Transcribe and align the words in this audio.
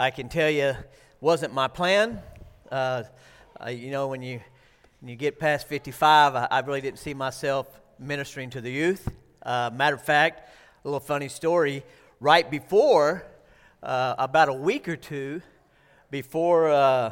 I 0.00 0.12
can 0.12 0.28
tell 0.28 0.48
you, 0.48 0.76
wasn't 1.20 1.52
my 1.52 1.66
plan. 1.66 2.22
Uh, 2.70 3.02
you 3.68 3.90
know, 3.90 4.06
when 4.06 4.22
you 4.22 4.40
when 5.00 5.08
you 5.08 5.16
get 5.16 5.40
past 5.40 5.66
55, 5.66 6.36
I, 6.36 6.46
I, 6.48 6.60
really 6.60 6.80
didn't 6.80 7.00
see 7.00 7.14
myself 7.14 7.66
ministering 7.98 8.48
to 8.50 8.60
the 8.60 8.70
youth. 8.70 9.10
Uh, 9.42 9.70
matter 9.74 9.96
of 9.96 10.02
fact, 10.02 10.50
a 10.84 10.88
little 10.88 11.00
funny 11.00 11.26
story. 11.26 11.82
Right 12.20 12.48
before, 12.48 13.26
uh, 13.82 14.14
about 14.18 14.48
a 14.48 14.52
week 14.52 14.88
or 14.88 14.94
two 14.94 15.42
before 16.12 16.70
uh, 16.70 17.10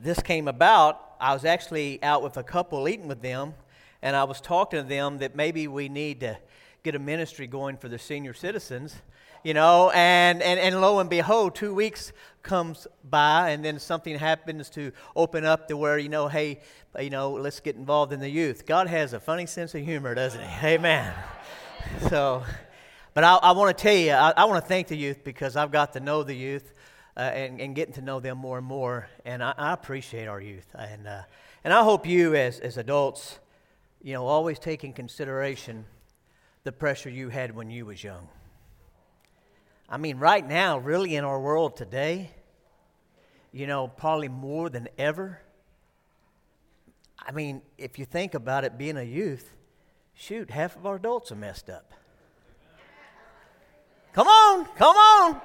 this 0.00 0.22
came 0.22 0.46
about, 0.46 1.16
I 1.20 1.34
was 1.34 1.44
actually 1.44 2.00
out 2.00 2.22
with 2.22 2.36
a 2.36 2.44
couple 2.44 2.88
eating 2.88 3.08
with 3.08 3.22
them, 3.22 3.54
and 4.02 4.14
I 4.14 4.22
was 4.22 4.40
talking 4.40 4.80
to 4.80 4.88
them 4.88 5.18
that 5.18 5.34
maybe 5.34 5.66
we 5.66 5.88
need 5.88 6.20
to 6.20 6.38
get 6.84 6.94
a 6.94 7.00
ministry 7.00 7.48
going 7.48 7.76
for 7.76 7.88
the 7.88 7.98
senior 7.98 8.34
citizens 8.34 9.02
you 9.44 9.54
know, 9.54 9.90
and, 9.90 10.42
and, 10.42 10.58
and 10.58 10.80
lo 10.80 10.98
and 10.98 11.08
behold, 11.08 11.54
two 11.54 11.74
weeks 11.74 12.12
comes 12.42 12.86
by, 13.08 13.50
and 13.50 13.64
then 13.64 13.78
something 13.78 14.18
happens 14.18 14.70
to 14.70 14.90
open 15.14 15.44
up 15.44 15.68
to 15.68 15.76
where, 15.76 15.98
you 15.98 16.08
know, 16.08 16.28
hey, 16.28 16.60
you 16.98 17.10
know, 17.10 17.32
let's 17.32 17.60
get 17.60 17.76
involved 17.76 18.12
in 18.12 18.20
the 18.20 18.28
youth. 18.28 18.66
God 18.66 18.86
has 18.86 19.12
a 19.12 19.20
funny 19.20 19.46
sense 19.46 19.74
of 19.74 19.84
humor, 19.84 20.14
doesn't 20.14 20.42
he? 20.42 20.66
Amen. 20.74 21.14
So, 22.08 22.42
but 23.12 23.24
I, 23.24 23.34
I 23.34 23.52
want 23.52 23.76
to 23.76 23.82
tell 23.82 23.94
you, 23.94 24.12
I, 24.12 24.32
I 24.34 24.44
want 24.46 24.64
to 24.64 24.66
thank 24.66 24.88
the 24.88 24.96
youth 24.96 25.22
because 25.22 25.54
I've 25.54 25.70
got 25.70 25.92
to 25.92 26.00
know 26.00 26.22
the 26.22 26.34
youth 26.34 26.72
uh, 27.14 27.20
and, 27.20 27.60
and 27.60 27.76
getting 27.76 27.92
to 27.94 28.00
know 28.00 28.20
them 28.20 28.38
more 28.38 28.56
and 28.56 28.66
more, 28.66 29.06
and 29.26 29.42
I, 29.42 29.52
I 29.58 29.72
appreciate 29.74 30.26
our 30.26 30.40
youth. 30.40 30.66
And, 30.74 31.06
uh, 31.06 31.22
and 31.62 31.74
I 31.74 31.82
hope 31.82 32.06
you, 32.06 32.34
as, 32.34 32.58
as 32.58 32.78
adults, 32.78 33.38
you 34.02 34.14
know, 34.14 34.26
always 34.26 34.58
take 34.58 34.82
in 34.82 34.94
consideration 34.94 35.84
the 36.64 36.72
pressure 36.72 37.10
you 37.10 37.28
had 37.28 37.54
when 37.54 37.70
you 37.70 37.84
was 37.84 38.02
young. 38.02 38.28
I 39.88 39.98
mean, 39.98 40.18
right 40.18 40.46
now, 40.46 40.78
really 40.78 41.14
in 41.14 41.24
our 41.24 41.38
world 41.38 41.76
today, 41.76 42.30
you 43.52 43.66
know, 43.66 43.88
probably 43.88 44.28
more 44.28 44.70
than 44.70 44.88
ever. 44.98 45.40
I 47.18 47.32
mean, 47.32 47.62
if 47.78 47.98
you 47.98 48.04
think 48.04 48.34
about 48.34 48.64
it, 48.64 48.78
being 48.78 48.96
a 48.96 49.02
youth, 49.02 49.52
shoot, 50.14 50.50
half 50.50 50.76
of 50.76 50.86
our 50.86 50.96
adults 50.96 51.30
are 51.32 51.36
messed 51.36 51.68
up. 51.68 51.92
Come 54.14 54.26
on, 54.26 54.64
come 54.76 54.96
on. 54.96 55.40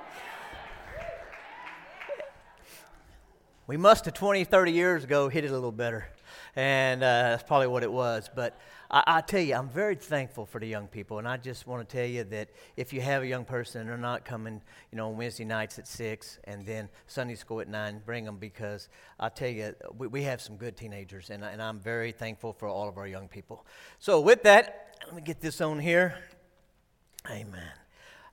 We 3.67 3.77
must 3.77 4.05
have 4.05 4.13
20, 4.13 4.45
30 4.45 4.71
years 4.71 5.03
ago 5.03 5.29
hit 5.29 5.43
it 5.43 5.51
a 5.51 5.53
little 5.53 5.71
better. 5.71 6.07
And 6.55 7.03
uh, 7.03 7.05
that's 7.05 7.43
probably 7.43 7.67
what 7.67 7.83
it 7.83 7.91
was. 7.91 8.29
But 8.33 8.57
I, 8.91 9.03
I, 9.05 9.21
tell 9.21 9.41
you, 9.41 9.55
I'm 9.55 9.69
very 9.69 9.95
thankful 9.95 10.45
for 10.45 10.59
the 10.59 10.65
young 10.65 10.87
people, 10.87 11.19
and 11.19 11.27
I 11.27 11.37
just 11.37 11.67
want 11.67 11.87
to 11.87 11.95
tell 11.97 12.05
you 12.05 12.23
that 12.25 12.49
if 12.75 12.91
you 12.91 13.01
have 13.01 13.21
a 13.21 13.27
young 13.27 13.45
person 13.45 13.81
and 13.81 13.89
they're 13.89 13.97
not 13.97 14.25
coming, 14.25 14.61
you 14.91 14.97
know, 14.97 15.09
on 15.09 15.17
Wednesday 15.17 15.45
nights 15.45 15.77
at 15.77 15.87
six 15.87 16.39
and 16.45 16.65
then 16.65 16.89
Sunday 17.07 17.35
school 17.35 17.61
at 17.61 17.67
nine, 17.67 18.01
bring 18.05 18.25
them 18.25 18.37
because 18.37 18.89
I 19.19 19.29
tell 19.29 19.49
you, 19.49 19.75
we, 19.97 20.07
we 20.07 20.23
have 20.23 20.41
some 20.41 20.57
good 20.57 20.75
teenagers, 20.75 21.29
and, 21.29 21.43
and 21.43 21.61
I'm 21.61 21.79
very 21.79 22.11
thankful 22.11 22.53
for 22.53 22.67
all 22.67 22.89
of 22.89 22.97
our 22.97 23.07
young 23.07 23.27
people. 23.27 23.65
So 23.99 24.19
with 24.19 24.43
that, 24.43 24.95
let 25.05 25.15
me 25.15 25.21
get 25.21 25.39
this 25.39 25.61
on 25.61 25.79
here. 25.79 26.15
Amen. 27.29 27.71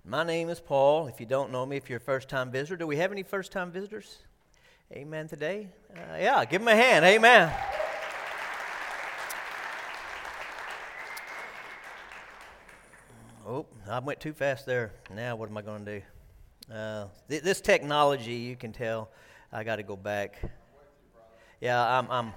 My 0.05 0.23
name 0.23 0.49
is 0.49 0.61
Paul. 0.61 1.09
If 1.09 1.21
you 1.21 1.27
don't 1.27 1.51
know 1.51 1.67
me, 1.67 1.77
if 1.77 1.91
you're 1.91 1.99
a 1.99 2.01
first-time 2.01 2.51
visitor, 2.51 2.77
do 2.77 2.87
we 2.87 2.97
have 2.97 3.13
any 3.13 3.25
first-time 3.25 3.73
visitors? 3.73 4.19
Amen. 4.93 5.27
Today, 5.27 5.69
uh, 5.95 6.17
yeah, 6.17 6.45
give 6.45 6.61
them 6.61 6.69
a 6.69 6.77
hand. 6.77 7.05
Amen. 7.05 7.53
Oh, 13.49 13.65
I 13.89 14.01
went 14.01 14.19
too 14.19 14.33
fast 14.33 14.67
there. 14.67 14.93
Now, 15.15 15.37
what 15.37 15.49
am 15.49 15.57
I 15.57 15.63
going 15.63 15.85
to 15.85 16.01
do? 16.01 16.75
Uh, 16.75 17.07
th- 17.31 17.45
this 17.45 17.61
technology, 17.61 18.33
you 18.33 18.57
can 18.57 18.73
tell, 18.73 19.09
I 19.53 19.63
got 19.63 19.77
to 19.77 19.85
go 19.85 19.95
back. 19.95 20.41
Yeah, 21.61 21.81
I'm, 21.81 22.11
I'm, 22.11 22.33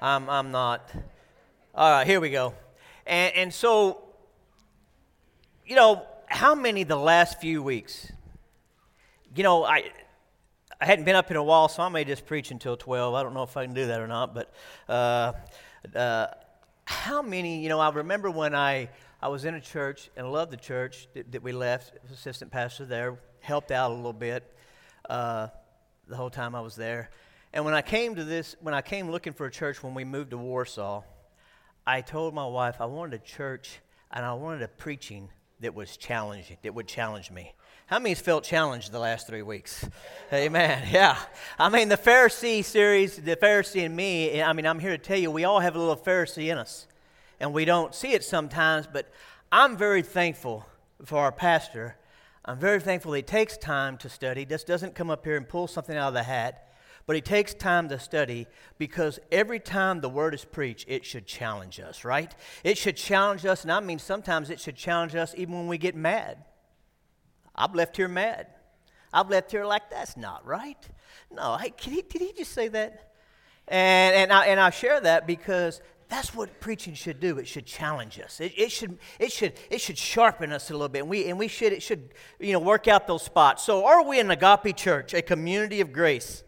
I'm, 0.00 0.30
I'm 0.30 0.50
not. 0.52 0.88
All 1.74 1.90
right, 1.90 2.06
here 2.06 2.20
we 2.20 2.30
go. 2.30 2.54
And, 3.08 3.34
and 3.34 3.52
so, 3.52 4.04
you 5.66 5.74
know, 5.74 6.06
how 6.26 6.54
many 6.54 6.84
the 6.84 6.94
last 6.94 7.40
few 7.40 7.60
weeks? 7.60 8.12
You 9.34 9.42
know, 9.42 9.64
I, 9.64 9.90
I 10.80 10.86
hadn't 10.86 11.06
been 11.06 11.16
up 11.16 11.32
in 11.32 11.36
a 11.36 11.42
while, 11.42 11.66
so 11.66 11.82
I 11.82 11.88
may 11.88 12.04
just 12.04 12.24
preach 12.24 12.52
until 12.52 12.76
12. 12.76 13.14
I 13.14 13.24
don't 13.24 13.34
know 13.34 13.42
if 13.42 13.56
I 13.56 13.64
can 13.64 13.74
do 13.74 13.88
that 13.88 13.98
or 13.98 14.06
not, 14.06 14.32
but 14.32 14.54
uh, 14.88 15.32
uh, 15.92 16.28
how 16.84 17.20
many, 17.20 17.64
you 17.64 17.68
know, 17.68 17.80
I 17.80 17.90
remember 17.90 18.30
when 18.30 18.54
I 18.54 18.90
I 19.22 19.28
was 19.28 19.44
in 19.44 19.54
a 19.54 19.60
church 19.60 20.10
and 20.16 20.32
loved 20.32 20.50
the 20.50 20.56
church 20.56 21.06
that, 21.14 21.30
that 21.30 21.44
we 21.44 21.52
left. 21.52 21.92
Assistant 22.12 22.50
pastor 22.50 22.84
there, 22.84 23.20
helped 23.38 23.70
out 23.70 23.92
a 23.92 23.94
little 23.94 24.12
bit 24.12 24.42
uh, 25.08 25.46
the 26.08 26.16
whole 26.16 26.28
time 26.28 26.56
I 26.56 26.60
was 26.60 26.74
there. 26.74 27.08
And 27.52 27.64
when 27.64 27.72
I 27.72 27.82
came 27.82 28.16
to 28.16 28.24
this, 28.24 28.56
when 28.60 28.74
I 28.74 28.82
came 28.82 29.08
looking 29.12 29.32
for 29.32 29.46
a 29.46 29.50
church 29.50 29.80
when 29.80 29.94
we 29.94 30.02
moved 30.02 30.30
to 30.30 30.38
Warsaw, 30.38 31.04
I 31.86 32.00
told 32.00 32.34
my 32.34 32.46
wife 32.46 32.80
I 32.80 32.86
wanted 32.86 33.14
a 33.14 33.24
church 33.24 33.78
and 34.10 34.24
I 34.24 34.32
wanted 34.32 34.62
a 34.62 34.68
preaching 34.68 35.28
that 35.60 35.72
was 35.72 35.96
challenging, 35.96 36.56
that 36.62 36.74
would 36.74 36.88
challenge 36.88 37.30
me. 37.30 37.54
How 37.86 38.00
many's 38.00 38.20
felt 38.20 38.42
challenged 38.42 38.90
the 38.90 38.98
last 38.98 39.28
three 39.28 39.42
weeks? 39.42 39.88
Amen. 40.32 40.88
Yeah. 40.90 41.16
I 41.60 41.68
mean, 41.68 41.88
the 41.88 41.96
Pharisee 41.96 42.64
series, 42.64 43.16
the 43.18 43.36
Pharisee 43.36 43.86
and 43.86 43.94
me, 43.94 44.42
I 44.42 44.52
mean, 44.52 44.66
I'm 44.66 44.80
here 44.80 44.90
to 44.90 44.98
tell 44.98 45.18
you, 45.18 45.30
we 45.30 45.44
all 45.44 45.60
have 45.60 45.76
a 45.76 45.78
little 45.78 45.96
Pharisee 45.96 46.50
in 46.50 46.58
us 46.58 46.88
and 47.42 47.52
we 47.52 47.64
don't 47.64 47.92
see 47.92 48.12
it 48.12 48.22
sometimes, 48.22 48.86
but 48.90 49.10
I'm 49.50 49.76
very 49.76 50.02
thankful 50.02 50.64
for 51.04 51.18
our 51.18 51.32
pastor. 51.32 51.96
I'm 52.44 52.58
very 52.58 52.78
thankful 52.78 53.12
he 53.14 53.22
takes 53.22 53.56
time 53.56 53.98
to 53.98 54.08
study, 54.08 54.44
just 54.46 54.68
doesn't 54.68 54.94
come 54.94 55.10
up 55.10 55.24
here 55.24 55.36
and 55.36 55.46
pull 55.46 55.66
something 55.66 55.96
out 55.96 56.08
of 56.08 56.14
the 56.14 56.22
hat, 56.22 56.72
but 57.04 57.16
he 57.16 57.20
takes 57.20 57.52
time 57.52 57.88
to 57.88 57.98
study 57.98 58.46
because 58.78 59.18
every 59.32 59.58
time 59.58 60.00
the 60.00 60.08
word 60.08 60.34
is 60.34 60.44
preached, 60.44 60.88
it 60.88 61.04
should 61.04 61.26
challenge 61.26 61.80
us, 61.80 62.04
right? 62.04 62.32
It 62.62 62.78
should 62.78 62.96
challenge 62.96 63.44
us, 63.44 63.64
and 63.64 63.72
I 63.72 63.80
mean 63.80 63.98
sometimes 63.98 64.48
it 64.48 64.60
should 64.60 64.76
challenge 64.76 65.16
us 65.16 65.34
even 65.36 65.54
when 65.54 65.66
we 65.66 65.78
get 65.78 65.96
mad. 65.96 66.44
I've 67.56 67.74
left 67.74 67.96
here 67.96 68.06
mad. 68.06 68.46
I've 69.12 69.28
left 69.28 69.50
here 69.50 69.64
like, 69.64 69.90
that's 69.90 70.16
not 70.16 70.46
right. 70.46 70.88
No, 71.28 71.56
hey, 71.56 71.74
he, 71.76 72.02
did 72.02 72.22
he 72.22 72.32
just 72.34 72.52
say 72.52 72.68
that? 72.68 73.12
And, 73.68 74.14
and, 74.14 74.32
I, 74.32 74.46
and 74.46 74.60
I 74.60 74.70
share 74.70 75.00
that 75.00 75.26
because 75.26 75.80
that's 76.12 76.34
what 76.34 76.60
preaching 76.60 76.92
should 76.92 77.20
do. 77.20 77.38
It 77.38 77.48
should 77.48 77.64
challenge 77.64 78.20
us. 78.20 78.38
It, 78.38 78.52
it, 78.54 78.70
should, 78.70 78.98
it, 79.18 79.32
should, 79.32 79.54
it 79.70 79.80
should 79.80 79.96
sharpen 79.96 80.52
us 80.52 80.68
a 80.68 80.74
little 80.74 80.90
bit. 80.90 80.98
And 80.98 81.08
we, 81.08 81.24
and 81.30 81.38
we 81.38 81.48
should, 81.48 81.72
it 81.72 81.82
should 81.82 82.10
you 82.38 82.52
know, 82.52 82.58
work 82.58 82.86
out 82.86 83.06
those 83.06 83.22
spots. 83.22 83.62
So, 83.64 83.86
are 83.86 84.04
we 84.04 84.20
an 84.20 84.30
agape 84.30 84.76
church, 84.76 85.14
a 85.14 85.22
community 85.22 85.80
of 85.80 85.90
grace? 85.90 86.44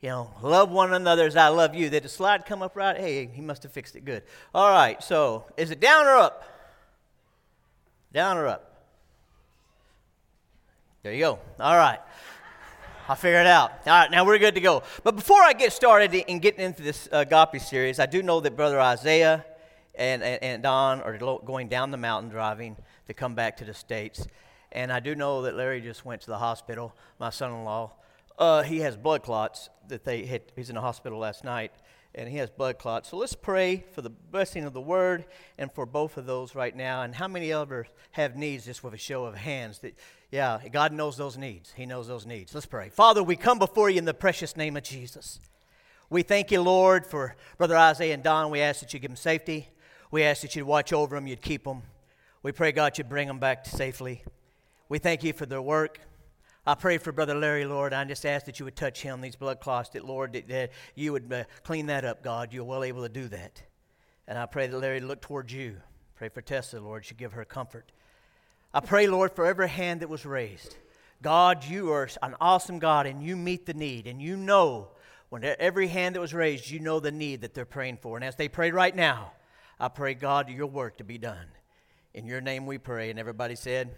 You 0.00 0.10
know, 0.10 0.30
love 0.40 0.70
one 0.70 0.94
another 0.94 1.26
as 1.26 1.34
I 1.34 1.48
love 1.48 1.74
you. 1.74 1.90
Did 1.90 2.04
the 2.04 2.08
slide 2.08 2.46
come 2.46 2.62
up 2.62 2.76
right? 2.76 2.96
Hey, 2.96 3.26
he 3.26 3.42
must 3.42 3.64
have 3.64 3.72
fixed 3.72 3.96
it 3.96 4.04
good. 4.04 4.22
All 4.54 4.70
right, 4.70 5.02
so 5.02 5.46
is 5.56 5.72
it 5.72 5.80
down 5.80 6.06
or 6.06 6.14
up? 6.14 6.44
Down 8.12 8.36
or 8.36 8.46
up? 8.46 8.86
There 11.02 11.12
you 11.12 11.20
go. 11.20 11.38
All 11.58 11.76
right. 11.76 11.98
I 13.06 13.14
figured 13.16 13.42
it 13.42 13.46
out. 13.46 13.70
All 13.86 13.92
right, 13.92 14.10
now 14.10 14.24
we're 14.24 14.38
good 14.38 14.54
to 14.54 14.62
go. 14.62 14.82
But 15.02 15.14
before 15.14 15.42
I 15.42 15.52
get 15.52 15.74
started 15.74 16.14
in 16.14 16.38
getting 16.38 16.64
into 16.64 16.82
this 16.82 17.06
uh, 17.12 17.26
agape 17.28 17.60
series, 17.60 17.98
I 17.98 18.06
do 18.06 18.22
know 18.22 18.40
that 18.40 18.56
Brother 18.56 18.80
Isaiah 18.80 19.44
and, 19.94 20.22
and, 20.22 20.42
and 20.42 20.62
Don 20.62 21.02
are 21.02 21.18
going 21.18 21.68
down 21.68 21.90
the 21.90 21.98
mountain 21.98 22.30
driving 22.30 22.78
to 23.06 23.12
come 23.12 23.34
back 23.34 23.58
to 23.58 23.64
the 23.66 23.74
States. 23.74 24.26
And 24.72 24.90
I 24.90 25.00
do 25.00 25.14
know 25.14 25.42
that 25.42 25.54
Larry 25.54 25.82
just 25.82 26.06
went 26.06 26.22
to 26.22 26.28
the 26.28 26.38
hospital, 26.38 26.96
my 27.20 27.28
son 27.28 27.52
in 27.52 27.64
law. 27.64 27.92
Uh, 28.38 28.62
he 28.62 28.78
has 28.78 28.96
blood 28.96 29.22
clots 29.22 29.68
that 29.88 30.04
they 30.04 30.24
hit. 30.24 30.52
He's 30.56 30.70
in 30.70 30.76
the 30.76 30.80
hospital 30.80 31.18
last 31.18 31.44
night, 31.44 31.72
and 32.14 32.26
he 32.26 32.38
has 32.38 32.48
blood 32.48 32.78
clots. 32.78 33.10
So 33.10 33.18
let's 33.18 33.34
pray 33.34 33.84
for 33.92 34.00
the 34.00 34.10
blessing 34.10 34.64
of 34.64 34.72
the 34.72 34.80
word 34.80 35.26
and 35.58 35.70
for 35.70 35.84
both 35.84 36.16
of 36.16 36.24
those 36.24 36.54
right 36.54 36.74
now. 36.74 37.02
And 37.02 37.14
how 37.14 37.28
many 37.28 37.52
others 37.52 37.86
have 38.12 38.34
needs 38.34 38.64
just 38.64 38.82
with 38.82 38.94
a 38.94 38.98
show 38.98 39.26
of 39.26 39.34
hands 39.34 39.80
that 39.80 39.94
yeah, 40.30 40.60
God 40.72 40.92
knows 40.92 41.16
those 41.16 41.38
needs. 41.38 41.72
He 41.76 41.86
knows 41.86 42.08
those 42.08 42.26
needs. 42.26 42.54
Let's 42.54 42.66
pray. 42.66 42.88
Father, 42.88 43.22
we 43.22 43.36
come 43.36 43.58
before 43.58 43.90
you 43.90 43.98
in 43.98 44.04
the 44.04 44.14
precious 44.14 44.56
name 44.56 44.76
of 44.76 44.82
Jesus. 44.82 45.38
We 46.10 46.22
thank 46.22 46.50
you, 46.50 46.60
Lord, 46.60 47.06
for 47.06 47.36
Brother 47.56 47.76
Isaiah 47.76 48.14
and 48.14 48.22
Don. 48.22 48.50
We 48.50 48.60
ask 48.60 48.80
that 48.80 48.92
you 48.92 49.00
give 49.00 49.10
them 49.10 49.16
safety. 49.16 49.68
We 50.10 50.22
ask 50.22 50.42
that 50.42 50.54
you'd 50.54 50.66
watch 50.66 50.92
over 50.92 51.16
them, 51.16 51.26
you'd 51.26 51.42
keep 51.42 51.64
them. 51.64 51.82
We 52.42 52.52
pray, 52.52 52.72
God, 52.72 52.98
you'd 52.98 53.08
bring 53.08 53.26
them 53.26 53.38
back 53.38 53.66
safely. 53.66 54.22
We 54.88 54.98
thank 54.98 55.24
you 55.24 55.32
for 55.32 55.46
their 55.46 55.62
work. 55.62 55.98
I 56.66 56.74
pray 56.74 56.98
for 56.98 57.10
Brother 57.10 57.34
Larry, 57.34 57.64
Lord. 57.64 57.92
I 57.92 58.04
just 58.04 58.24
ask 58.24 58.46
that 58.46 58.58
you 58.58 58.64
would 58.64 58.76
touch 58.76 59.02
him, 59.02 59.20
these 59.20 59.36
blood 59.36 59.60
clots, 59.60 59.90
that, 59.90 60.04
Lord, 60.04 60.32
that, 60.34 60.48
that 60.48 60.70
you 60.94 61.12
would 61.12 61.32
uh, 61.32 61.44
clean 61.62 61.86
that 61.86 62.04
up, 62.04 62.22
God. 62.22 62.52
You're 62.52 62.64
well 62.64 62.84
able 62.84 63.02
to 63.02 63.08
do 63.08 63.28
that. 63.28 63.62
And 64.26 64.38
I 64.38 64.46
pray 64.46 64.66
that 64.66 64.78
Larry 64.78 65.00
look 65.00 65.20
towards 65.20 65.52
you. 65.52 65.76
Pray 66.16 66.28
for 66.28 66.40
Tessa, 66.42 66.80
Lord. 66.80 67.04
You 67.10 67.16
give 67.16 67.32
her 67.32 67.44
comfort. 67.44 67.92
I 68.74 68.80
pray, 68.80 69.06
Lord, 69.06 69.30
for 69.30 69.46
every 69.46 69.68
hand 69.68 70.00
that 70.00 70.08
was 70.08 70.26
raised. 70.26 70.76
God, 71.22 71.64
you 71.64 71.92
are 71.92 72.08
an 72.22 72.34
awesome 72.40 72.80
God, 72.80 73.06
and 73.06 73.22
you 73.22 73.36
meet 73.36 73.66
the 73.66 73.72
need, 73.72 74.08
and 74.08 74.20
you 74.20 74.36
know 74.36 74.88
when 75.28 75.44
every 75.44 75.86
hand 75.86 76.16
that 76.16 76.20
was 76.20 76.34
raised, 76.34 76.68
you 76.70 76.80
know 76.80 76.98
the 76.98 77.12
need 77.12 77.42
that 77.42 77.54
they're 77.54 77.64
praying 77.64 77.98
for. 78.02 78.16
And 78.16 78.24
as 78.24 78.34
they 78.34 78.48
pray 78.48 78.72
right 78.72 78.94
now, 78.94 79.32
I 79.78 79.88
pray, 79.88 80.14
God, 80.14 80.48
your 80.48 80.66
work 80.66 80.98
to 80.98 81.04
be 81.04 81.18
done. 81.18 81.46
In 82.14 82.26
your 82.26 82.40
name 82.40 82.66
we 82.66 82.78
pray. 82.78 83.10
And 83.10 83.18
everybody 83.18 83.54
said, 83.54 83.94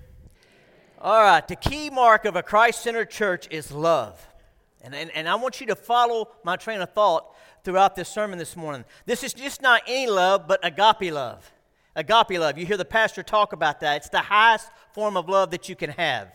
All 1.01 1.23
right, 1.23 1.47
the 1.47 1.57
key 1.57 1.89
mark 1.89 2.27
of 2.27 2.37
a 2.37 2.43
Christ 2.43 2.83
centered 2.83 3.11
church 3.11 3.49
is 3.51 3.73
love. 3.73 4.27
And, 4.83 4.95
and, 4.95 5.11
and 5.13 5.29
I 5.29 5.37
want 5.37 5.61
you 5.61 5.67
to 5.69 5.75
follow 5.75 6.31
my 6.45 6.57
train 6.57 6.81
of 6.81 6.93
thought 6.93 7.35
throughout 7.65 7.97
this 7.97 8.09
sermon 8.09 8.39
this 8.39 8.57
morning. 8.57 8.85
This 9.05 9.25
is 9.25 9.35
just 9.35 9.61
not 9.61 9.83
any 9.87 10.07
love, 10.07 10.47
but 10.47 10.61
agape 10.63 11.13
love. 11.13 11.51
Agape 11.97 12.39
love. 12.39 12.59
You 12.59 12.67
hear 12.67 12.77
the 12.77 12.85
pastor 12.85 13.23
talk 13.23 13.55
about 13.55 13.81
that. 13.81 13.97
It's 13.97 14.11
the 14.11 14.21
highest 14.21 14.71
form 14.93 15.17
of 15.17 15.29
love 15.29 15.51
that 15.51 15.69
you 15.69 15.75
can 15.75 15.91
have. 15.91 16.29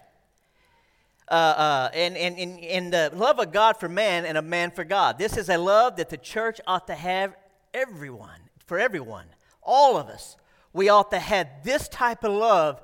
Uh, 1.30 1.34
uh, 1.34 1.90
and, 1.94 2.18
and, 2.18 2.38
and, 2.38 2.60
and 2.60 2.92
the 2.92 3.12
love 3.14 3.40
of 3.40 3.54
God 3.54 3.78
for 3.78 3.88
man 3.88 4.26
and 4.26 4.38
a 4.38 4.42
man 4.42 4.72
for 4.72 4.84
God. 4.84 5.18
This 5.18 5.38
is 5.38 5.50
a 5.50 5.58
love 5.58 5.96
that 5.98 6.10
the 6.10 6.18
church 6.18 6.60
ought 6.66 6.88
to 6.88 6.96
have 6.96 7.36
everyone, 7.74 8.42
for 8.66 8.80
everyone, 8.80 9.28
all 9.62 9.98
of 9.98 10.08
us. 10.08 10.36
We 10.74 10.90
ought 10.90 11.12
to 11.12 11.20
have 11.20 11.48
this 11.64 11.88
type 11.88 12.24
of 12.24 12.34
love. 12.34 12.82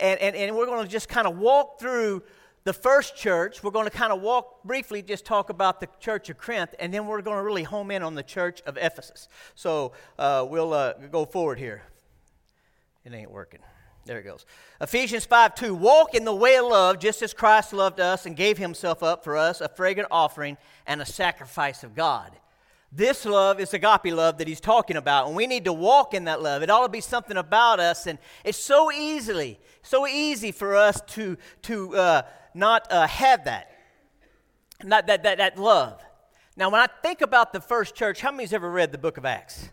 And, 0.00 0.18
and, 0.18 0.34
and 0.34 0.56
we're 0.56 0.66
going 0.66 0.82
to 0.82 0.90
just 0.90 1.08
kind 1.08 1.26
of 1.26 1.38
walk 1.38 1.78
through 1.78 2.22
the 2.64 2.72
first 2.72 3.16
church. 3.16 3.62
We're 3.62 3.70
going 3.70 3.88
to 3.88 3.96
kind 3.96 4.12
of 4.12 4.22
walk 4.22 4.64
briefly, 4.64 5.02
just 5.02 5.24
talk 5.24 5.50
about 5.50 5.78
the 5.78 5.88
church 6.00 6.30
of 6.30 6.38
Corinth, 6.38 6.74
and 6.78 6.92
then 6.92 7.06
we're 7.06 7.22
going 7.22 7.36
to 7.36 7.44
really 7.44 7.62
home 7.62 7.90
in 7.90 8.02
on 8.02 8.14
the 8.14 8.22
church 8.22 8.62
of 8.62 8.78
Ephesus. 8.78 9.28
So 9.54 9.92
uh, 10.18 10.46
we'll 10.48 10.72
uh, 10.72 10.94
go 11.12 11.26
forward 11.26 11.58
here. 11.58 11.82
It 13.04 13.12
ain't 13.12 13.30
working. 13.30 13.60
There 14.06 14.18
it 14.18 14.24
goes. 14.24 14.44
Ephesians 14.80 15.24
5 15.24 15.54
2. 15.54 15.74
Walk 15.74 16.14
in 16.14 16.24
the 16.24 16.34
way 16.34 16.56
of 16.56 16.66
love, 16.66 16.98
just 16.98 17.22
as 17.22 17.32
Christ 17.32 17.72
loved 17.72 18.00
us 18.00 18.26
and 18.26 18.36
gave 18.36 18.58
himself 18.58 19.02
up 19.02 19.24
for 19.24 19.36
us, 19.36 19.60
a 19.60 19.68
fragrant 19.68 20.08
offering 20.10 20.56
and 20.86 21.00
a 21.00 21.06
sacrifice 21.06 21.84
of 21.84 21.94
God. 21.94 22.32
This 22.92 23.24
love 23.24 23.58
is 23.60 23.74
agape 23.74 24.14
love 24.14 24.38
that 24.38 24.46
he's 24.46 24.60
talking 24.60 24.96
about, 24.96 25.26
and 25.26 25.34
we 25.34 25.46
need 25.46 25.64
to 25.64 25.72
walk 25.72 26.14
in 26.14 26.24
that 26.24 26.40
love. 26.40 26.62
It 26.62 26.70
ought 26.70 26.84
to 26.84 26.88
be 26.88 27.00
something 27.00 27.36
about 27.36 27.80
us, 27.80 28.06
and 28.06 28.18
it's 28.44 28.58
so 28.58 28.92
easily, 28.92 29.58
so 29.82 30.06
easy 30.06 30.52
for 30.52 30.76
us 30.76 31.00
to, 31.08 31.36
to 31.62 31.96
uh, 31.96 32.22
not 32.54 32.90
uh, 32.92 33.08
have 33.08 33.46
that, 33.46 33.70
not 34.84 35.08
that, 35.08 35.24
that, 35.24 35.38
that 35.38 35.58
love. 35.58 36.00
Now, 36.56 36.70
when 36.70 36.80
I 36.80 36.86
think 37.02 37.20
about 37.20 37.52
the 37.52 37.60
first 37.60 37.96
church, 37.96 38.20
how 38.20 38.30
many's 38.30 38.52
ever 38.52 38.70
read 38.70 38.92
the 38.92 38.98
book 38.98 39.18
of 39.18 39.24
Acts? 39.24 39.70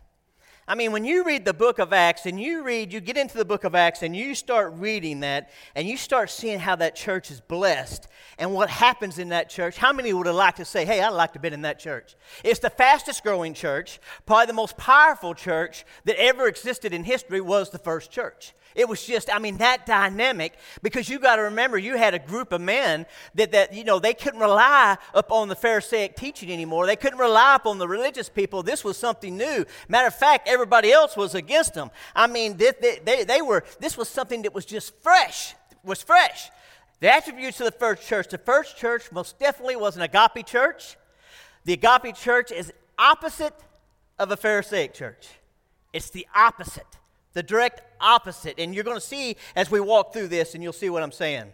I 0.67 0.75
mean, 0.75 0.91
when 0.91 1.03
you 1.03 1.23
read 1.23 1.43
the 1.43 1.53
book 1.53 1.79
of 1.79 1.91
Acts 1.91 2.25
and 2.25 2.39
you 2.39 2.63
read, 2.63 2.93
you 2.93 2.99
get 2.99 3.17
into 3.17 3.35
the 3.37 3.45
book 3.45 3.63
of 3.63 3.73
Acts 3.73 4.03
and 4.03 4.15
you 4.15 4.35
start 4.35 4.73
reading 4.75 5.21
that 5.21 5.49
and 5.75 5.87
you 5.87 5.97
start 5.97 6.29
seeing 6.29 6.59
how 6.59 6.75
that 6.75 6.95
church 6.95 7.31
is 7.31 7.41
blessed 7.41 8.07
and 8.37 8.53
what 8.53 8.69
happens 8.69 9.17
in 9.17 9.29
that 9.29 9.49
church, 9.49 9.77
how 9.77 9.91
many 9.91 10.13
would 10.13 10.27
have 10.27 10.35
liked 10.35 10.57
to 10.57 10.65
say, 10.65 10.85
hey, 10.85 11.01
I'd 11.01 11.09
like 11.09 11.31
to 11.31 11.37
have 11.37 11.41
been 11.41 11.53
in 11.53 11.63
that 11.63 11.79
church? 11.79 12.15
It's 12.43 12.59
the 12.59 12.69
fastest 12.69 13.23
growing 13.23 13.53
church, 13.55 13.99
probably 14.25 14.45
the 14.45 14.53
most 14.53 14.77
powerful 14.77 15.33
church 15.33 15.83
that 16.05 16.15
ever 16.17 16.47
existed 16.47 16.93
in 16.93 17.03
history 17.03 17.41
was 17.41 17.71
the 17.71 17.79
first 17.79 18.11
church. 18.11 18.53
It 18.75 18.87
was 18.87 19.05
just, 19.05 19.33
I 19.33 19.39
mean, 19.39 19.57
that 19.57 19.85
dynamic 19.85 20.53
because 20.81 21.09
you 21.09 21.19
got 21.19 21.35
to 21.37 21.43
remember 21.43 21.77
you 21.77 21.97
had 21.97 22.13
a 22.13 22.19
group 22.19 22.51
of 22.51 22.61
men 22.61 23.05
that, 23.35 23.51
that, 23.51 23.73
you 23.73 23.83
know, 23.83 23.99
they 23.99 24.13
couldn't 24.13 24.39
rely 24.39 24.97
upon 25.13 25.49
the 25.49 25.55
Pharisaic 25.55 26.15
teaching 26.15 26.51
anymore. 26.51 26.85
They 26.85 26.95
couldn't 26.95 27.19
rely 27.19 27.55
upon 27.55 27.77
the 27.77 27.87
religious 27.87 28.29
people. 28.29 28.63
This 28.63 28.83
was 28.83 28.97
something 28.97 29.37
new. 29.37 29.65
Matter 29.89 30.07
of 30.07 30.15
fact, 30.15 30.47
everybody 30.51 30.91
else 30.91 31.17
was 31.17 31.35
against 31.35 31.73
them. 31.73 31.91
I 32.15 32.27
mean, 32.27 32.57
they, 32.57 32.99
they, 33.03 33.23
they 33.23 33.41
were, 33.41 33.63
this 33.79 33.97
was 33.97 34.09
something 34.09 34.43
that 34.43 34.53
was 34.53 34.65
just 34.65 34.93
fresh, 35.01 35.55
was 35.83 36.01
fresh. 36.01 36.49
The 36.99 37.11
attributes 37.11 37.59
of 37.59 37.65
the 37.65 37.71
first 37.71 38.07
church. 38.07 38.27
The 38.29 38.37
first 38.37 38.77
church 38.77 39.11
most 39.11 39.39
definitely 39.39 39.75
was 39.75 39.97
an 39.97 40.03
agape 40.03 40.45
church. 40.45 40.97
The 41.65 41.73
agape 41.73 42.15
church 42.15 42.51
is 42.51 42.71
opposite 42.99 43.55
of 44.19 44.31
a 44.31 44.37
Pharisaic 44.37 44.93
church. 44.93 45.27
It's 45.93 46.11
the 46.11 46.27
opposite 46.35 46.85
the 47.33 47.43
direct 47.43 47.81
opposite. 47.99 48.59
And 48.59 48.73
you're 48.75 48.83
going 48.83 48.97
to 48.97 49.05
see 49.05 49.37
as 49.55 49.71
we 49.71 49.79
walk 49.79 50.13
through 50.13 50.27
this, 50.27 50.53
and 50.53 50.63
you'll 50.63 50.73
see 50.73 50.89
what 50.89 51.03
I'm 51.03 51.11
saying. 51.11 51.51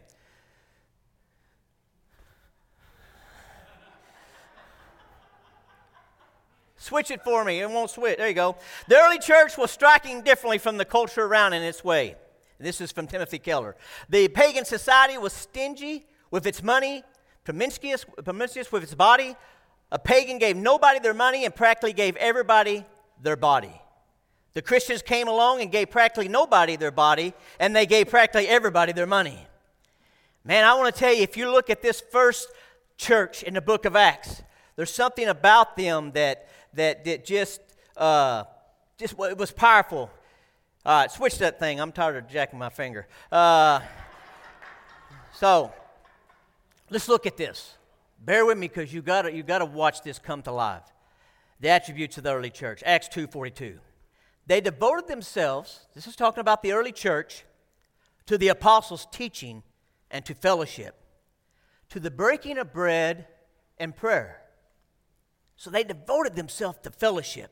Switch 6.87 7.11
it 7.11 7.21
for 7.21 7.43
me. 7.43 7.59
It 7.59 7.69
won't 7.69 7.89
switch. 7.89 8.17
There 8.17 8.29
you 8.29 8.33
go. 8.33 8.55
The 8.87 8.95
early 8.95 9.19
church 9.19 9.57
was 9.57 9.71
striking 9.71 10.21
differently 10.21 10.57
from 10.57 10.77
the 10.77 10.85
culture 10.85 11.25
around 11.25 11.51
in 11.51 11.61
its 11.61 11.83
way. 11.83 12.15
This 12.59 12.79
is 12.79 12.93
from 12.93 13.07
Timothy 13.07 13.39
Keller. 13.39 13.75
The 14.07 14.29
pagan 14.29 14.63
society 14.63 15.17
was 15.17 15.33
stingy 15.33 16.05
with 16.31 16.47
its 16.47 16.63
money, 16.63 17.03
promiscuous, 17.43 18.05
promiscuous 18.23 18.71
with 18.71 18.83
its 18.83 18.95
body. 18.95 19.35
A 19.91 19.99
pagan 19.99 20.37
gave 20.37 20.55
nobody 20.55 20.99
their 20.99 21.13
money 21.13 21.43
and 21.43 21.53
practically 21.53 21.91
gave 21.91 22.15
everybody 22.15 22.85
their 23.21 23.35
body. 23.35 23.81
The 24.53 24.61
Christians 24.61 25.01
came 25.01 25.27
along 25.27 25.61
and 25.61 25.69
gave 25.69 25.89
practically 25.89 26.29
nobody 26.29 26.77
their 26.77 26.91
body, 26.91 27.33
and 27.59 27.75
they 27.75 27.85
gave 27.85 28.09
practically 28.09 28.47
everybody 28.47 28.93
their 28.93 29.05
money. 29.05 29.45
Man, 30.45 30.63
I 30.63 30.73
want 30.75 30.95
to 30.95 30.97
tell 30.97 31.13
you, 31.13 31.23
if 31.23 31.35
you 31.35 31.51
look 31.51 31.69
at 31.69 31.81
this 31.81 31.99
first 31.99 32.47
church 32.95 33.43
in 33.43 33.55
the 33.55 33.61
book 33.61 33.83
of 33.83 33.97
Acts, 33.97 34.41
there's 34.77 34.93
something 34.93 35.27
about 35.27 35.75
them 35.75 36.11
that, 36.13 36.47
that, 36.77 37.05
that 37.05 37.25
just, 37.25 37.61
uh, 37.95 38.45
just 38.97 39.15
it 39.19 39.37
was 39.37 39.51
powerful. 39.51 40.09
All 40.85 41.01
right, 41.01 41.11
switch 41.11 41.37
that 41.39 41.59
thing. 41.59 41.79
I'm 41.79 41.91
tired 41.91 42.15
of 42.15 42.29
jacking 42.29 42.57
my 42.57 42.69
finger. 42.69 43.07
Uh, 43.31 43.81
so, 45.33 45.71
let's 46.89 47.09
look 47.09 47.25
at 47.25 47.35
this. 47.37 47.75
Bear 48.19 48.45
with 48.45 48.57
me 48.57 48.67
because 48.67 48.93
you 48.93 49.01
got 49.01 49.31
you 49.33 49.43
got 49.43 49.59
to 49.59 49.65
watch 49.65 50.01
this 50.01 50.17
come 50.17 50.41
to 50.43 50.51
life. 50.51 50.83
The 51.59 51.69
attributes 51.69 52.17
of 52.17 52.23
the 52.23 52.33
early 52.33 52.49
church. 52.49 52.81
Acts 52.85 53.09
2:42. 53.09 53.79
They 54.47 54.61
devoted 54.61 55.07
themselves, 55.07 55.87
this 55.93 56.07
is 56.07 56.15
talking 56.15 56.39
about 56.39 56.63
the 56.63 56.71
early 56.71 56.93
church, 56.93 57.43
to 58.27 58.37
the 58.37 58.47
apostles' 58.47 59.05
teaching 59.11 59.61
and 60.09 60.25
to 60.25 60.33
fellowship, 60.33 60.95
to 61.89 61.99
the 61.99 62.09
breaking 62.09 62.57
of 62.57 62.71
bread 62.71 63.27
and 63.77 63.93
prayer. 63.93 64.41
So 65.57 65.71
they 65.71 65.83
devoted 65.83 66.35
themselves 66.35 66.77
to 66.83 66.91
fellowship. 66.91 67.51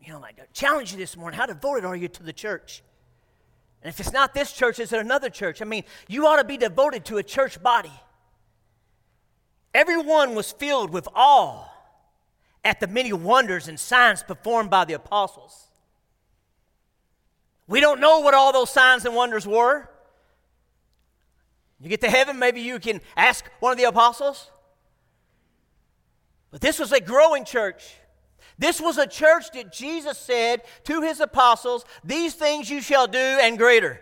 You 0.00 0.12
know, 0.12 0.24
I 0.24 0.32
challenge 0.52 0.92
you 0.92 0.98
this 0.98 1.16
morning 1.16 1.38
how 1.38 1.46
devoted 1.46 1.84
are 1.84 1.94
you 1.96 2.08
to 2.08 2.22
the 2.22 2.32
church? 2.32 2.82
And 3.82 3.90
if 3.90 4.00
it's 4.00 4.12
not 4.12 4.34
this 4.34 4.50
church, 4.50 4.78
is 4.78 4.92
it 4.92 5.00
another 5.00 5.28
church? 5.28 5.60
I 5.60 5.66
mean, 5.66 5.84
you 6.08 6.26
ought 6.26 6.36
to 6.36 6.44
be 6.44 6.56
devoted 6.56 7.04
to 7.06 7.18
a 7.18 7.22
church 7.22 7.62
body. 7.62 7.92
Everyone 9.74 10.34
was 10.34 10.52
filled 10.52 10.90
with 10.90 11.06
awe 11.14 11.68
at 12.64 12.80
the 12.80 12.86
many 12.86 13.12
wonders 13.12 13.68
and 13.68 13.78
signs 13.78 14.22
performed 14.22 14.70
by 14.70 14.86
the 14.86 14.94
apostles. 14.94 15.68
We 17.66 17.80
don't 17.80 18.00
know 18.00 18.20
what 18.20 18.34
all 18.34 18.52
those 18.52 18.70
signs 18.70 19.04
and 19.04 19.14
wonders 19.14 19.46
were. 19.46 19.88
You 21.80 21.90
get 21.90 22.00
to 22.02 22.10
heaven, 22.10 22.38
maybe 22.38 22.62
you 22.62 22.78
can 22.78 23.02
ask 23.16 23.44
one 23.60 23.72
of 23.72 23.78
the 23.78 23.84
apostles. 23.84 24.50
But 26.54 26.60
this 26.60 26.78
was 26.78 26.92
a 26.92 27.00
growing 27.00 27.44
church. 27.44 27.96
This 28.60 28.80
was 28.80 28.96
a 28.96 29.08
church 29.08 29.50
that 29.54 29.72
Jesus 29.72 30.16
said 30.16 30.62
to 30.84 31.02
his 31.02 31.18
apostles, 31.18 31.84
These 32.04 32.34
things 32.34 32.70
you 32.70 32.80
shall 32.80 33.08
do 33.08 33.18
and 33.18 33.58
greater. 33.58 33.98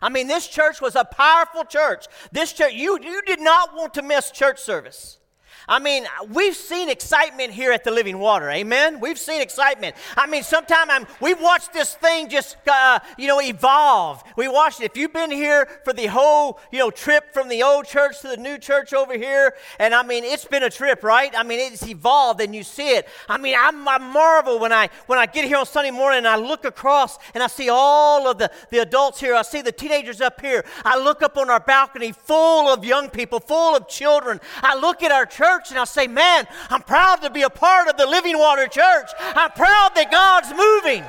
I 0.00 0.08
mean, 0.08 0.26
this 0.26 0.48
church 0.48 0.80
was 0.80 0.96
a 0.96 1.04
powerful 1.04 1.62
church. 1.64 2.06
This 2.32 2.54
church, 2.54 2.72
you, 2.72 2.98
you 3.02 3.20
did 3.26 3.38
not 3.38 3.76
want 3.76 3.92
to 3.94 4.02
miss 4.02 4.30
church 4.30 4.60
service. 4.60 5.18
I 5.66 5.78
mean, 5.78 6.06
we've 6.28 6.54
seen 6.54 6.90
excitement 6.90 7.52
here 7.52 7.72
at 7.72 7.84
the 7.84 7.90
Living 7.90 8.18
Water. 8.18 8.50
Amen. 8.50 9.00
We've 9.00 9.18
seen 9.18 9.40
excitement. 9.40 9.96
I 10.16 10.26
mean, 10.26 10.42
sometimes 10.42 11.06
we've 11.20 11.40
watched 11.40 11.72
this 11.72 11.94
thing 11.94 12.28
just, 12.28 12.56
uh, 12.66 12.98
you 13.16 13.26
know, 13.26 13.40
evolve. 13.40 14.22
We 14.36 14.48
watched 14.48 14.80
it. 14.80 14.84
If 14.84 14.96
you've 14.96 15.12
been 15.12 15.30
here 15.30 15.66
for 15.84 15.92
the 15.92 16.06
whole, 16.06 16.60
you 16.70 16.78
know, 16.78 16.90
trip 16.90 17.32
from 17.32 17.48
the 17.48 17.62
old 17.62 17.86
church 17.86 18.20
to 18.20 18.28
the 18.28 18.36
new 18.36 18.58
church 18.58 18.92
over 18.92 19.14
here, 19.16 19.54
and 19.78 19.94
I 19.94 20.02
mean, 20.02 20.24
it's 20.24 20.44
been 20.44 20.62
a 20.62 20.70
trip, 20.70 21.02
right? 21.02 21.32
I 21.36 21.42
mean, 21.42 21.60
it's 21.60 21.86
evolved, 21.86 22.40
and 22.42 22.54
you 22.54 22.62
see 22.62 22.96
it. 22.96 23.08
I 23.28 23.38
mean, 23.38 23.56
I'm, 23.58 23.88
I 23.88 23.98
marvel 23.98 24.58
when 24.58 24.72
I 24.72 24.90
when 25.06 25.18
I 25.18 25.26
get 25.26 25.46
here 25.46 25.56
on 25.56 25.66
Sunday 25.66 25.90
morning 25.90 26.18
and 26.18 26.28
I 26.28 26.36
look 26.36 26.64
across 26.64 27.18
and 27.34 27.42
I 27.42 27.46
see 27.46 27.68
all 27.70 28.28
of 28.28 28.38
the 28.38 28.50
the 28.70 28.78
adults 28.78 29.20
here. 29.20 29.34
I 29.34 29.42
see 29.42 29.62
the 29.62 29.72
teenagers 29.72 30.20
up 30.20 30.40
here. 30.40 30.64
I 30.84 30.98
look 30.98 31.22
up 31.22 31.38
on 31.38 31.48
our 31.48 31.60
balcony, 31.60 32.12
full 32.12 32.68
of 32.68 32.84
young 32.84 33.08
people, 33.08 33.40
full 33.40 33.76
of 33.76 33.88
children. 33.88 34.40
I 34.62 34.76
look 34.76 35.02
at 35.02 35.10
our 35.10 35.26
church 35.26 35.53
church 35.54 35.70
and 35.70 35.78
I 35.78 35.84
say, 35.84 36.06
Man, 36.06 36.46
I'm 36.70 36.82
proud 36.82 37.22
to 37.22 37.30
be 37.30 37.42
a 37.42 37.50
part 37.50 37.88
of 37.88 37.96
the 37.96 38.06
Living 38.06 38.38
Water 38.38 38.66
Church. 38.66 39.10
I'm 39.18 39.50
proud 39.50 39.92
that 39.94 40.10
God's 40.10 40.50
moving. 40.50 41.04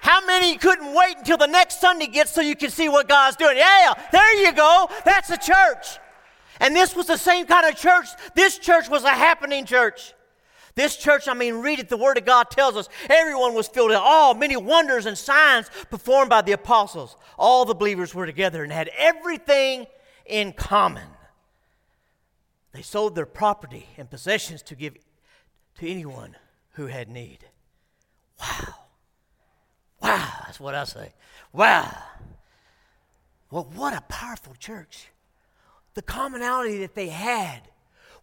How 0.00 0.24
many 0.24 0.56
couldn't 0.56 0.94
wait 0.94 1.18
until 1.18 1.36
the 1.36 1.46
next 1.46 1.80
Sunday 1.80 2.06
gets 2.06 2.30
so 2.30 2.40
you 2.40 2.54
can 2.54 2.70
see 2.70 2.88
what 2.88 3.08
God's 3.08 3.36
doing? 3.36 3.56
Yeah, 3.56 3.94
there 4.12 4.44
you 4.44 4.52
go. 4.52 4.88
That's 5.04 5.30
a 5.30 5.36
church. 5.36 5.98
And 6.60 6.74
this 6.74 6.94
was 6.94 7.06
the 7.06 7.16
same 7.16 7.46
kind 7.46 7.66
of 7.66 7.76
church. 7.76 8.08
This 8.34 8.58
church 8.58 8.88
was 8.88 9.04
a 9.04 9.10
happening 9.10 9.66
church. 9.66 10.14
This 10.74 10.96
church, 10.96 11.26
I 11.26 11.34
mean, 11.34 11.54
read 11.56 11.78
it. 11.78 11.88
The 11.88 11.96
Word 11.96 12.18
of 12.18 12.24
God 12.24 12.50
tells 12.50 12.76
us 12.76 12.88
everyone 13.08 13.54
was 13.54 13.66
filled 13.66 13.88
with 13.88 13.98
all 13.98 14.34
many 14.34 14.56
wonders 14.56 15.06
and 15.06 15.16
signs 15.16 15.70
performed 15.90 16.30
by 16.30 16.42
the 16.42 16.52
apostles. 16.52 17.16
All 17.38 17.64
the 17.64 17.74
believers 17.74 18.14
were 18.14 18.26
together 18.26 18.62
and 18.62 18.72
had 18.72 18.90
everything 18.96 19.86
in 20.26 20.52
common. 20.52 21.06
They 22.76 22.82
sold 22.82 23.14
their 23.14 23.24
property 23.24 23.86
and 23.96 24.10
possessions 24.10 24.60
to 24.64 24.74
give 24.74 24.98
to 25.78 25.88
anyone 25.88 26.36
who 26.72 26.88
had 26.88 27.08
need. 27.08 27.38
Wow. 28.38 28.74
Wow, 30.02 30.32
that's 30.44 30.60
what 30.60 30.74
I 30.74 30.84
say. 30.84 31.14
Wow. 31.54 31.90
Well, 33.50 33.66
what 33.74 33.96
a 33.96 34.02
powerful 34.02 34.52
church. 34.58 35.08
The 35.94 36.02
commonality 36.02 36.76
that 36.80 36.94
they 36.94 37.08
had 37.08 37.62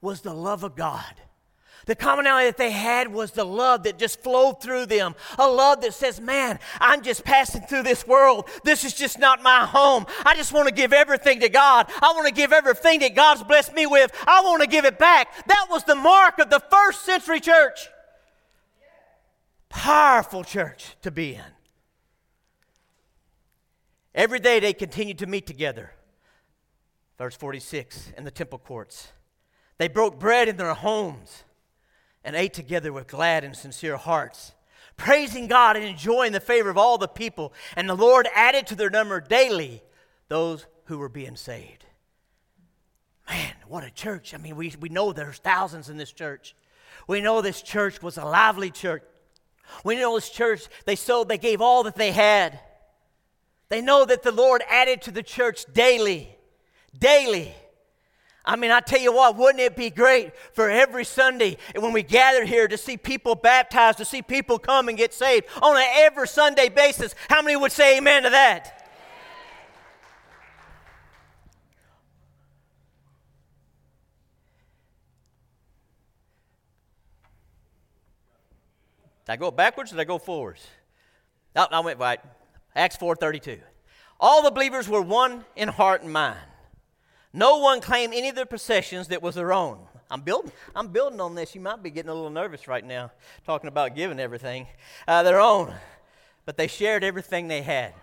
was 0.01 0.22
the 0.22 0.36
love 0.36 0.63
of 0.63 0.75
God. 0.75 1.15
The 1.86 1.96
commonality 1.96 2.48
that 2.48 2.58
they 2.58 2.72
had 2.72 3.12
was 3.12 3.32
the 3.32 3.44
love 3.44 3.84
that 3.84 3.98
just 3.98 4.22
flowed 4.22 4.62
through 4.62 4.86
them. 4.86 5.16
A 5.38 5.50
love 5.50 5.82
that 5.82 5.94
says, 5.94 6.22
Man, 6.22 6.60
I'm 6.80 7.02
just 7.02 7.25
passing 7.25 7.63
through 7.63 7.84
this 7.84 8.08
world. 8.08 8.48
This 8.63 8.86
is 8.86 8.94
just 8.94 9.20
not 9.20 9.44
my 9.44 9.66
home. 9.66 10.06
I 10.25 10.36
just 10.36 10.54
want 10.54 10.70
to 10.70 10.74
give 10.74 10.94
everything 10.94 11.42
to 11.42 11.50
God. 11.50 11.92
I 12.02 12.13
want 12.13 12.28
to 12.28 12.34
give 12.34 12.54
everything 12.54 13.00
that 13.02 13.16
God's 13.16 13.44
blessed 13.44 13.74
me 13.74 13.86
with. 13.86 14.12
I 14.25 14.42
want 14.44 14.62
to 14.62 14.68
give 14.68 14.86
it 14.86 14.98
back. 14.98 15.46
That 15.48 15.68
was 15.70 15.84
the 15.84 15.96
mark 15.96 16.40
of 16.40 16.50
the 16.50 16.62
first 16.72 17.04
century 17.04 17.42
church. 17.42 17.90
Powerful 19.68 20.44
church 20.44 20.96
to 21.02 21.12
be 21.12 21.36
in. 21.36 21.42
Every 24.16 24.40
day 24.40 24.60
they 24.60 24.74
continued 24.74 25.18
to 25.20 25.25
meet 25.25 25.48
together. 25.48 25.92
Verse 27.18 27.36
46 27.36 28.13
in 28.18 28.24
the 28.24 28.32
temple 28.32 28.60
courts. 28.60 29.12
They 29.80 29.88
broke 29.88 30.20
bread 30.20 30.48
in 30.48 30.58
their 30.58 30.74
homes 30.74 31.44
and 32.24 32.36
ate 32.36 32.53
together 32.53 32.94
with 32.94 33.08
glad 33.08 33.44
and 33.44 33.56
sincere 33.56 33.98
hearts, 33.98 34.53
praising 34.98 35.48
God 35.48 35.75
and 35.75 35.86
enjoying 35.86 36.32
the 36.32 36.39
favor 36.39 36.70
of 36.70 36.77
all 36.77 36.98
the 36.98 37.08
people. 37.08 37.53
And 37.75 37.89
the 37.89 37.96
Lord 37.96 38.27
added 38.34 38.68
to 38.68 38.75
their 38.75 38.89
number 38.89 39.20
daily 39.20 39.82
those 40.30 40.65
who 40.86 40.98
were 40.98 41.10
being 41.10 41.36
saved. 41.36 41.86
Man, 43.30 43.53
what 43.68 43.84
a 43.84 43.92
church. 43.92 44.34
I 44.34 44.38
mean, 44.38 44.56
we, 44.56 44.74
we 44.80 44.89
know 44.89 45.13
there's 45.13 45.38
thousands 45.38 45.89
in 45.89 45.98
this 45.98 46.12
church. 46.12 46.56
We 47.08 47.22
know 47.22 47.42
this 47.42 47.62
church 47.62 48.01
was 48.01 48.18
a 48.18 48.25
lively 48.25 48.72
church. 48.72 49.03
We 49.84 49.96
know 49.96 50.15
this 50.15 50.30
church, 50.30 50.68
they 50.86 50.96
sold, 50.96 51.30
they 51.30 51.38
gave 51.38 51.62
all 51.62 51.84
that 51.84 51.96
they 51.96 52.12
had. 52.12 52.60
They 53.70 53.82
know 53.82 54.06
that 54.06 54.24
the 54.24 54.32
Lord 54.32 54.62
added 54.70 55.01
to 55.03 55.12
the 55.12 55.24
church 55.24 55.65
daily, 55.74 56.36
daily. 56.98 57.56
I 58.45 58.57
mean, 58.57 58.71
I 58.71 58.81
tell 58.81 59.00
you 59.00 59.13
what, 59.13 59.38
wouldn't 59.38 59.62
it 59.62 59.75
be 59.75 59.89
great 59.89 60.33
for 60.51 60.69
every 60.69 61.05
Sunday 61.05 61.57
when 61.75 61.93
we 61.93 62.03
gather 62.03 62.43
here 62.43 62.67
to 62.67 62.77
see 62.77 62.97
people 62.97 63.35
baptized, 63.35 64.00
to 64.00 64.05
see 64.05 64.21
people 64.21 64.59
come 64.59 64.89
and 64.89 64.97
get 64.97 65.13
saved 65.13 65.45
on 65.62 65.77
an 65.77 65.88
every 65.95 66.27
Sunday 66.27 66.67
basis? 66.67 67.15
How 67.29 67.41
many 67.41 67.55
would 67.55 67.71
say 67.71 67.97
amen 67.97 68.23
to 68.23 68.29
that? 68.31 68.83
Did 79.25 79.31
I 79.31 79.35
go 79.38 79.51
backwards 79.51 79.93
or 79.93 79.95
did 79.95 80.01
I 80.01 80.03
go 80.03 80.17
forwards? 80.17 80.67
No, 81.55 81.65
I 81.71 81.79
went 81.79 81.97
right. 81.97 82.19
Acts 82.75 82.97
4:32. 82.97 83.62
All 84.19 84.43
the 84.43 84.51
believers 84.51 84.89
were 84.89 85.01
one 85.01 85.45
in 85.55 85.69
heart 85.69 86.01
and 86.01 86.12
mind. 86.12 86.39
No 87.34 87.58
one 87.58 87.82
claimed 87.82 88.13
any 88.13 88.30
of 88.30 88.36
their 88.36 88.46
possessions 88.46 89.08
that 89.08 89.24
was 89.24 89.34
their 89.34 89.52
own. 89.52 89.80
I'm 90.12 90.22
building, 90.22 90.52
I'm 90.75 90.90
building 90.90 91.20
on 91.20 91.34
this. 91.34 91.56
You 91.56 91.62
might 91.62 91.82
be 91.82 91.90
getting 91.90 92.10
a 92.10 92.13
little 92.13 92.30
nervous 92.30 92.68
right 92.68 92.86
now, 92.86 93.12
talking 93.44 93.68
about 93.68 93.96
giving 93.96 94.20
everything 94.20 94.68
uh, 95.08 95.24
their 95.24 95.40
own. 95.40 95.74
But 96.46 96.58
they 96.58 96.68
shared 96.68 97.04
everything 97.04 97.48
they 97.48 97.63
had. 97.63 97.96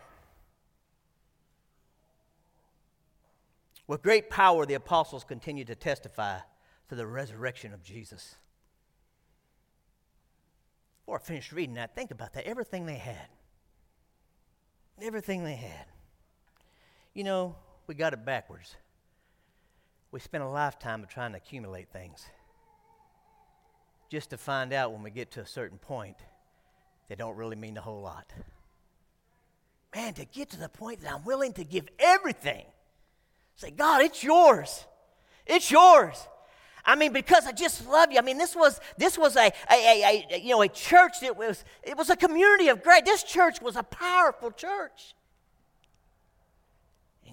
With 3.87 4.03
great 4.03 4.31
power, 4.31 4.67
the 4.67 4.75
apostles 4.75 5.23
continued 5.23 5.69
to 5.69 5.77
testify 5.77 6.39
to 6.89 6.95
the 6.97 7.07
resurrection 7.07 7.73
of 7.73 7.85
Jesus. 7.85 8.35
Before 11.03 11.21
I 11.21 11.23
finished 11.23 11.53
reading 11.53 11.77
that, 11.77 11.95
think 11.95 12.11
about 12.11 12.33
that. 12.33 12.47
Everything 12.47 12.87
they 12.87 12.99
had. 12.99 13.29
Everything 15.01 15.45
they 15.45 15.55
had. 15.55 15.87
You 17.15 17.23
know, 17.23 17.55
we 17.87 17.95
got 17.95 18.13
it 18.13 18.25
backwards 18.25 18.75
we 20.13 20.21
spend 20.21 20.43
a 20.43 20.49
lifetime 20.49 21.03
of 21.03 21.09
trying 21.09 21.33
to 21.33 21.39
accumulate 21.39 21.89
things 21.93 22.27
just 24.11 24.31
to 24.31 24.37
find 24.37 24.73
out 24.73 24.93
when 24.93 25.03
we 25.03 25.11
get 25.11 25.31
to 25.33 25.41
a 25.41 25.47
certain 25.47 25.79
point 25.79 26.17
they 27.11 27.17
don't 27.17 27.37
really 27.37 27.57
mean 27.57 27.77
a 27.77 27.81
whole 27.81 28.03
lot. 28.03 28.33
Man, 29.93 30.15
to 30.15 30.25
get 30.25 30.51
to 30.51 30.57
the 30.57 30.69
point 30.69 31.01
that 31.01 31.13
I'm 31.13 31.25
willing 31.25 31.53
to 31.55 31.65
give 31.65 31.89
everything, 31.99 32.65
say, 33.57 33.73
God, 33.73 34.03
it's 34.03 34.23
yours. 34.23 34.85
It's 35.45 35.73
yours. 35.73 36.29
I 36.85 36.95
mean, 36.95 37.13
because 37.13 37.47
I 37.47 37.53
just 37.53 37.85
love 37.89 38.13
you. 38.13 38.19
I 38.19 38.21
mean, 38.21 38.39
this 38.39 38.55
was 38.55 38.81
this 38.97 39.19
was 39.19 39.35
a, 39.35 39.53
a, 39.71 39.75
a, 39.75 40.27
a 40.31 40.39
you 40.39 40.51
know 40.51 40.63
a 40.63 40.69
church 40.69 41.21
that 41.23 41.37
was 41.37 41.65
it 41.83 41.97
was 41.97 42.11
a 42.11 42.17
community 42.17 42.69
of 42.69 42.83
great. 42.83 43.05
This 43.05 43.25
church 43.25 43.61
was 43.61 43.75
a 43.75 43.83
powerful 43.83 44.53
church. 44.53 45.15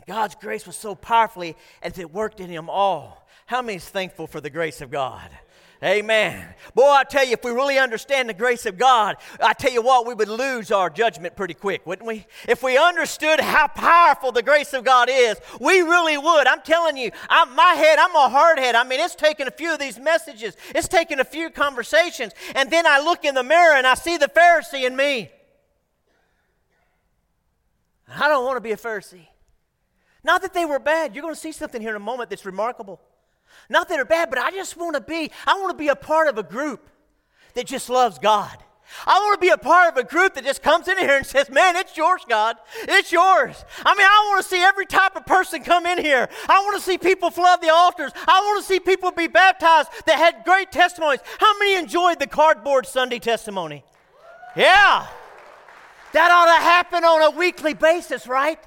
God's 0.08 0.36
grace 0.36 0.66
was 0.66 0.78
so 0.78 0.96
powerfully 0.96 1.56
as 1.84 2.00
it 2.00 2.14
worked 2.14 2.40
in 2.40 2.50
him 2.50 2.70
all. 2.70 3.28
How 3.46 3.62
many 3.62 3.76
is 3.76 3.88
thankful 3.88 4.26
for 4.26 4.42
the 4.42 4.50
grace 4.50 4.82
of 4.82 4.90
God? 4.90 5.30
Amen. 5.84 6.44
Boy, 6.74 6.90
I 6.90 7.04
tell 7.04 7.24
you, 7.24 7.34
if 7.34 7.44
we 7.44 7.52
really 7.52 7.78
understand 7.78 8.30
the 8.30 8.34
grace 8.34 8.66
of 8.66 8.80
God, 8.80 9.18
I 9.40 9.54
tell 9.54 9.72
you 9.72 9.84
what, 9.84 10.08
we 10.08 10.16
would 10.16 10.28
lose 10.28 10.72
our 10.72 10.90
judgment 10.90 11.36
pretty 11.36 11.54
quick, 11.54 11.86
wouldn't 11.86 12.08
we? 12.08 12.26
If 12.48 12.64
we 12.64 12.80
understood 12.80 13.40
how 13.40 13.68
powerful 13.68 14.32
the 14.32 14.42
grace 14.42 14.74
of 14.74 14.84
God 14.84 15.08
is, 15.12 15.38
we 15.60 15.82
really 15.82 16.18
would. 16.18 16.48
I'm 16.48 16.62
telling 16.62 16.98
you, 16.98 17.12
I'm, 17.30 17.56
my 17.56 17.74
head, 17.74 18.00
I'm 18.00 18.16
a 18.16 18.28
hard 18.28 18.58
head. 18.58 18.74
I 18.74 18.86
mean, 18.86 19.00
it's 19.00 19.14
taken 19.14 19.48
a 19.48 19.52
few 19.52 19.72
of 19.72 19.78
these 19.78 20.00
messages, 20.00 20.58
it's 20.74 20.88
taken 20.88 21.20
a 21.20 21.26
few 21.26 21.52
conversations, 21.52 22.34
and 22.56 22.72
then 22.72 22.88
I 22.88 23.00
look 23.00 23.24
in 23.24 23.36
the 23.36 23.44
mirror 23.44 23.76
and 23.76 23.86
I 23.86 23.94
see 23.94 24.18
the 24.18 24.30
Pharisee 24.30 24.88
in 24.88 24.96
me. 24.96 25.30
I 28.10 28.28
don't 28.30 28.46
want 28.46 28.58
to 28.58 28.62
be 28.62 28.72
a 28.72 28.78
Pharisee. 28.78 29.28
Not 30.24 30.42
that 30.42 30.54
they 30.54 30.66
were 30.66 30.80
bad. 30.80 31.16
You're 31.16 31.22
going 31.22 31.36
to 31.36 31.40
see 31.40 31.52
something 31.52 31.82
here 31.82 31.92
in 31.92 31.96
a 31.96 32.00
moment 32.00 32.30
that's 32.30 32.46
remarkable. 32.46 33.00
Not 33.70 33.88
that 33.88 33.96
they're 33.96 34.06
bad, 34.06 34.30
but 34.30 34.40
I 34.40 34.52
just 34.52 34.78
want 34.78 34.96
to 34.96 35.02
be, 35.02 35.32
I 35.46 35.54
want 35.60 35.72
to 35.72 35.78
be 35.78 35.88
a 35.88 35.96
part 35.96 36.28
of 36.28 36.38
a 36.38 36.44
group 36.44 36.90
that 37.54 37.66
just 37.66 37.90
loves 37.90 38.20
God. 38.20 38.58
I 39.06 39.20
want 39.20 39.40
to 39.40 39.46
be 39.46 39.50
a 39.50 39.58
part 39.58 39.92
of 39.92 39.98
a 39.98 40.08
group 40.08 40.36
that 40.36 40.46
just 40.46 40.64
comes 40.64 40.88
in 40.88 40.98
here 40.98 41.18
and 41.18 41.26
says, 41.26 41.50
Man, 41.50 41.76
it's 41.76 41.98
yours, 41.98 42.22
God. 42.28 42.56
It's 42.84 43.12
yours. 43.12 43.66
I 43.86 43.94
mean, 43.96 44.08
I 44.08 44.26
want 44.30 44.42
to 44.42 44.48
see 44.48 44.62
every 44.62 44.86
type 44.86 45.16
of 45.16 45.26
person 45.26 45.64
come 45.64 45.86
in 45.86 45.98
here. 45.98 46.30
I 46.48 46.60
want 46.62 46.78
to 46.78 46.82
see 46.82 46.98
people 46.98 47.30
flood 47.30 47.62
the 47.62 47.70
altars. 47.70 48.12
I 48.28 48.40
want 48.42 48.64
to 48.64 48.68
see 48.68 48.80
people 48.80 49.12
be 49.12 49.28
baptized 49.28 49.90
that 50.06 50.18
had 50.18 50.46
great 50.46 50.72
testimonies. 50.72 51.20
How 51.38 51.58
many 51.60 51.76
enjoyed 51.76 52.20
the 52.20 52.28
cardboard 52.28 52.86
Sunday 52.86 53.20
testimony? 53.20 53.84
Yeah. 54.56 55.08
That 56.14 56.32
ought 56.32 56.56
to 56.56 56.62
happen 56.62 57.04
on 57.04 57.34
a 57.34 57.38
weekly 57.38 57.74
basis, 57.74 58.26
right? 58.26 58.60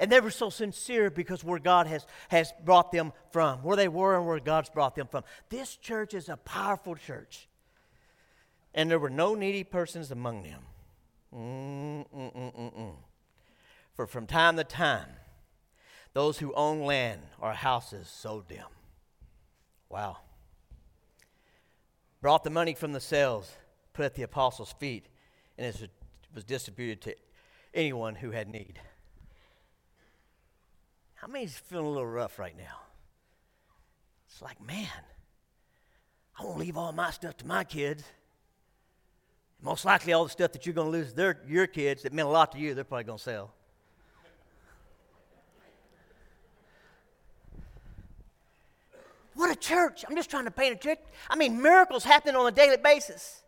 And 0.00 0.10
they 0.10 0.18
were 0.18 0.30
so 0.30 0.48
sincere 0.48 1.10
because 1.10 1.44
where 1.44 1.58
God 1.58 1.86
has, 1.86 2.06
has 2.30 2.54
brought 2.64 2.90
them 2.90 3.12
from, 3.30 3.58
where 3.58 3.76
they 3.76 3.86
were 3.86 4.16
and 4.16 4.26
where 4.26 4.40
God's 4.40 4.70
brought 4.70 4.96
them 4.96 5.06
from. 5.06 5.24
This 5.50 5.76
church 5.76 6.14
is 6.14 6.30
a 6.30 6.38
powerful 6.38 6.96
church. 6.96 7.48
And 8.74 8.90
there 8.90 8.98
were 8.98 9.10
no 9.10 9.34
needy 9.34 9.62
persons 9.62 10.10
among 10.10 10.42
them. 10.42 10.62
Mm-mm-mm-mm-mm. 11.36 12.94
For 13.92 14.06
from 14.06 14.26
time 14.26 14.56
to 14.56 14.64
time, 14.64 15.10
those 16.14 16.38
who 16.38 16.54
own 16.54 16.80
land 16.80 17.20
or 17.38 17.52
houses 17.52 18.08
sold 18.08 18.48
them. 18.48 18.66
Wow. 19.90 20.16
Brought 22.22 22.42
the 22.42 22.50
money 22.50 22.72
from 22.72 22.94
the 22.94 23.00
sales, 23.00 23.52
put 23.92 24.06
at 24.06 24.14
the 24.14 24.22
apostles' 24.22 24.74
feet, 24.78 25.04
and 25.58 25.66
it 25.66 25.90
was 26.34 26.44
distributed 26.44 27.02
to 27.02 27.14
anyone 27.74 28.14
who 28.14 28.30
had 28.30 28.48
need. 28.48 28.80
How 31.20 31.26
many's 31.26 31.58
feeling 31.58 31.84
a 31.84 31.90
little 31.90 32.06
rough 32.06 32.38
right 32.38 32.56
now? 32.56 32.80
It's 34.26 34.40
like, 34.40 34.58
man, 34.66 34.88
I 36.38 36.44
won't 36.44 36.58
leave 36.58 36.78
all 36.78 36.92
my 36.92 37.10
stuff 37.10 37.36
to 37.38 37.46
my 37.46 37.62
kids. 37.62 38.02
Most 39.62 39.84
likely, 39.84 40.14
all 40.14 40.24
the 40.24 40.30
stuff 40.30 40.52
that 40.52 40.64
you're 40.64 40.74
going 40.74 40.90
to 40.90 40.98
lose 40.98 41.12
their, 41.12 41.42
your 41.46 41.66
kids 41.66 42.04
that 42.04 42.14
meant 42.14 42.26
a 42.26 42.30
lot 42.30 42.52
to 42.52 42.58
you, 42.58 42.72
they're 42.72 42.84
probably 42.84 43.04
going 43.04 43.18
to 43.18 43.22
sell. 43.22 43.52
What 49.34 49.50
a 49.50 49.56
church. 49.56 50.06
I'm 50.08 50.16
just 50.16 50.30
trying 50.30 50.46
to 50.46 50.50
paint 50.50 50.76
a 50.76 50.78
church. 50.78 51.00
I 51.28 51.36
mean, 51.36 51.60
miracles 51.60 52.02
happen 52.02 52.34
on 52.34 52.46
a 52.46 52.50
daily 52.50 52.78
basis. 52.78 53.42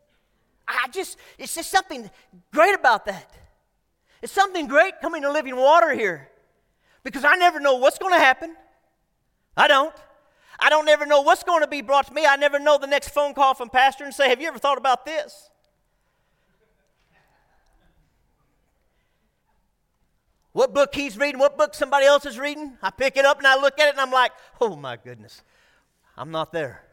I 0.69 0.89
just, 0.93 1.17
it's 1.39 1.55
just 1.55 1.71
something 1.71 2.11
great 2.53 2.75
about 2.75 3.07
that. 3.07 3.33
It's 4.21 4.33
something 4.33 4.67
great 4.67 5.01
coming 5.01 5.23
to 5.23 5.33
living 5.33 5.57
water 5.57 5.95
here 5.95 6.29
because 7.05 7.25
I 7.25 7.37
never 7.37 7.61
know 7.61 7.77
what's 7.77 7.99
going 7.99 8.13
to 8.13 8.19
happen. 8.19 8.57
I 9.57 9.69
don't. 9.69 9.95
I 10.59 10.71
don't 10.71 10.89
ever 10.89 11.07
know 11.07 11.23
what's 11.23 11.43
going 11.43 11.63
to 11.63 11.67
be 11.67 11.83
brought 11.83 12.07
to 12.07 12.15
me. 12.15 12.25
I 12.27 12.37
never 12.37 12.59
know 12.59 12.79
the 12.79 12.87
next 12.87 13.09
phone 13.09 13.35
call 13.35 13.55
from 13.55 13.69
pastor 13.69 14.05
and 14.05 14.15
say, 14.15 14.29
"Have 14.29 14.41
you 14.41 14.49
ever 14.49 14.59
thought 14.59 14.79
about 14.79 15.05
this?" 15.05 15.51
What 20.53 20.75
book 20.75 20.95
he's 20.95 21.17
reading, 21.17 21.41
what 21.41 21.57
book 21.57 21.75
somebody 21.75 22.05
else 22.05 22.27
is 22.27 22.39
reading, 22.39 22.77
I 22.83 22.91
pick 22.91 23.17
it 23.17 23.25
up 23.25 23.39
and 23.39 23.47
I 23.47 23.59
look 23.59 23.79
at 23.81 23.89
it 23.89 23.93
and 23.93 24.01
I'm 24.01 24.13
like, 24.13 24.33
"Oh 24.61 24.77
my 24.77 24.97
goodness. 24.97 25.43
I'm 26.17 26.31
not 26.31 26.53
there." 26.53 26.85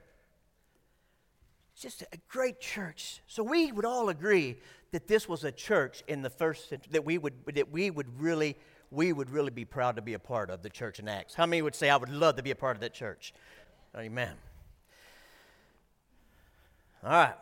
It's 1.74 1.82
just 1.82 2.02
a 2.14 2.18
great 2.30 2.60
church. 2.60 3.22
So 3.28 3.44
we 3.44 3.72
would 3.72 3.86
all 3.86 4.10
agree 4.10 4.58
that 4.92 5.08
this 5.08 5.30
was 5.30 5.44
a 5.44 5.52
church 5.52 6.04
in 6.08 6.22
the 6.22 6.30
first 6.30 6.70
century 6.70 6.90
that 6.94 7.06
we 7.06 7.18
would 7.18 7.34
that 7.54 7.72
we 7.72 7.92
would 7.92 8.20
really 8.20 8.58
we 8.92 9.14
would 9.14 9.30
really 9.30 9.52
be 9.52 9.66
proud 9.66 9.96
to 9.96 10.02
be 10.02 10.14
a 10.14 10.20
part 10.20 10.50
of 10.50 10.62
the 10.62 10.70
church 10.70 11.00
in 11.00 11.08
Acts? 11.08 11.36
How 11.36 11.46
many 11.46 11.62
would 11.62 11.76
say, 11.76 11.90
I 11.90 11.98
would 11.98 12.10
love 12.10 12.36
to 12.38 12.44
be 12.44 12.52
a 12.52 12.56
part 12.56 12.76
of 12.76 12.82
that 12.82 12.94
church? 12.94 13.34
Amen. 13.96 14.34
All 17.04 17.12
right. 17.12 17.36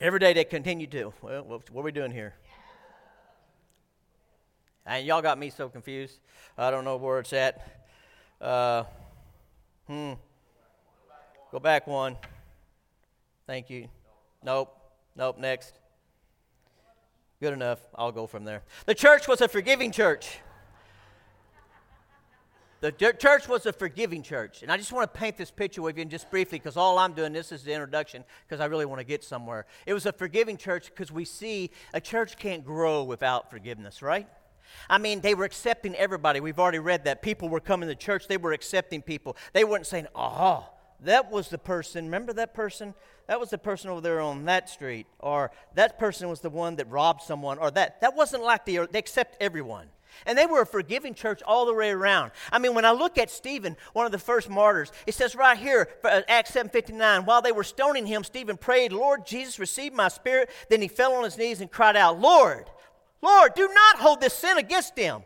Every 0.00 0.18
day 0.18 0.32
they 0.32 0.44
continue 0.44 0.86
to. 0.88 1.12
Well, 1.22 1.62
what 1.70 1.80
are 1.80 1.82
we 1.82 1.92
doing 1.92 2.10
here? 2.10 2.34
And 4.86 5.06
y'all 5.06 5.22
got 5.22 5.38
me 5.38 5.50
so 5.50 5.68
confused. 5.68 6.18
I 6.58 6.70
don't 6.70 6.84
know 6.84 6.96
where 6.96 7.18
it's 7.18 7.32
at. 7.32 7.86
Uh, 8.40 8.84
hmm. 9.86 10.12
Go 11.50 11.58
back 11.58 11.86
one. 11.86 12.16
Thank 13.46 13.70
you. 13.70 13.88
Nope. 14.42 14.76
Nope. 15.16 15.38
Next. 15.38 15.78
Good 17.40 17.52
enough. 17.52 17.80
I'll 17.94 18.12
go 18.12 18.26
from 18.26 18.44
there. 18.44 18.62
The 18.86 18.94
church 18.94 19.28
was 19.28 19.40
a 19.40 19.48
forgiving 19.48 19.90
church. 19.90 20.38
The 22.80 22.92
church 22.92 23.48
was 23.48 23.64
a 23.64 23.72
forgiving 23.72 24.22
church. 24.22 24.62
And 24.62 24.70
I 24.70 24.76
just 24.76 24.92
want 24.92 25.10
to 25.10 25.18
paint 25.18 25.38
this 25.38 25.50
picture 25.50 25.80
with 25.80 25.96
you 25.96 26.02
and 26.02 26.10
just 26.10 26.30
briefly 26.30 26.58
because 26.58 26.76
all 26.76 26.98
I'm 26.98 27.14
doing, 27.14 27.32
this 27.32 27.50
is 27.50 27.62
the 27.62 27.72
introduction 27.72 28.24
because 28.46 28.60
I 28.60 28.66
really 28.66 28.84
want 28.84 29.00
to 29.00 29.06
get 29.06 29.24
somewhere. 29.24 29.64
It 29.86 29.94
was 29.94 30.04
a 30.04 30.12
forgiving 30.12 30.58
church 30.58 30.90
because 30.90 31.10
we 31.10 31.24
see 31.24 31.70
a 31.94 32.00
church 32.00 32.36
can't 32.36 32.62
grow 32.62 33.02
without 33.02 33.50
forgiveness, 33.50 34.02
right? 34.02 34.28
I 34.90 34.98
mean, 34.98 35.22
they 35.22 35.34
were 35.34 35.44
accepting 35.44 35.94
everybody. 35.94 36.40
We've 36.40 36.58
already 36.58 36.78
read 36.78 37.04
that. 37.04 37.22
People 37.22 37.48
were 37.48 37.60
coming 37.60 37.88
to 37.88 37.94
church, 37.94 38.28
they 38.28 38.36
were 38.36 38.52
accepting 38.52 39.00
people. 39.00 39.36
They 39.54 39.64
weren't 39.64 39.86
saying, 39.86 40.08
oh, 40.14 40.68
that 41.00 41.30
was 41.30 41.48
the 41.48 41.58
person. 41.58 42.04
Remember 42.04 42.34
that 42.34 42.52
person? 42.52 42.92
That 43.26 43.40
was 43.40 43.50
the 43.50 43.58
person 43.58 43.90
over 43.90 44.00
there 44.00 44.20
on 44.20 44.44
that 44.44 44.68
street. 44.68 45.06
Or 45.18 45.50
that 45.74 45.98
person 45.98 46.28
was 46.28 46.40
the 46.40 46.50
one 46.50 46.76
that 46.76 46.90
robbed 46.90 47.22
someone. 47.22 47.58
Or 47.58 47.70
that. 47.70 48.00
That 48.00 48.14
wasn't 48.14 48.42
like 48.42 48.64
the, 48.64 48.86
they 48.90 48.98
accept 48.98 49.36
everyone. 49.40 49.88
And 50.26 50.38
they 50.38 50.46
were 50.46 50.62
a 50.62 50.66
forgiving 50.66 51.14
church 51.14 51.42
all 51.42 51.66
the 51.66 51.74
way 51.74 51.90
around. 51.90 52.30
I 52.52 52.58
mean, 52.58 52.74
when 52.74 52.84
I 52.84 52.92
look 52.92 53.18
at 53.18 53.30
Stephen, 53.30 53.76
one 53.92 54.06
of 54.06 54.12
the 54.12 54.18
first 54.18 54.48
martyrs, 54.48 54.92
it 55.06 55.14
says 55.14 55.34
right 55.34 55.58
here, 55.58 55.88
uh, 56.04 56.22
Acts 56.28 56.52
7.59, 56.52 57.26
while 57.26 57.42
they 57.42 57.52
were 57.52 57.64
stoning 57.64 58.06
him, 58.06 58.24
Stephen 58.24 58.56
prayed, 58.56 58.92
Lord 58.92 59.26
Jesus, 59.26 59.58
receive 59.58 59.92
my 59.92 60.08
spirit. 60.08 60.50
Then 60.70 60.82
he 60.82 60.88
fell 60.88 61.14
on 61.14 61.24
his 61.24 61.38
knees 61.38 61.60
and 61.60 61.70
cried 61.70 61.96
out, 61.96 62.20
Lord, 62.20 62.70
Lord, 63.22 63.54
do 63.54 63.68
not 63.68 63.96
hold 63.98 64.20
this 64.20 64.34
sin 64.34 64.58
against 64.58 64.96
them. 64.96 65.24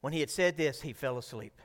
When 0.00 0.12
he 0.12 0.20
had 0.20 0.30
said 0.30 0.56
this, 0.56 0.80
he 0.80 0.92
fell 0.92 1.18
asleep. 1.18 1.60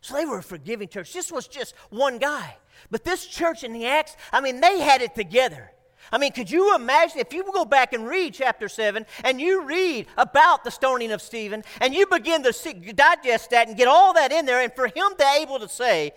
So 0.00 0.14
they 0.14 0.24
were 0.24 0.38
a 0.38 0.42
forgiving 0.42 0.88
church. 0.88 1.12
This 1.12 1.32
was 1.32 1.48
just 1.48 1.74
one 1.90 2.18
guy. 2.18 2.56
But 2.90 3.04
this 3.04 3.26
church 3.26 3.64
in 3.64 3.72
the 3.72 3.86
Acts, 3.86 4.16
I 4.32 4.40
mean, 4.40 4.60
they 4.60 4.80
had 4.80 5.02
it 5.02 5.14
together. 5.14 5.72
I 6.12 6.18
mean, 6.18 6.32
could 6.32 6.50
you 6.50 6.74
imagine 6.74 7.18
if 7.18 7.32
you 7.32 7.44
go 7.52 7.64
back 7.64 7.92
and 7.92 8.06
read 8.06 8.34
chapter 8.34 8.68
7 8.68 9.04
and 9.24 9.40
you 9.40 9.64
read 9.64 10.06
about 10.16 10.62
the 10.62 10.70
stoning 10.70 11.10
of 11.10 11.20
Stephen 11.20 11.64
and 11.80 11.94
you 11.94 12.06
begin 12.06 12.42
to 12.44 12.52
see, 12.52 12.72
digest 12.74 13.50
that 13.50 13.68
and 13.68 13.76
get 13.76 13.88
all 13.88 14.14
that 14.14 14.30
in 14.30 14.46
there, 14.46 14.60
and 14.60 14.72
for 14.72 14.86
him 14.86 15.10
to 15.10 15.16
be 15.18 15.42
able 15.42 15.58
to 15.58 15.68
say, 15.68 16.12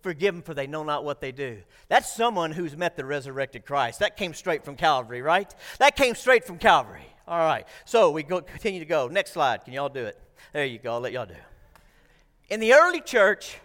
Forgive 0.00 0.34
them, 0.34 0.42
for 0.42 0.54
they 0.54 0.68
know 0.68 0.84
not 0.84 1.04
what 1.04 1.20
they 1.20 1.32
do. 1.32 1.58
That's 1.88 2.14
someone 2.14 2.52
who's 2.52 2.76
met 2.76 2.96
the 2.96 3.04
resurrected 3.04 3.66
Christ. 3.66 3.98
That 3.98 4.16
came 4.16 4.32
straight 4.32 4.64
from 4.64 4.76
Calvary, 4.76 5.22
right? 5.22 5.52
That 5.80 5.96
came 5.96 6.14
straight 6.14 6.44
from 6.44 6.58
Calvary. 6.58 7.06
All 7.26 7.40
right. 7.40 7.66
So 7.84 8.10
we 8.10 8.22
go, 8.22 8.40
continue 8.40 8.78
to 8.78 8.86
go. 8.86 9.08
Next 9.08 9.32
slide. 9.32 9.64
Can 9.64 9.74
y'all 9.74 9.88
do 9.88 10.04
it? 10.04 10.18
There 10.52 10.64
you 10.64 10.78
go. 10.78 10.94
I'll 10.94 11.00
let 11.00 11.12
y'all 11.12 11.26
do. 11.26 11.34
In 12.48 12.60
the 12.60 12.74
early 12.74 13.00
church, 13.00 13.58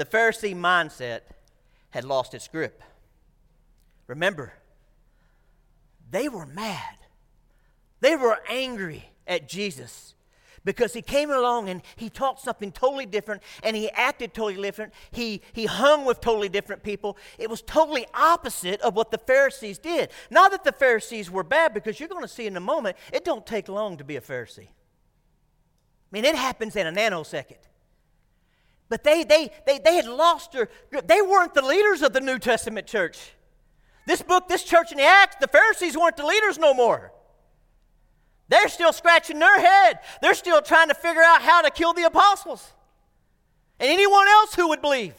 the 0.00 0.06
Pharisee 0.06 0.56
mindset 0.56 1.20
had 1.90 2.04
lost 2.04 2.32
its 2.32 2.48
grip. 2.48 2.82
Remember, 4.06 4.54
they 6.10 6.26
were 6.26 6.46
mad. 6.46 6.96
They 8.00 8.16
were 8.16 8.38
angry 8.48 9.10
at 9.26 9.46
Jesus 9.46 10.14
because 10.64 10.94
he 10.94 11.02
came 11.02 11.30
along 11.30 11.68
and 11.68 11.82
he 11.96 12.08
taught 12.08 12.40
something 12.40 12.72
totally 12.72 13.04
different 13.04 13.42
and 13.62 13.76
he 13.76 13.90
acted 13.90 14.32
totally 14.32 14.62
different. 14.62 14.94
He, 15.10 15.42
he 15.52 15.66
hung 15.66 16.06
with 16.06 16.22
totally 16.22 16.48
different 16.48 16.82
people. 16.82 17.18
It 17.38 17.50
was 17.50 17.60
totally 17.60 18.06
opposite 18.14 18.80
of 18.80 18.96
what 18.96 19.10
the 19.10 19.18
Pharisees 19.18 19.78
did. 19.78 20.08
Not 20.30 20.50
that 20.52 20.64
the 20.64 20.72
Pharisees 20.72 21.30
were 21.30 21.44
bad, 21.44 21.74
because 21.74 22.00
you're 22.00 22.08
going 22.08 22.22
to 22.22 22.28
see 22.28 22.46
in 22.46 22.56
a 22.56 22.60
moment, 22.60 22.96
it 23.12 23.22
don't 23.22 23.44
take 23.44 23.68
long 23.68 23.98
to 23.98 24.04
be 24.04 24.16
a 24.16 24.22
Pharisee. 24.22 24.68
I 24.68 26.10
mean, 26.10 26.24
it 26.24 26.36
happens 26.36 26.74
in 26.74 26.86
a 26.86 26.92
nanosecond. 26.92 27.58
But 28.90 29.04
they, 29.04 29.22
they, 29.22 29.50
they, 29.66 29.78
they 29.78 29.94
had 29.94 30.06
lost 30.06 30.52
their. 30.52 30.68
They 30.90 31.22
weren't 31.22 31.54
the 31.54 31.62
leaders 31.62 32.02
of 32.02 32.12
the 32.12 32.20
New 32.20 32.38
Testament 32.38 32.86
church. 32.86 33.18
This 34.04 34.20
book, 34.20 34.48
this 34.48 34.64
church 34.64 34.90
in 34.90 34.98
the 34.98 35.04
Acts, 35.04 35.36
the 35.40 35.46
Pharisees 35.46 35.96
weren't 35.96 36.16
the 36.16 36.26
leaders 36.26 36.58
no 36.58 36.74
more. 36.74 37.12
They're 38.48 38.68
still 38.68 38.92
scratching 38.92 39.38
their 39.38 39.60
head. 39.60 40.00
They're 40.20 40.34
still 40.34 40.60
trying 40.60 40.88
to 40.88 40.94
figure 40.94 41.22
out 41.22 41.40
how 41.40 41.62
to 41.62 41.70
kill 41.70 41.94
the 41.94 42.02
apostles 42.02 42.68
and 43.78 43.88
anyone 43.88 44.26
else 44.26 44.54
who 44.54 44.68
would 44.70 44.82
believe. 44.82 45.14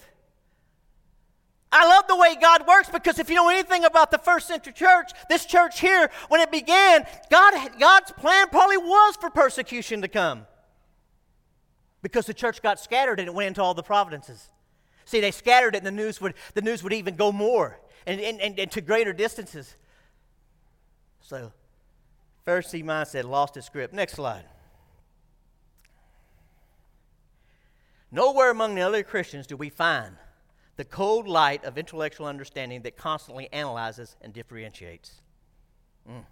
I 1.72 1.88
love 1.88 2.06
the 2.10 2.18
way 2.18 2.36
God 2.36 2.68
works 2.68 2.90
because 2.90 3.20
if 3.20 3.30
you 3.30 3.36
know 3.36 3.48
anything 3.48 3.86
about 3.86 4.12
the 4.12 4.18
first 4.18 4.50
century 4.50 4.74
church, 4.74 5.12
this 5.30 5.46
church 5.46 5.80
here, 5.80 6.12
when 6.28 6.42
it 6.42 6.52
began, 6.52 7.06
God, 7.30 7.80
God's 7.80 8.12
plan 8.12 8.50
probably 8.50 8.76
was 8.76 9.16
for 9.16 9.30
persecution 9.30 10.02
to 10.02 10.10
come 10.10 10.46
because 12.02 12.26
the 12.26 12.34
church 12.34 12.62
got 12.62 12.80
scattered 12.80 13.20
and 13.20 13.28
it 13.28 13.34
went 13.34 13.48
into 13.48 13.62
all 13.62 13.74
the 13.74 13.84
provinces. 13.84 14.50
See, 15.06 15.20
they 15.20 15.32
scattered 15.32 15.76
it 15.76 15.80
and 15.80 15.86
the 15.86 15.92
news 15.92 16.22
would, 16.22 16.34
the 16.54 16.62
news 16.62 16.84
would 16.84 16.94
even 16.94 17.16
go 17.16 17.32
more 17.32 17.80
and, 18.06 18.20
and, 18.20 18.40
and, 18.42 18.60
and 18.60 18.72
to 18.72 18.82
greater 18.82 19.14
distances. 19.14 19.76
So 21.22 21.52
Pharisee 22.46 22.84
mindset 22.84 23.26
lost 23.26 23.58
its 23.58 23.70
grip. 23.70 23.94
Next 23.94 24.14
slide. 24.14 24.46
Nowhere 28.12 28.52
among 28.52 28.76
the 28.76 28.82
other 28.82 29.04
Christians 29.04 29.48
do 29.48 29.56
we 29.56 29.70
find 29.70 30.16
the 30.76 30.84
cold 30.84 31.28
light 31.28 31.64
of 31.64 31.78
intellectual 31.78 32.26
understanding 32.26 32.82
that 32.82 32.98
constantly 32.98 33.48
analyzes 33.54 34.16
and 34.22 34.34
differentiates. 34.34 35.22
Mm. 36.10 36.26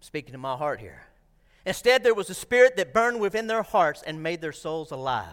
Speaking 0.00 0.32
to 0.32 0.38
my 0.38 0.56
heart 0.56 0.80
here. 0.80 1.02
Instead, 1.64 2.02
there 2.02 2.14
was 2.14 2.28
a 2.28 2.34
spirit 2.34 2.76
that 2.76 2.92
burned 2.92 3.20
within 3.20 3.46
their 3.46 3.62
hearts 3.62 4.02
and 4.02 4.22
made 4.22 4.40
their 4.40 4.52
souls 4.52 4.90
alive. 4.90 5.26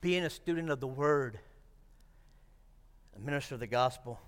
Being 0.00 0.24
a 0.24 0.30
student 0.30 0.70
of 0.70 0.80
the 0.80 0.86
Word 0.86 1.38
a 3.18 3.20
minister 3.20 3.54
of 3.54 3.60
the 3.60 3.66
gospel, 3.66 4.20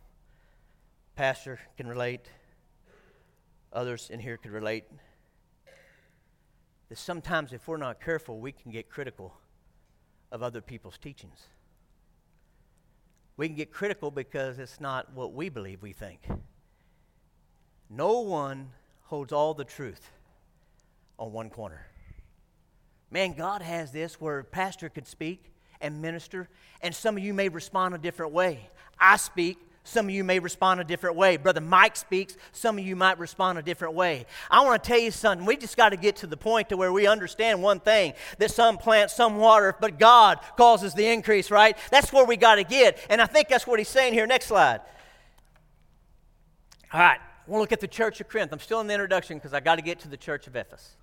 pastor 1.15 1.61
can 1.77 1.87
relate, 1.87 2.29
others 3.73 4.11
in 4.11 4.19
here 4.19 4.37
could 4.37 4.51
relate. 4.51 4.85
That 6.89 6.99
sometimes, 6.99 7.53
if 7.53 7.69
we're 7.69 7.77
not 7.77 8.01
careful, 8.01 8.41
we 8.41 8.51
can 8.51 8.73
get 8.73 8.91
critical 8.91 9.35
of 10.33 10.43
other 10.43 10.61
people's 10.61 10.99
teachings. 10.99 11.47
We 13.41 13.49
can 13.49 13.57
get 13.57 13.73
critical 13.73 14.11
because 14.11 14.59
it's 14.59 14.83
not 14.83 15.15
what 15.15 15.33
we 15.33 15.49
believe 15.49 15.81
we 15.81 15.95
think. 15.95 16.21
No 17.89 18.21
one 18.21 18.69
holds 19.05 19.33
all 19.33 19.55
the 19.55 19.65
truth 19.65 20.11
on 21.19 21.33
one 21.33 21.49
corner. 21.49 21.87
Man, 23.11 23.33
God 23.33 23.63
has 23.63 23.93
this 23.93 24.21
where 24.21 24.41
a 24.41 24.45
pastor 24.45 24.91
could 24.91 25.07
speak 25.07 25.55
and 25.81 26.03
minister, 26.03 26.51
and 26.83 26.95
some 26.95 27.17
of 27.17 27.25
you 27.25 27.33
may 27.33 27.49
respond 27.49 27.95
a 27.95 27.99
different 27.99 28.33
way. 28.33 28.69
I 28.99 29.17
speak, 29.17 29.57
some 29.83 30.07
of 30.07 30.15
you 30.15 30.23
may 30.25 30.39
respond 30.39 30.81
a 30.81 30.85
different 30.85 31.17
way. 31.17 31.37
Brother 31.37 31.61
Mike 31.61 31.97
speaks, 31.97 32.37
some 32.53 32.79
of 32.79 32.85
you 32.85 32.95
might 32.95 33.19
respond 33.19 33.59
a 33.59 33.63
different 33.63 33.95
way. 33.95 34.27
I 34.51 34.65
want 34.65 34.83
to 34.83 34.89
tell 34.89 34.99
you 34.99 35.11
something. 35.11 35.47
We 35.47 35.57
just 35.57 35.77
got 35.77 35.89
to 35.91 35.97
get 35.97 36.17
to 36.17 36.27
the 36.27 36.37
point 36.37 36.69
to 36.69 36.77
where 36.77 36.93
we 36.93 37.07
understand 37.07 37.63
one 37.63 37.81
thing 37.81 38.13
that 38.39 38.51
some 38.51 38.77
plant, 38.79 39.11
some 39.11 39.37
water, 39.37 39.75
but 39.81 39.99
God 39.99 40.39
causes 40.57 40.95
the 40.95 41.07
increase, 41.07 41.51
right? 41.51 41.77
That's 41.91 42.13
where 42.13 42.25
we 42.25 42.37
got 42.37 42.57
to 42.57 42.65
get. 42.65 42.99
And 43.09 43.21
I 43.21 43.27
think 43.27 43.49
that's 43.49 43.67
what 43.67 43.79
he's 43.79 43.89
saying 43.89 44.13
here. 44.13 44.27
Next 44.27 44.47
slide. 44.47 44.81
All 46.93 47.01
right, 47.01 47.21
We'll 47.51 47.61
look 47.61 47.73
at 47.73 47.81
the 47.81 47.89
church 47.89 48.21
of 48.21 48.29
Corinth. 48.29 48.53
I'm 48.53 48.61
still 48.61 48.81
in 48.81 48.87
the 48.87 48.95
introduction 48.95 49.37
because 49.37 49.53
I 49.53 49.59
got 49.59 49.75
to 49.75 49.83
get 49.83 49.99
to 50.01 50.09
the 50.09 50.17
church 50.17 50.47
of 50.47 50.55
Ephesus. 50.55 50.97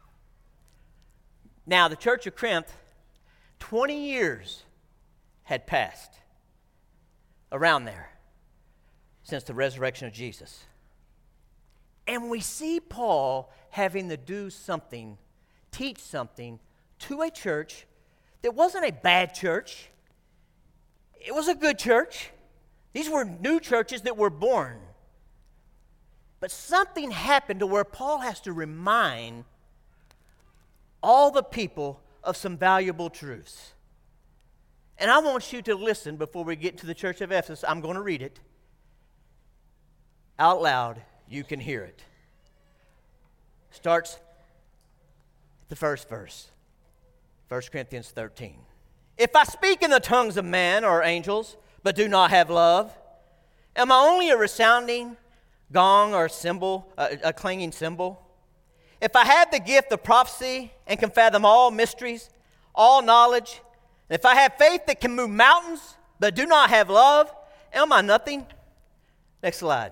Now, 1.65 1.89
the 1.89 1.97
church 1.97 2.25
of 2.25 2.37
Corinth, 2.37 2.71
20 3.59 4.07
years 4.07 4.63
had 5.43 5.67
passed 5.67 6.13
around 7.51 7.83
there 7.83 8.11
since 9.27 9.43
the 9.43 9.53
resurrection 9.53 10.07
of 10.07 10.13
Jesus. 10.13 10.63
And 12.07 12.29
we 12.29 12.39
see 12.39 12.79
Paul 12.79 13.51
having 13.71 14.07
to 14.07 14.15
do 14.15 14.49
something, 14.49 15.17
teach 15.69 15.99
something 15.99 16.59
to 16.99 17.21
a 17.23 17.29
church 17.29 17.85
that 18.41 18.55
wasn't 18.55 18.85
a 18.85 18.93
bad 18.93 19.33
church, 19.33 19.89
it 21.19 21.35
was 21.35 21.49
a 21.49 21.55
good 21.55 21.77
church. 21.77 22.31
These 22.93 23.09
were 23.09 23.25
new 23.25 23.59
churches 23.59 24.03
that 24.03 24.15
were 24.15 24.29
born. 24.29 24.77
But 26.39 26.49
something 26.49 27.11
happened 27.11 27.59
to 27.59 27.67
where 27.67 27.83
Paul 27.83 28.19
has 28.19 28.39
to 28.41 28.53
remind 28.53 29.43
all 31.03 31.31
the 31.31 31.43
people 31.43 31.99
of 32.23 32.37
some 32.37 32.55
valuable 32.55 33.09
truths. 33.09 33.73
And 34.97 35.11
I 35.11 35.19
want 35.19 35.51
you 35.51 35.61
to 35.63 35.75
listen 35.75 36.15
before 36.15 36.45
we 36.45 36.55
get 36.55 36.77
to 36.77 36.85
the 36.85 36.93
church 36.93 37.19
of 37.19 37.33
Ephesus. 37.33 37.65
I'm 37.67 37.81
going 37.81 37.95
to 37.95 38.01
read 38.01 38.21
it. 38.21 38.39
Out 40.39 40.62
loud, 40.62 41.02
you 41.30 41.43
can 41.43 41.60
hear 41.60 41.84
it. 41.84 42.02
Starts 43.71 44.19
the 45.69 45.76
first 45.76 46.10
verse, 46.10 46.47
1 47.50 47.62
Corinthians 47.71 48.10
13. 48.10 48.56
If 49.17 49.36
I 49.36 49.43
speak 49.43 49.82
in 49.82 49.89
the 49.89 50.00
tongues 50.00 50.38
of 50.38 50.45
man 50.45 50.86
or 50.86 51.04
angels, 51.04 51.58
but 51.84 51.95
do 51.95 52.08
not 52.08 52.30
have 52.30 52.50
love, 52.50 52.95
am 53.76 53.91
I 53.91 53.95
only 53.95 54.30
a 54.30 54.38
resounding 54.38 55.17
gong 55.71 56.13
or 56.13 56.30
cymbal, 56.30 56.91
a, 56.97 57.17
a 57.26 57.34
clanging 57.34 57.71
cymbal? 57.71 58.21
If 59.02 59.15
I 59.15 59.26
have 59.26 59.52
the 59.52 59.60
gift 59.60 59.91
of 59.91 60.04
prophecy 60.04 60.71
and 60.86 61.00
can 61.00 61.10
fathom 61.10 61.45
all 61.45 61.71
mysteries, 61.71 62.30
all 62.73 63.02
knowledge, 63.02 63.62
and 64.10 64.17
if 64.17 64.26
I 64.26 64.36
have 64.36 64.56
faith 64.58 64.86
that 64.88 65.02
can 65.02 65.15
move 65.15 65.30
mountains, 65.30 65.97
but 66.19 66.36
do 66.36 66.45
not 66.45 66.69
have 66.69 66.89
love, 66.89 67.32
am 67.73 67.91
I 67.91 68.02
nothing? 68.02 68.45
Next 69.43 69.58
slide. 69.58 69.91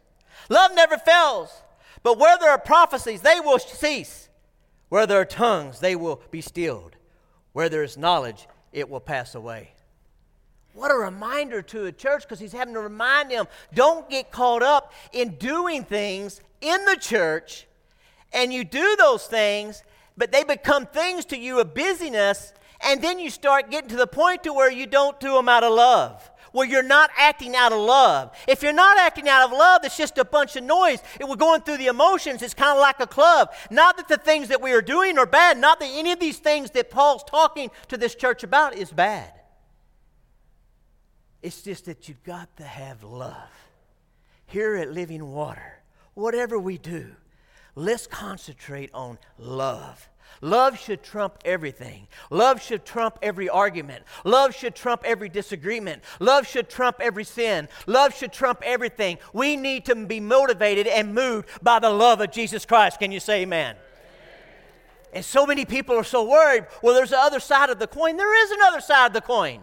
Love 0.51 0.75
never 0.75 0.97
fails. 0.97 1.63
But 2.03 2.17
where 2.17 2.37
there 2.37 2.51
are 2.51 2.57
prophecies, 2.57 3.21
they 3.21 3.39
will 3.39 3.57
cease. 3.57 4.27
Where 4.89 5.07
there 5.07 5.21
are 5.21 5.25
tongues, 5.25 5.79
they 5.79 5.95
will 5.95 6.21
be 6.29 6.41
stilled. 6.41 6.97
Where 7.53 7.69
there 7.69 7.83
is 7.83 7.97
knowledge, 7.97 8.49
it 8.73 8.89
will 8.89 8.99
pass 8.99 9.33
away. 9.33 9.71
What 10.73 10.91
a 10.91 10.95
reminder 10.95 11.61
to 11.61 11.85
a 11.85 11.91
church 11.93 12.23
because 12.23 12.39
he's 12.39 12.51
having 12.51 12.73
to 12.73 12.81
remind 12.81 13.31
them 13.31 13.47
don't 13.73 14.09
get 14.09 14.29
caught 14.31 14.61
up 14.61 14.91
in 15.13 15.35
doing 15.35 15.85
things 15.85 16.41
in 16.59 16.83
the 16.83 16.97
church 16.97 17.65
and 18.33 18.51
you 18.51 18.65
do 18.65 18.95
those 18.97 19.27
things, 19.27 19.83
but 20.17 20.33
they 20.33 20.43
become 20.43 20.85
things 20.85 21.23
to 21.25 21.37
you 21.37 21.59
of 21.59 21.73
busyness, 21.73 22.53
and 22.81 23.01
then 23.01 23.19
you 23.19 23.29
start 23.29 23.69
getting 23.69 23.89
to 23.89 23.97
the 23.97 24.07
point 24.07 24.43
to 24.43 24.53
where 24.53 24.71
you 24.71 24.85
don't 24.85 25.19
do 25.19 25.33
them 25.33 25.49
out 25.49 25.63
of 25.63 25.73
love. 25.73 26.30
Where 26.51 26.67
you're 26.67 26.83
not 26.83 27.09
acting 27.17 27.55
out 27.55 27.71
of 27.71 27.79
love. 27.79 28.35
If 28.47 28.61
you're 28.61 28.73
not 28.73 28.97
acting 28.97 29.29
out 29.29 29.45
of 29.45 29.57
love, 29.57 29.81
it's 29.85 29.95
just 29.95 30.17
a 30.17 30.25
bunch 30.25 30.55
of 30.55 30.63
noise. 30.63 30.99
It, 31.19 31.27
we're 31.27 31.35
going 31.37 31.61
through 31.61 31.77
the 31.77 31.87
emotions. 31.87 32.41
It's 32.41 32.53
kind 32.53 32.77
of 32.77 32.81
like 32.81 32.99
a 32.99 33.07
club. 33.07 33.53
Not 33.69 33.97
that 33.97 34.07
the 34.07 34.17
things 34.17 34.49
that 34.49 34.61
we 34.61 34.73
are 34.73 34.81
doing 34.81 35.17
are 35.17 35.25
bad. 35.25 35.57
Not 35.57 35.79
that 35.79 35.89
any 35.93 36.11
of 36.11 36.19
these 36.19 36.39
things 36.39 36.71
that 36.71 36.89
Paul's 36.91 37.23
talking 37.23 37.71
to 37.87 37.97
this 37.97 38.15
church 38.15 38.43
about 38.43 38.75
is 38.75 38.91
bad. 38.91 39.31
It's 41.41 41.61
just 41.61 41.85
that 41.85 42.07
you've 42.07 42.23
got 42.23 42.55
to 42.57 42.63
have 42.63 43.03
love. 43.03 43.35
Here 44.45 44.75
at 44.75 44.91
Living 44.91 45.31
Water, 45.31 45.81
whatever 46.13 46.59
we 46.59 46.77
do, 46.77 47.07
let's 47.75 48.05
concentrate 48.05 48.91
on 48.93 49.17
love. 49.37 50.09
Love 50.41 50.79
should 50.79 51.03
trump 51.03 51.37
everything. 51.45 52.07
Love 52.31 52.61
should 52.61 52.83
trump 52.83 53.19
every 53.21 53.47
argument. 53.47 54.03
Love 54.23 54.55
should 54.55 54.73
trump 54.73 55.03
every 55.05 55.29
disagreement. 55.29 56.03
Love 56.19 56.47
should 56.47 56.67
trump 56.67 56.97
every 56.99 57.23
sin. 57.23 57.69
Love 57.85 58.15
should 58.15 58.33
trump 58.33 58.61
everything. 58.63 59.19
We 59.33 59.55
need 59.55 59.85
to 59.85 59.95
be 59.95 60.19
motivated 60.19 60.87
and 60.87 61.13
moved 61.13 61.47
by 61.61 61.77
the 61.79 61.91
love 61.91 62.21
of 62.21 62.31
Jesus 62.31 62.65
Christ. 62.65 62.97
Can 62.99 63.11
you 63.11 63.19
say 63.19 63.43
amen? 63.43 63.75
And 65.13 65.23
so 65.23 65.45
many 65.45 65.65
people 65.65 65.95
are 65.95 66.03
so 66.03 66.27
worried. 66.27 66.65
Well, 66.81 66.95
there's 66.95 67.11
the 67.11 67.19
other 67.19 67.39
side 67.39 67.69
of 67.69 67.79
the 67.79 67.87
coin. 67.87 68.17
There 68.17 68.43
is 68.43 68.51
another 68.51 68.81
side 68.81 69.07
of 69.07 69.13
the 69.13 69.21
coin. 69.21 69.61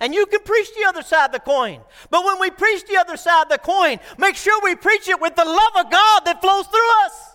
And 0.00 0.14
you 0.14 0.26
can 0.26 0.40
preach 0.40 0.68
the 0.74 0.86
other 0.88 1.02
side 1.02 1.26
of 1.26 1.32
the 1.32 1.40
coin. 1.40 1.80
But 2.10 2.24
when 2.24 2.40
we 2.40 2.50
preach 2.50 2.86
the 2.86 2.96
other 2.96 3.16
side 3.16 3.44
of 3.44 3.48
the 3.50 3.58
coin, 3.58 4.00
make 4.18 4.34
sure 4.34 4.58
we 4.62 4.74
preach 4.74 5.08
it 5.08 5.20
with 5.20 5.36
the 5.36 5.44
love 5.44 5.84
of 5.86 5.90
God 5.90 6.22
that 6.24 6.40
flows 6.40 6.66
through 6.66 7.04
us. 7.04 7.29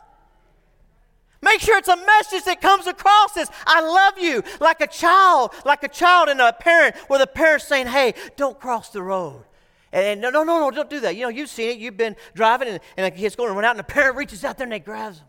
Make 1.46 1.62
sure 1.62 1.78
it's 1.78 1.88
a 1.88 1.96
message 1.96 2.44
that 2.46 2.60
comes 2.60 2.88
across 2.88 3.38
as 3.38 3.52
I 3.68 3.80
love 3.80 4.18
you, 4.18 4.42
like 4.60 4.82
a 4.82 4.88
child, 4.88 5.52
like 5.64 5.84
a 5.84 5.88
child 5.88 6.28
and 6.28 6.42
a 6.42 6.52
parent, 6.52 6.96
where 7.08 7.20
the 7.20 7.28
parent's 7.28 7.68
saying, 7.68 7.86
Hey, 7.86 8.16
don't 8.36 8.60
cross 8.60 8.90
the 8.90 9.04
road. 9.04 9.44
And, 9.92 10.20
no, 10.20 10.32
no, 10.32 10.44
no, 10.44 10.60
no, 10.60 10.72
don't 10.72 10.90
do 10.90 11.00
that. 11.02 11.16
You 11.16 11.22
know, 11.22 11.30
you've 11.30 11.50
seen 11.50 11.70
it. 11.70 11.78
You've 11.78 11.98
been 11.98 12.16
driving, 12.34 12.68
and, 12.68 12.80
and 12.98 13.06
the 13.06 13.16
kid's 13.16 13.36
going 13.36 13.50
to 13.50 13.56
run 13.56 13.64
out, 13.64 13.70
and 13.70 13.80
the 13.80 13.84
parent 13.84 14.18
reaches 14.18 14.44
out 14.44 14.58
there 14.58 14.66
and 14.66 14.72
they 14.72 14.80
grabs 14.80 15.20
him. 15.20 15.28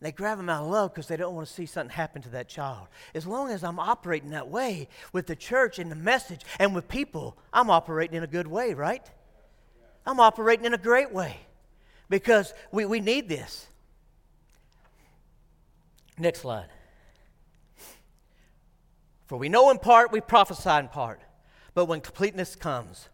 They 0.00 0.10
grab 0.10 0.38
them 0.38 0.50
out 0.50 0.64
of 0.64 0.70
love 0.70 0.92
because 0.92 1.06
they 1.06 1.16
don't 1.16 1.36
want 1.36 1.46
to 1.46 1.54
see 1.54 1.66
something 1.66 1.94
happen 1.94 2.20
to 2.22 2.28
that 2.30 2.48
child. 2.48 2.88
As 3.14 3.28
long 3.28 3.50
as 3.50 3.62
I'm 3.62 3.78
operating 3.78 4.30
that 4.30 4.48
way 4.48 4.88
with 5.12 5.28
the 5.28 5.36
church 5.36 5.78
and 5.78 5.88
the 5.88 5.96
message 5.96 6.40
and 6.58 6.74
with 6.74 6.88
people, 6.88 7.38
I'm 7.52 7.70
operating 7.70 8.16
in 8.16 8.24
a 8.24 8.26
good 8.26 8.48
way, 8.48 8.74
right? 8.74 9.08
I'm 10.04 10.18
operating 10.18 10.66
in 10.66 10.74
a 10.74 10.78
great 10.78 11.12
way 11.12 11.38
because 12.10 12.52
we, 12.72 12.84
we 12.84 12.98
need 12.98 13.28
this. 13.28 13.68
Next 16.18 16.40
slide. 16.40 16.68
For 19.26 19.36
we 19.36 19.48
know 19.48 19.70
in 19.70 19.78
part, 19.78 20.12
we 20.12 20.20
prophesy 20.20 20.70
in 20.70 20.88
part. 20.88 21.20
But 21.74 21.86
when 21.86 22.00
completeness 22.00 22.54
comes, 22.54 23.08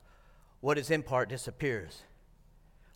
what 0.61 0.77
is 0.77 0.91
in 0.91 1.03
part 1.03 1.29
disappears. 1.29 2.03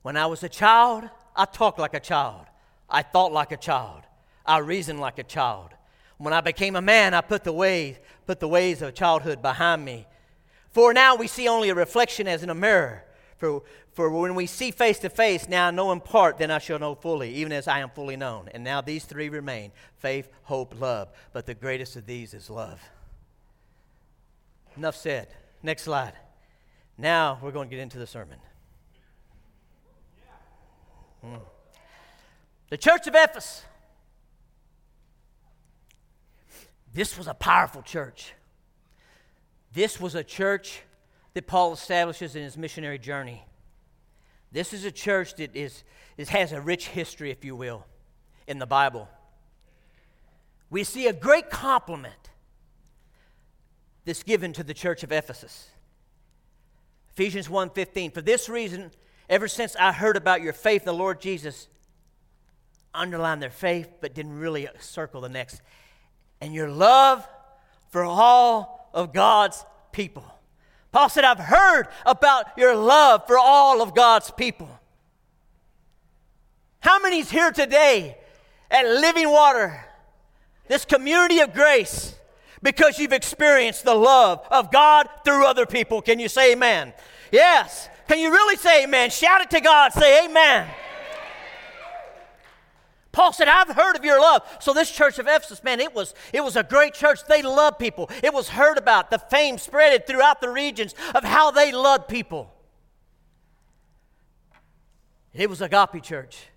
When 0.03 0.17
I 0.17 0.27
was 0.27 0.43
a 0.43 0.49
child, 0.49 1.09
I 1.35 1.47
talked 1.47 1.79
like 1.79 1.95
a 1.95 2.01
child. 2.01 2.47
I 2.91 3.03
thought 3.03 3.33
like 3.33 3.53
a 3.53 3.57
child. 3.57 4.03
I 4.45 4.59
reasoned 4.59 5.01
like 5.01 5.19
a 5.19 5.23
child. 5.23 5.71
When 6.19 6.35
I 6.35 6.43
became 6.43 6.77
a 6.77 6.83
man, 6.83 7.15
I 7.15 7.23
put 7.23 7.45
the 7.45 7.53
ways, 7.53 7.97
put 8.27 8.41
the 8.41 8.49
ways 8.49 8.83
of 8.83 8.95
childhood 8.95 9.41
behind 9.41 9.85
me. 9.85 10.07
For 10.71 10.93
now 10.93 11.17
we 11.17 11.27
see 11.27 11.49
only 11.49 11.71
a 11.71 11.75
reflection 11.75 12.29
as 12.29 12.43
in 12.43 12.51
a 12.51 12.55
mirror. 12.55 13.05
For, 13.37 13.63
for 13.93 14.11
when 14.11 14.35
we 14.35 14.47
see 14.47 14.71
face 14.71 14.99
to 15.01 15.11
face, 15.11 15.49
now 15.49 15.69
I 15.69 15.71
know 15.71 15.93
in 15.93 16.01
part, 16.01 16.39
then 16.39 16.51
I 16.51 16.59
shall 16.59 16.79
know 16.79 16.95
fully, 16.95 17.33
even 17.35 17.53
as 17.53 17.67
I 17.67 17.81
am 17.81 17.91
fully 17.91 18.17
known. 18.17 18.49
And 18.53 18.63
now 18.63 18.81
these 18.81 19.05
three 19.05 19.29
remain 19.29 19.73
faith, 19.99 20.29
hope, 20.45 20.81
love. 20.81 21.09
But 21.33 21.47
the 21.47 21.55
greatest 21.55 21.97
of 21.97 22.07
these 22.07 22.35
is 22.35 22.49
love. 22.49 22.81
Enough 24.77 24.97
said. 24.97 25.29
Next 25.63 25.83
slide. 25.83 26.15
Now 26.97 27.39
we're 27.43 27.51
going 27.51 27.69
to 27.69 27.75
get 27.75 27.83
into 27.83 27.99
the 27.99 28.07
sermon. 28.07 28.39
Hmm. 31.23 31.37
The 32.71 32.77
church 32.77 33.07
of 33.07 33.15
Ephesus. 33.15 33.65
This 36.93 37.19
was 37.19 37.27
a 37.27 37.35
powerful 37.35 37.83
church. 37.83 38.33
This 39.73 40.01
was 40.01 40.15
a 40.15 40.23
church 40.23 40.83
that 41.35 41.47
Paul 41.47 41.73
establishes 41.73 42.37
in 42.37 42.43
his 42.43 42.57
missionary 42.57 42.99
journey. 42.99 43.45
This 44.53 44.73
is 44.73 44.85
a 44.85 44.93
church 44.93 45.35
that 45.37 45.55
is, 45.55 45.83
has 46.29 46.53
a 46.53 46.61
rich 46.61 46.89
history, 46.89 47.31
if 47.31 47.45
you 47.45 47.57
will, 47.57 47.85
in 48.47 48.61
the 48.61 48.67
Bible. 48.67 49.09
We 50.71 50.85
see 50.85 51.09
a 51.09 51.13
great 51.13 51.51
compliment 51.51 52.31
that's 54.05 54.23
given 54.23 54.53
to 54.53 54.63
the 54.63 54.75
church 54.75 55.03
of 55.03 55.13
Ephesus. 55.13 55.71
Ephesians 57.11 57.49
1:15 57.49 58.13
For 58.13 58.21
this 58.21 58.49
reason 58.49 58.91
ever 59.29 59.49
since 59.49 59.77
I 59.77 59.93
heard 59.93 60.17
about 60.17 60.43
your 60.43 60.53
faith 60.53 60.83
in 60.83 60.87
the 60.87 60.95
Lord 60.95 61.21
Jesus 61.21 61.69
underline 62.93 63.41
their 63.41 63.51
faith, 63.51 63.89
but 64.01 64.15
didn't 64.15 64.39
really 64.39 64.69
circle 64.79 65.21
the 65.21 65.29
next. 65.29 65.63
And 66.41 66.55
your 66.55 66.69
love 66.69 67.27
for 67.91 68.05
all 68.05 68.91
of 68.93 69.13
God's 69.13 69.65
people. 69.93 70.34
Paul 70.95 71.09
said, 71.09 71.25
I've 71.25 71.41
heard 71.41 71.89
about 72.07 72.57
your 72.57 72.77
love 72.77 73.27
for 73.27 73.37
all 73.37 73.83
of 73.83 73.97
God's 73.97 74.31
people. 74.31 74.69
How 76.79 77.01
many's 77.01 77.29
here 77.29 77.51
today 77.51 78.17
at 78.71 78.87
Living 78.87 79.29
Water, 79.29 79.85
this 80.69 80.85
community 80.85 81.41
of 81.41 81.53
grace, 81.53 82.15
because 82.63 83.01
you've 83.01 83.13
experienced 83.13 83.85
the 83.85 83.97
love 83.97 84.47
of 84.53 84.71
God 84.71 85.09
through 85.25 85.45
other 85.47 85.67
people? 85.67 86.01
Can 86.01 86.21
you 86.21 86.29
say 86.29 86.53
amen? 86.53 86.93
Yes. 87.33 87.89
Can 88.07 88.21
you 88.21 88.31
really 88.31 88.57
say 88.57 88.85
amen? 88.85 89.11
Shout 89.11 89.41
it 89.41 89.51
to 89.51 89.61
God. 89.61 89.93
Say 89.95 90.27
amen. 90.27 90.69
Paul 93.15 93.33
said, 93.33 93.47
I've 93.47 93.69
heard 93.69 93.95
of 93.95 94.05
your 94.05 94.21
love. 94.21 94.43
So 94.61 94.75
this 94.75 94.91
church 94.91 95.21
of 95.21 95.29
Ephesus, 95.29 95.63
man, 95.63 95.79
it 95.79 95.95
was, 95.95 96.15
it 96.33 96.43
was 96.43 96.57
a 96.57 96.65
great 96.65 96.95
church. 96.95 97.21
They 97.29 97.43
loved 97.43 97.79
people. 97.79 98.11
It 98.25 98.35
was 98.35 98.49
heard 98.49 98.77
about. 98.77 99.13
The 99.13 99.21
fame 99.21 99.57
spread 99.57 100.05
throughout 100.05 100.41
the 100.41 100.49
regions 100.49 100.97
of 101.15 101.23
how 101.23 101.53
they 101.53 101.71
loved 101.71 102.09
people. 102.09 102.53
It 105.33 105.49
was 105.49 105.63
agape 105.63 106.03
church. 106.03 106.49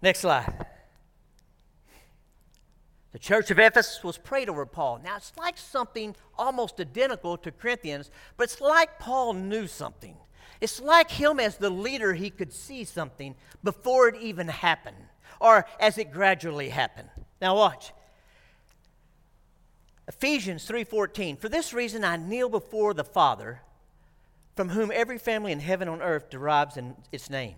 Next 0.00 0.20
slide. 0.20 0.66
The 3.10 3.18
church 3.18 3.50
of 3.50 3.58
Ephesus 3.58 4.04
was 4.04 4.16
prayed 4.16 4.48
over 4.48 4.64
Paul. 4.66 5.00
Now, 5.02 5.16
it's 5.16 5.32
like 5.36 5.58
something 5.58 6.14
almost 6.38 6.80
identical 6.80 7.36
to 7.38 7.50
Corinthians, 7.50 8.12
but 8.36 8.44
it's 8.44 8.60
like 8.60 9.00
Paul 9.00 9.32
knew 9.32 9.66
something. 9.66 10.16
It's 10.60 10.80
like 10.80 11.10
him 11.10 11.40
as 11.40 11.56
the 11.56 11.70
leader, 11.70 12.14
he 12.14 12.30
could 12.30 12.52
see 12.52 12.84
something 12.84 13.34
before 13.64 14.06
it 14.06 14.16
even 14.20 14.46
happened 14.46 15.03
or 15.40 15.66
as 15.80 15.98
it 15.98 16.12
gradually 16.12 16.68
happened. 16.68 17.08
Now 17.40 17.56
watch. 17.56 17.92
Ephesians 20.06 20.66
3:14 20.66 21.38
For 21.38 21.48
this 21.48 21.72
reason 21.72 22.04
I 22.04 22.16
kneel 22.16 22.48
before 22.48 22.94
the 22.94 23.04
Father 23.04 23.62
from 24.54 24.68
whom 24.68 24.90
every 24.92 25.18
family 25.18 25.52
in 25.52 25.60
heaven 25.60 25.88
on 25.88 26.00
earth 26.00 26.30
derives 26.30 26.78
its 27.10 27.28
name. 27.28 27.56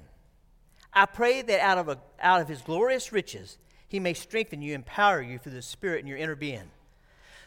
I 0.92 1.04
pray 1.04 1.42
that 1.42 1.60
out 1.60 1.78
of, 1.78 1.88
a, 1.88 1.98
out 2.20 2.40
of 2.40 2.48
his 2.48 2.62
glorious 2.62 3.12
riches 3.12 3.58
he 3.88 4.00
may 4.00 4.14
strengthen 4.14 4.62
you, 4.62 4.74
empower 4.74 5.20
you 5.20 5.38
through 5.38 5.52
the 5.52 5.62
Spirit 5.62 6.00
in 6.00 6.06
your 6.06 6.16
inner 6.16 6.34
being, 6.34 6.70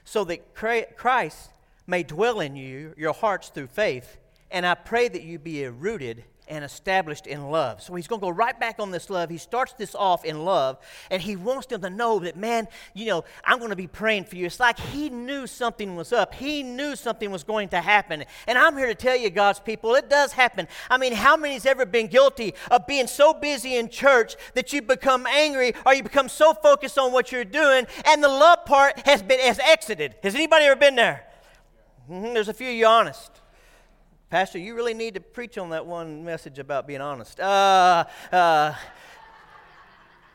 so 0.05 0.23
that 0.25 0.55
Christ 0.55 1.49
may 1.87 2.03
dwell 2.03 2.39
in 2.39 2.55
you, 2.55 2.93
your 2.95 3.13
hearts 3.13 3.49
through 3.49 3.67
faith. 3.67 4.17
And 4.51 4.65
I 4.65 4.75
pray 4.75 5.07
that 5.07 5.23
you 5.23 5.39
be 5.39 5.65
rooted 5.67 6.23
and 6.49 6.65
established 6.65 7.27
in 7.27 7.49
love. 7.51 7.81
So 7.81 7.95
he's 7.95 8.07
going 8.07 8.19
to 8.19 8.25
go 8.25 8.31
right 8.31 8.59
back 8.59 8.77
on 8.79 8.91
this 8.91 9.09
love. 9.09 9.29
He 9.29 9.37
starts 9.37 9.73
this 9.73 9.95
off 9.95 10.25
in 10.25 10.43
love, 10.43 10.77
and 11.11 11.21
he 11.21 11.35
wants 11.35 11.67
them 11.67 11.81
to 11.81 11.89
know 11.89 12.19
that, 12.19 12.35
man, 12.35 12.67
you 12.93 13.05
know, 13.05 13.23
I'm 13.43 13.59
going 13.59 13.69
to 13.69 13.75
be 13.75 13.87
praying 13.87 14.25
for 14.25 14.35
you. 14.35 14.47
It's 14.47 14.59
like 14.59 14.79
he 14.79 15.09
knew 15.09 15.47
something 15.47 15.95
was 15.95 16.11
up, 16.11 16.33
he 16.33 16.63
knew 16.63 16.95
something 16.95 17.31
was 17.31 17.43
going 17.43 17.69
to 17.69 17.81
happen. 17.81 18.25
And 18.47 18.57
I'm 18.57 18.75
here 18.75 18.87
to 18.87 18.95
tell 18.95 19.15
you, 19.15 19.29
God's 19.29 19.59
people, 19.59 19.95
it 19.95 20.09
does 20.09 20.33
happen. 20.33 20.67
I 20.89 20.97
mean, 20.97 21.13
how 21.13 21.37
many's 21.37 21.65
ever 21.65 21.85
been 21.85 22.07
guilty 22.07 22.53
of 22.71 22.87
being 22.87 23.07
so 23.07 23.33
busy 23.33 23.77
in 23.77 23.89
church 23.89 24.35
that 24.55 24.73
you 24.73 24.81
become 24.81 25.27
angry 25.27 25.73
or 25.85 25.93
you 25.93 26.03
become 26.03 26.29
so 26.29 26.53
focused 26.53 26.97
on 26.97 27.11
what 27.11 27.31
you're 27.31 27.45
doing, 27.45 27.85
and 28.05 28.23
the 28.23 28.27
love 28.27 28.65
part 28.65 29.05
has 29.05 29.21
been 29.21 29.39
has 29.39 29.59
exited? 29.59 30.15
Has 30.23 30.35
anybody 30.35 30.65
ever 30.65 30.79
been 30.79 30.95
there? 30.95 31.25
Mm-hmm, 32.09 32.33
there's 32.33 32.49
a 32.49 32.53
few 32.53 32.69
of 32.69 32.73
you 32.73 32.87
honest. 32.87 33.31
Pastor, 34.29 34.59
you 34.59 34.75
really 34.75 34.93
need 34.93 35.15
to 35.15 35.19
preach 35.19 35.57
on 35.57 35.71
that 35.71 35.87
one 35.87 36.23
message 36.23 36.59
about 36.59 36.85
being 36.85 37.01
honest. 37.01 37.39
Uh, 37.39 38.05
uh, 38.31 38.75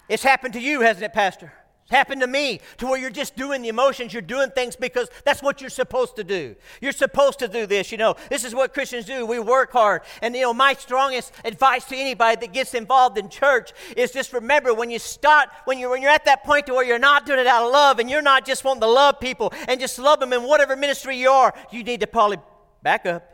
it's 0.09 0.25
happened 0.25 0.55
to 0.55 0.61
you, 0.61 0.81
hasn't 0.81 1.05
it, 1.05 1.13
Pastor? 1.13 1.53
It's 1.83 1.93
happened 1.93 2.23
to 2.23 2.27
me 2.27 2.61
to 2.79 2.87
where 2.87 2.99
you're 2.99 3.09
just 3.09 3.37
doing 3.37 3.63
the 3.63 3.69
emotions. 3.69 4.13
You're 4.13 4.23
doing 4.23 4.51
things 4.51 4.75
because 4.75 5.09
that's 5.25 5.43
what 5.43 5.61
you're 5.61 5.71
supposed 5.71 6.17
to 6.17 6.25
do. 6.25 6.57
You're 6.81 6.91
supposed 6.91 7.39
to 7.39 7.47
do 7.47 7.67
this. 7.67 7.93
You 7.93 7.99
know, 7.99 8.17
this 8.31 8.43
is 8.43 8.53
what 8.53 8.75
Christians 8.75 9.05
do. 9.05 9.27
We 9.27 9.39
work 9.39 9.71
hard. 9.71 10.03
And, 10.23 10.35
you 10.35 10.43
know, 10.43 10.55
my 10.55 10.73
strongest 10.73 11.33
advice 11.45 11.85
to 11.85 11.97
anybody 11.97 12.41
that 12.41 12.53
gets 12.53 12.75
involved 12.75 13.17
in 13.17 13.29
church 13.29 13.73
is 13.97 14.11
just 14.11 14.33
remember 14.33 14.75
when 14.75 14.91
you 14.91 14.99
start, 14.99 15.51
when 15.67 15.79
you're, 15.79 15.91
when 15.91 16.03
you're 16.03 16.11
at 16.11 16.25
that 16.25 16.43
point 16.43 16.67
to 16.67 16.75
where 16.75 16.85
you're 16.85 16.99
not 16.99 17.27
doing 17.27 17.39
it 17.39 17.47
out 17.47 17.65
of 17.65 17.71
love 17.71 18.01
and 18.01 18.11
you're 18.11 18.23
not 18.23 18.45
just 18.45 18.65
wanting 18.65 18.81
to 18.81 18.89
love 18.89 19.21
people 19.21 19.53
and 19.69 19.79
just 19.79 20.01
love 20.01 20.19
them 20.19 20.33
in 20.33 20.43
whatever 20.43 20.75
ministry 20.75 21.17
you 21.17 21.31
are, 21.31 21.55
you 21.71 21.85
need 21.85 22.01
to 22.01 22.09
probably 22.09 22.39
back 22.83 23.07
up 23.07 23.34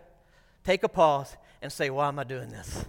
take 0.65 0.83
a 0.83 0.89
pause 0.89 1.37
and 1.63 1.73
say, 1.73 1.91
Why 1.91 2.09
am 2.09 2.19
I 2.19 2.25
doing 2.25 2.51
this? 2.51 2.85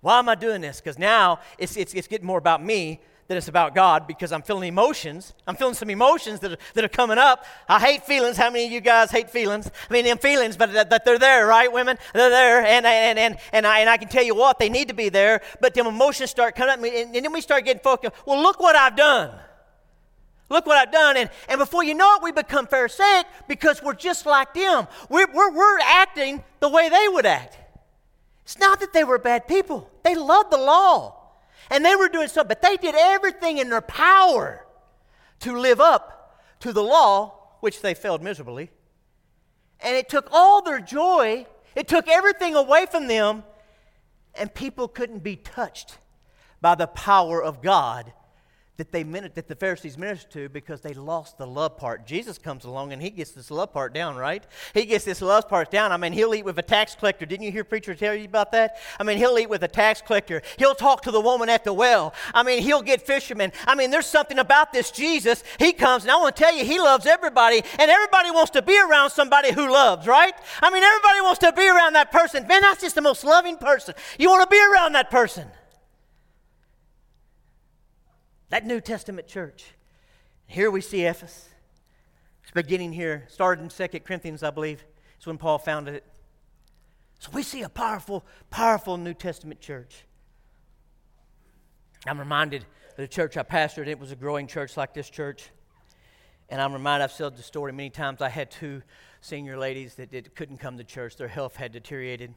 Why 0.00 0.18
am 0.18 0.28
I 0.28 0.34
doing 0.34 0.60
this? 0.60 0.80
Because 0.80 0.98
now 0.98 1.40
it's, 1.58 1.76
it's, 1.76 1.94
it's 1.94 2.08
getting 2.08 2.26
more 2.26 2.38
about 2.38 2.64
me 2.64 3.00
than 3.30 3.36
it's 3.36 3.48
about 3.48 3.76
God 3.76 4.08
because 4.08 4.32
I'm 4.32 4.42
feeling 4.42 4.68
emotions. 4.68 5.34
I'm 5.46 5.54
feeling 5.54 5.74
some 5.74 5.88
emotions 5.88 6.40
that 6.40 6.52
are, 6.52 6.58
that 6.74 6.84
are 6.84 6.88
coming 6.88 7.16
up. 7.16 7.44
I 7.68 7.78
hate 7.78 8.04
feelings. 8.04 8.36
How 8.36 8.50
many 8.50 8.66
of 8.66 8.72
you 8.72 8.80
guys 8.80 9.12
hate 9.12 9.30
feelings? 9.30 9.70
I 9.88 9.92
mean, 9.92 10.04
them 10.04 10.18
feelings, 10.18 10.56
but 10.56 10.72
that, 10.72 10.90
that 10.90 11.04
they're 11.04 11.18
there, 11.18 11.46
right, 11.46 11.72
women? 11.72 11.96
They're 12.12 12.28
there. 12.28 12.66
And, 12.66 12.84
and, 12.84 13.18
and, 13.20 13.38
and, 13.52 13.66
I, 13.68 13.78
and 13.80 13.88
I 13.88 13.98
can 13.98 14.08
tell 14.08 14.24
you 14.24 14.34
what, 14.34 14.58
they 14.58 14.68
need 14.68 14.88
to 14.88 14.94
be 14.94 15.10
there. 15.10 15.42
But 15.60 15.74
them 15.74 15.86
emotions 15.86 16.30
start 16.30 16.56
coming 16.56 16.72
up, 16.72 16.82
and, 16.82 17.14
and 17.14 17.24
then 17.24 17.32
we 17.32 17.40
start 17.40 17.64
getting 17.64 17.82
focused. 17.82 18.14
Well, 18.26 18.42
look 18.42 18.58
what 18.58 18.74
I've 18.74 18.96
done. 18.96 19.30
Look 20.50 20.66
what 20.66 20.76
I've 20.76 20.92
done. 20.92 21.16
And, 21.16 21.30
and 21.48 21.58
before 21.58 21.84
you 21.84 21.94
know 21.94 22.16
it, 22.16 22.22
we 22.22 22.32
become 22.32 22.66
Pharisaic 22.66 23.24
because 23.48 23.82
we're 23.82 23.94
just 23.94 24.26
like 24.26 24.52
them. 24.52 24.88
We're, 25.08 25.32
we're, 25.32 25.52
we're 25.52 25.78
acting 25.78 26.42
the 26.58 26.68
way 26.68 26.88
they 26.88 27.06
would 27.08 27.24
act. 27.24 27.56
It's 28.42 28.58
not 28.58 28.80
that 28.80 28.92
they 28.92 29.04
were 29.04 29.18
bad 29.18 29.46
people, 29.46 29.88
they 30.02 30.14
loved 30.14 30.50
the 30.50 30.58
law. 30.58 31.16
And 31.72 31.84
they 31.84 31.94
were 31.94 32.08
doing 32.08 32.26
something, 32.26 32.48
but 32.48 32.62
they 32.62 32.76
did 32.76 32.96
everything 32.96 33.58
in 33.58 33.70
their 33.70 33.80
power 33.80 34.66
to 35.38 35.56
live 35.56 35.80
up 35.80 36.42
to 36.58 36.72
the 36.72 36.82
law, 36.82 37.32
which 37.60 37.80
they 37.80 37.94
failed 37.94 38.24
miserably. 38.24 38.70
And 39.78 39.96
it 39.96 40.08
took 40.08 40.28
all 40.32 40.62
their 40.62 40.80
joy, 40.80 41.46
it 41.76 41.86
took 41.86 42.08
everything 42.08 42.56
away 42.56 42.86
from 42.90 43.06
them, 43.06 43.44
and 44.34 44.52
people 44.52 44.88
couldn't 44.88 45.22
be 45.22 45.36
touched 45.36 45.98
by 46.60 46.74
the 46.74 46.88
power 46.88 47.40
of 47.40 47.62
God 47.62 48.12
that 48.80 48.92
they 48.92 49.02
that 49.02 49.46
the 49.46 49.54
Pharisees 49.54 49.98
ministered 49.98 50.30
to 50.32 50.48
because 50.48 50.80
they 50.80 50.94
lost 50.94 51.36
the 51.36 51.46
love 51.46 51.76
part. 51.76 52.06
Jesus 52.06 52.38
comes 52.38 52.64
along 52.64 52.94
and 52.94 53.02
he 53.02 53.10
gets 53.10 53.32
this 53.32 53.50
love 53.50 53.74
part 53.74 53.92
down, 53.92 54.16
right? 54.16 54.42
He 54.72 54.86
gets 54.86 55.04
this 55.04 55.20
love 55.20 55.50
part 55.50 55.70
down. 55.70 55.92
I 55.92 55.98
mean, 55.98 56.14
he'll 56.14 56.34
eat 56.34 56.46
with 56.46 56.58
a 56.58 56.62
tax 56.62 56.94
collector. 56.94 57.26
Didn't 57.26 57.44
you 57.44 57.52
hear 57.52 57.62
preacher 57.62 57.94
tell 57.94 58.14
you 58.14 58.24
about 58.24 58.52
that? 58.52 58.78
I 58.98 59.02
mean, 59.02 59.18
he'll 59.18 59.38
eat 59.38 59.50
with 59.50 59.62
a 59.64 59.68
tax 59.68 60.00
collector. 60.00 60.40
He'll 60.56 60.74
talk 60.74 61.02
to 61.02 61.10
the 61.10 61.20
woman 61.20 61.50
at 61.50 61.62
the 61.62 61.74
well. 61.74 62.14
I 62.32 62.42
mean, 62.42 62.62
he'll 62.62 62.80
get 62.80 63.02
fishermen. 63.02 63.52
I 63.66 63.74
mean, 63.74 63.90
there's 63.90 64.06
something 64.06 64.38
about 64.38 64.72
this 64.72 64.90
Jesus. 64.90 65.44
He 65.58 65.74
comes 65.74 66.04
and 66.04 66.10
I 66.10 66.16
want 66.16 66.34
to 66.34 66.42
tell 66.42 66.56
you, 66.56 66.64
he 66.64 66.78
loves 66.78 67.04
everybody, 67.04 67.62
and 67.78 67.90
everybody 67.90 68.30
wants 68.30 68.52
to 68.52 68.62
be 68.62 68.80
around 68.80 69.10
somebody 69.10 69.52
who 69.52 69.70
loves, 69.70 70.06
right? 70.06 70.32
I 70.62 70.70
mean, 70.70 70.82
everybody 70.82 71.20
wants 71.20 71.40
to 71.40 71.52
be 71.52 71.68
around 71.68 71.92
that 71.96 72.10
person. 72.10 72.46
Man, 72.46 72.62
that's 72.62 72.80
just 72.80 72.94
the 72.94 73.02
most 73.02 73.24
loving 73.24 73.58
person. 73.58 73.94
You 74.18 74.30
want 74.30 74.48
to 74.48 74.48
be 74.48 74.62
around 74.72 74.94
that 74.94 75.10
person. 75.10 75.48
That 78.50 78.66
New 78.66 78.80
Testament 78.80 79.26
church. 79.26 79.72
Here 80.46 80.70
we 80.70 80.80
see 80.80 81.04
Ephesus. 81.04 81.48
It's 82.42 82.50
beginning 82.50 82.92
here, 82.92 83.24
started 83.28 83.62
in 83.62 83.68
2 83.68 84.00
Corinthians, 84.00 84.42
I 84.42 84.50
believe. 84.50 84.84
It's 85.16 85.26
when 85.26 85.38
Paul 85.38 85.58
founded 85.58 85.94
it. 85.94 86.04
So 87.20 87.30
we 87.32 87.44
see 87.44 87.62
a 87.62 87.68
powerful, 87.68 88.24
powerful 88.50 88.96
New 88.96 89.14
Testament 89.14 89.60
church. 89.60 90.04
I'm 92.06 92.18
reminded 92.18 92.62
of 92.62 92.96
the 92.96 93.06
church 93.06 93.36
I 93.36 93.44
pastored. 93.44 93.86
It 93.86 94.00
was 94.00 94.10
a 94.10 94.16
growing 94.16 94.48
church 94.48 94.76
like 94.76 94.94
this 94.94 95.08
church. 95.08 95.50
And 96.48 96.60
I'm 96.60 96.72
reminded, 96.72 97.04
I've 97.04 97.16
told 97.16 97.36
the 97.36 97.42
story 97.44 97.72
many 97.72 97.90
times. 97.90 98.20
I 98.20 98.30
had 98.30 98.50
two 98.50 98.82
senior 99.20 99.58
ladies 99.58 99.94
that 99.94 100.10
did, 100.10 100.34
couldn't 100.34 100.58
come 100.58 100.76
to 100.78 100.84
church. 100.84 101.16
Their 101.16 101.28
health 101.28 101.54
had 101.54 101.70
deteriorated. 101.70 102.34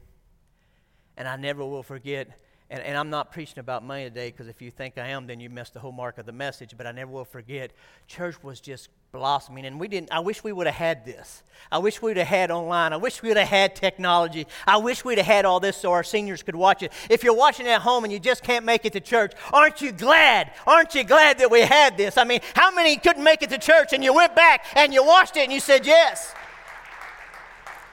And 1.16 1.26
I 1.26 1.34
never 1.36 1.64
will 1.64 1.82
forget 1.82 2.38
and, 2.70 2.82
and 2.82 2.96
I'm 2.96 3.10
not 3.10 3.30
preaching 3.30 3.58
about 3.58 3.84
money 3.84 4.04
today 4.04 4.30
because 4.30 4.48
if 4.48 4.62
you 4.62 4.70
think 4.70 4.96
I 4.96 5.08
am, 5.08 5.26
then 5.26 5.38
you 5.38 5.50
missed 5.50 5.74
the 5.74 5.80
whole 5.80 5.92
mark 5.92 6.16
of 6.18 6.24
the 6.24 6.32
message. 6.32 6.74
But 6.76 6.86
I 6.86 6.92
never 6.92 7.10
will 7.10 7.24
forget, 7.24 7.72
church 8.06 8.42
was 8.42 8.58
just 8.58 8.88
blossoming. 9.12 9.66
And 9.66 9.78
we 9.78 9.86
didn't, 9.86 10.10
I 10.10 10.20
wish 10.20 10.42
we 10.42 10.50
would 10.50 10.66
have 10.66 10.74
had 10.74 11.04
this. 11.04 11.42
I 11.70 11.78
wish 11.78 12.00
we'd 12.00 12.16
have 12.16 12.26
had 12.26 12.50
online. 12.50 12.94
I 12.94 12.96
wish 12.96 13.22
we'd 13.22 13.36
have 13.36 13.48
had 13.48 13.76
technology. 13.76 14.46
I 14.66 14.78
wish 14.78 15.04
we'd 15.04 15.18
have 15.18 15.26
had 15.26 15.44
all 15.44 15.60
this 15.60 15.76
so 15.76 15.92
our 15.92 16.02
seniors 16.02 16.42
could 16.42 16.56
watch 16.56 16.82
it. 16.82 16.90
If 17.10 17.22
you're 17.22 17.36
watching 17.36 17.66
at 17.68 17.82
home 17.82 18.04
and 18.04 18.12
you 18.12 18.18
just 18.18 18.42
can't 18.42 18.64
make 18.64 18.86
it 18.86 18.94
to 18.94 19.00
church, 19.00 19.32
aren't 19.52 19.82
you 19.82 19.92
glad? 19.92 20.50
Aren't 20.66 20.94
you 20.94 21.04
glad 21.04 21.38
that 21.38 21.50
we 21.50 21.60
had 21.60 21.98
this? 21.98 22.16
I 22.16 22.24
mean, 22.24 22.40
how 22.54 22.74
many 22.74 22.96
couldn't 22.96 23.22
make 23.22 23.42
it 23.42 23.50
to 23.50 23.58
church 23.58 23.92
and 23.92 24.02
you 24.02 24.14
went 24.14 24.34
back 24.34 24.64
and 24.74 24.92
you 24.94 25.04
watched 25.04 25.36
it 25.36 25.44
and 25.44 25.52
you 25.52 25.60
said 25.60 25.86
yes? 25.86 26.34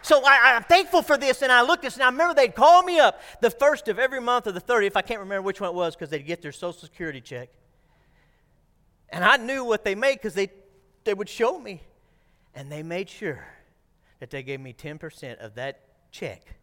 So 0.01 0.23
I, 0.25 0.55
am 0.55 0.63
thankful 0.63 1.01
for 1.01 1.17
this, 1.17 1.41
and 1.41 1.51
I 1.51 1.61
looked 1.61 1.85
at 1.85 1.89
this, 1.89 1.93
and 1.95 2.03
I 2.03 2.09
remember 2.09 2.33
they'd 2.33 2.55
call 2.55 2.83
me 2.83 2.99
up 2.99 3.21
the 3.39 3.51
first 3.51 3.87
of 3.87 3.99
every 3.99 4.19
month 4.19 4.47
of 4.47 4.53
the 4.53 4.61
30th. 4.61 4.93
I 4.95 5.01
can't 5.01 5.19
remember 5.19 5.43
which 5.43 5.61
one 5.61 5.69
it 5.69 5.75
was 5.75 5.95
because 5.95 6.09
they'd 6.09 6.25
get 6.25 6.41
their 6.41 6.51
Social 6.51 6.79
Security 6.79 7.21
check. 7.21 7.49
And 9.09 9.23
I 9.23 9.37
knew 9.37 9.63
what 9.63 9.83
they 9.83 9.93
made 9.93 10.15
because 10.15 10.33
they, 10.33 10.49
they 11.03 11.13
would 11.13 11.29
show 11.29 11.59
me. 11.59 11.83
And 12.55 12.71
they 12.71 12.83
made 12.83 13.09
sure 13.09 13.45
that 14.19 14.29
they 14.29 14.43
gave 14.43 14.59
me 14.59 14.73
10% 14.73 15.37
of 15.37 15.55
that 15.55 15.81
check. 16.11 16.55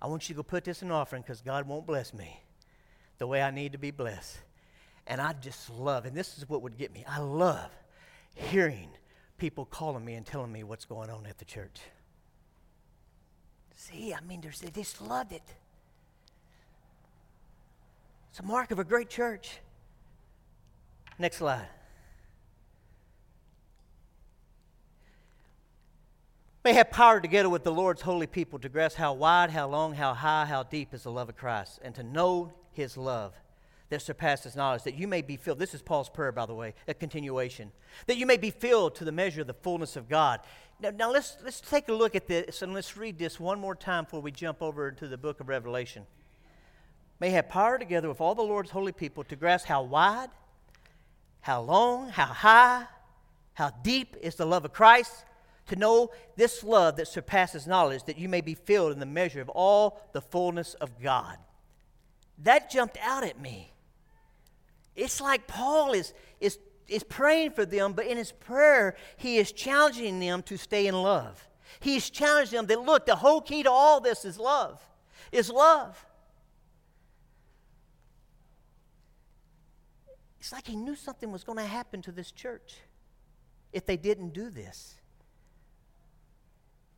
I 0.00 0.06
want 0.06 0.28
you 0.28 0.34
to 0.34 0.38
go 0.38 0.42
put 0.42 0.64
this 0.64 0.82
in 0.82 0.90
offering 0.90 1.22
because 1.22 1.40
God 1.40 1.66
won't 1.66 1.86
bless 1.86 2.12
me 2.12 2.40
the 3.18 3.26
way 3.26 3.42
I 3.42 3.50
need 3.50 3.72
to 3.72 3.78
be 3.78 3.90
blessed. 3.90 4.38
And 5.06 5.20
I 5.20 5.34
just 5.34 5.70
love, 5.70 6.06
and 6.06 6.16
this 6.16 6.38
is 6.38 6.48
what 6.48 6.62
would 6.62 6.78
get 6.78 6.92
me 6.92 7.04
I 7.06 7.18
love 7.18 7.70
hearing 8.34 8.88
people 9.38 9.64
calling 9.64 10.04
me 10.04 10.14
and 10.14 10.26
telling 10.26 10.50
me 10.50 10.64
what's 10.64 10.84
going 10.84 11.10
on 11.10 11.26
at 11.26 11.38
the 11.38 11.44
church. 11.44 11.80
See, 13.76 14.14
I 14.14 14.20
mean, 14.20 14.40
they 14.40 14.70
just 14.70 15.00
loved 15.00 15.32
it. 15.32 15.42
It's 18.30 18.40
a 18.40 18.42
mark 18.42 18.70
of 18.70 18.78
a 18.78 18.84
great 18.84 19.08
church. 19.08 19.58
Next 21.18 21.36
slide. 21.36 21.68
May 26.64 26.72
have 26.72 26.90
power 26.90 27.20
together 27.20 27.50
with 27.50 27.62
the 27.62 27.70
Lord's 27.70 28.00
holy 28.00 28.26
people 28.26 28.58
to 28.60 28.68
grasp 28.68 28.96
how 28.96 29.12
wide, 29.12 29.50
how 29.50 29.68
long, 29.68 29.94
how 29.94 30.14
high, 30.14 30.46
how 30.46 30.62
deep 30.62 30.94
is 30.94 31.02
the 31.02 31.10
love 31.10 31.28
of 31.28 31.36
Christ, 31.36 31.78
and 31.84 31.94
to 31.94 32.02
know 32.02 32.54
his 32.72 32.96
love 32.96 33.34
that 33.90 34.00
surpasses 34.00 34.56
knowledge, 34.56 34.82
that 34.84 34.94
you 34.94 35.06
may 35.06 35.20
be 35.20 35.36
filled. 35.36 35.58
This 35.58 35.74
is 35.74 35.82
Paul's 35.82 36.08
prayer, 36.08 36.32
by 36.32 36.46
the 36.46 36.54
way, 36.54 36.74
a 36.88 36.94
continuation. 36.94 37.70
That 38.06 38.16
you 38.16 38.26
may 38.26 38.38
be 38.38 38.50
filled 38.50 38.94
to 38.96 39.04
the 39.04 39.12
measure 39.12 39.42
of 39.42 39.46
the 39.46 39.54
fullness 39.54 39.94
of 39.94 40.08
God. 40.08 40.40
Now, 40.80 40.90
now 40.90 41.10
let's, 41.10 41.36
let's 41.44 41.60
take 41.60 41.88
a 41.88 41.92
look 41.92 42.14
at 42.14 42.26
this 42.26 42.62
and 42.62 42.74
let's 42.74 42.96
read 42.96 43.18
this 43.18 43.38
one 43.38 43.60
more 43.60 43.74
time 43.74 44.04
before 44.04 44.20
we 44.20 44.30
jump 44.30 44.62
over 44.62 44.90
to 44.90 45.08
the 45.08 45.16
book 45.16 45.40
of 45.40 45.48
Revelation. 45.48 46.04
May 47.20 47.30
have 47.30 47.48
power 47.48 47.78
together 47.78 48.08
with 48.08 48.20
all 48.20 48.34
the 48.34 48.42
Lord's 48.42 48.70
holy 48.70 48.92
people 48.92 49.24
to 49.24 49.36
grasp 49.36 49.66
how 49.66 49.82
wide, 49.82 50.30
how 51.40 51.62
long, 51.62 52.08
how 52.08 52.26
high, 52.26 52.86
how 53.54 53.70
deep 53.82 54.16
is 54.20 54.34
the 54.34 54.46
love 54.46 54.64
of 54.64 54.72
Christ, 54.72 55.24
to 55.68 55.76
know 55.76 56.10
this 56.36 56.62
love 56.62 56.96
that 56.96 57.08
surpasses 57.08 57.66
knowledge, 57.66 58.04
that 58.04 58.18
you 58.18 58.28
may 58.28 58.40
be 58.40 58.54
filled 58.54 58.92
in 58.92 58.98
the 58.98 59.06
measure 59.06 59.40
of 59.40 59.48
all 59.48 60.02
the 60.12 60.20
fullness 60.20 60.74
of 60.74 61.00
God. 61.00 61.38
That 62.38 62.70
jumped 62.70 62.98
out 63.00 63.24
at 63.24 63.40
me. 63.40 63.72
It's 64.96 65.20
like 65.20 65.46
Paul 65.46 65.92
is, 65.92 66.12
is, 66.40 66.58
is 66.88 67.02
praying 67.02 67.52
for 67.52 67.64
them, 67.64 67.92
but 67.92 68.06
in 68.06 68.16
his 68.16 68.32
prayer, 68.32 68.96
he 69.16 69.38
is 69.38 69.52
challenging 69.52 70.20
them 70.20 70.42
to 70.42 70.56
stay 70.56 70.86
in 70.86 70.94
love. 70.94 71.48
He's 71.80 72.10
challenging 72.10 72.56
them 72.56 72.66
that 72.66 72.80
look, 72.80 73.06
the 73.06 73.16
whole 73.16 73.40
key 73.40 73.62
to 73.62 73.70
all 73.70 74.00
this 74.00 74.24
is 74.24 74.38
love. 74.38 74.80
Is 75.32 75.50
love. 75.50 76.04
It's 80.38 80.52
like 80.52 80.66
he 80.66 80.76
knew 80.76 80.94
something 80.94 81.32
was 81.32 81.42
going 81.42 81.58
to 81.58 81.64
happen 81.64 82.02
to 82.02 82.12
this 82.12 82.30
church 82.30 82.76
if 83.72 83.86
they 83.86 83.96
didn't 83.96 84.34
do 84.34 84.50
this. 84.50 84.96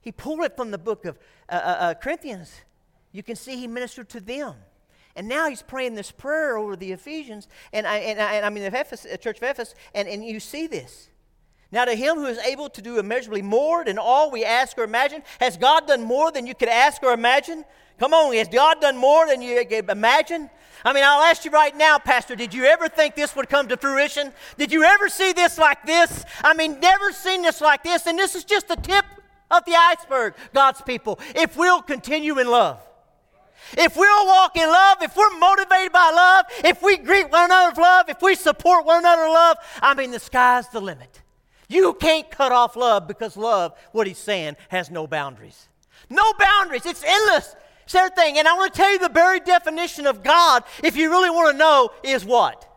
He 0.00 0.12
pulled 0.12 0.40
it 0.40 0.56
from 0.56 0.70
the 0.70 0.78
book 0.78 1.04
of 1.04 1.18
uh, 1.48 1.54
uh, 1.54 1.56
uh, 1.56 1.94
Corinthians. 1.94 2.52
You 3.12 3.22
can 3.22 3.36
see 3.36 3.56
he 3.56 3.66
ministered 3.66 4.08
to 4.10 4.20
them. 4.20 4.54
And 5.16 5.28
now 5.28 5.48
he's 5.48 5.62
praying 5.62 5.94
this 5.94 6.12
prayer 6.12 6.58
over 6.58 6.76
the 6.76 6.92
Ephesians, 6.92 7.48
and 7.72 7.86
I, 7.86 7.96
and 7.96 8.20
I, 8.20 8.34
and 8.34 8.46
I 8.46 8.50
mean 8.50 8.62
the 8.62 8.68
Ephesus, 8.68 9.18
church 9.20 9.38
of 9.38 9.42
Ephesus, 9.42 9.74
and, 9.94 10.06
and 10.06 10.22
you 10.22 10.38
see 10.38 10.66
this. 10.66 11.08
Now, 11.72 11.86
to 11.86 11.94
him 11.94 12.16
who 12.16 12.26
is 12.26 12.38
able 12.38 12.68
to 12.70 12.82
do 12.82 12.98
immeasurably 12.98 13.42
more 13.42 13.84
than 13.84 13.98
all 13.98 14.30
we 14.30 14.44
ask 14.44 14.78
or 14.78 14.84
imagine, 14.84 15.22
has 15.40 15.56
God 15.56 15.86
done 15.88 16.02
more 16.02 16.30
than 16.30 16.46
you 16.46 16.54
could 16.54 16.68
ask 16.68 17.02
or 17.02 17.12
imagine? 17.12 17.64
Come 17.98 18.12
on, 18.12 18.34
has 18.34 18.48
God 18.48 18.80
done 18.80 18.96
more 18.96 19.26
than 19.26 19.40
you 19.42 19.64
could 19.64 19.88
imagine? 19.88 20.50
I 20.84 20.92
mean, 20.92 21.02
I'll 21.02 21.22
ask 21.22 21.44
you 21.44 21.50
right 21.50 21.74
now, 21.76 21.98
Pastor, 21.98 22.36
did 22.36 22.52
you 22.52 22.64
ever 22.64 22.88
think 22.88 23.14
this 23.14 23.34
would 23.34 23.48
come 23.48 23.66
to 23.68 23.76
fruition? 23.76 24.32
Did 24.58 24.70
you 24.70 24.84
ever 24.84 25.08
see 25.08 25.32
this 25.32 25.58
like 25.58 25.84
this? 25.86 26.24
I 26.44 26.54
mean, 26.54 26.78
never 26.78 27.10
seen 27.10 27.42
this 27.42 27.60
like 27.60 27.82
this, 27.82 28.06
and 28.06 28.18
this 28.18 28.34
is 28.34 28.44
just 28.44 28.68
the 28.68 28.76
tip 28.76 29.04
of 29.50 29.64
the 29.64 29.74
iceberg, 29.74 30.34
God's 30.54 30.82
people, 30.82 31.18
if 31.34 31.56
we'll 31.56 31.82
continue 31.82 32.38
in 32.38 32.48
love. 32.48 32.80
If 33.72 33.96
we'll 33.96 34.26
walk 34.26 34.56
in 34.56 34.68
love, 34.68 34.98
if 35.02 35.16
we're 35.16 35.38
motivated 35.38 35.92
by 35.92 36.10
love, 36.14 36.46
if 36.64 36.82
we 36.82 36.96
greet 36.96 37.30
one 37.30 37.46
another 37.46 37.70
with 37.70 37.78
love, 37.78 38.08
if 38.08 38.22
we 38.22 38.34
support 38.34 38.84
one 38.84 39.00
another 39.00 39.24
in 39.24 39.32
love, 39.32 39.56
I 39.82 39.94
mean, 39.94 40.10
the 40.10 40.18
sky's 40.18 40.68
the 40.68 40.80
limit. 40.80 41.22
You 41.68 41.94
can't 41.94 42.30
cut 42.30 42.52
off 42.52 42.76
love 42.76 43.08
because 43.08 43.36
love, 43.36 43.72
what 43.92 44.06
he's 44.06 44.18
saying, 44.18 44.56
has 44.68 44.90
no 44.90 45.06
boundaries. 45.06 45.68
No 46.08 46.22
boundaries. 46.38 46.86
It's 46.86 47.02
endless. 47.04 47.56
It's 47.84 47.94
everything. 47.94 48.38
And 48.38 48.46
I 48.46 48.54
want 48.54 48.72
to 48.72 48.76
tell 48.76 48.92
you 48.92 48.98
the 48.98 49.08
very 49.08 49.40
definition 49.40 50.06
of 50.06 50.22
God, 50.22 50.62
if 50.82 50.96
you 50.96 51.10
really 51.10 51.30
want 51.30 51.52
to 51.52 51.58
know, 51.58 51.90
is 52.04 52.24
what? 52.24 52.68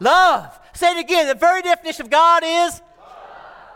Love. 0.00 0.58
Say 0.72 0.92
it 0.92 0.98
again. 0.98 1.26
The 1.26 1.34
very 1.34 1.60
definition 1.60 2.06
of 2.06 2.10
God 2.10 2.42
is 2.44 2.80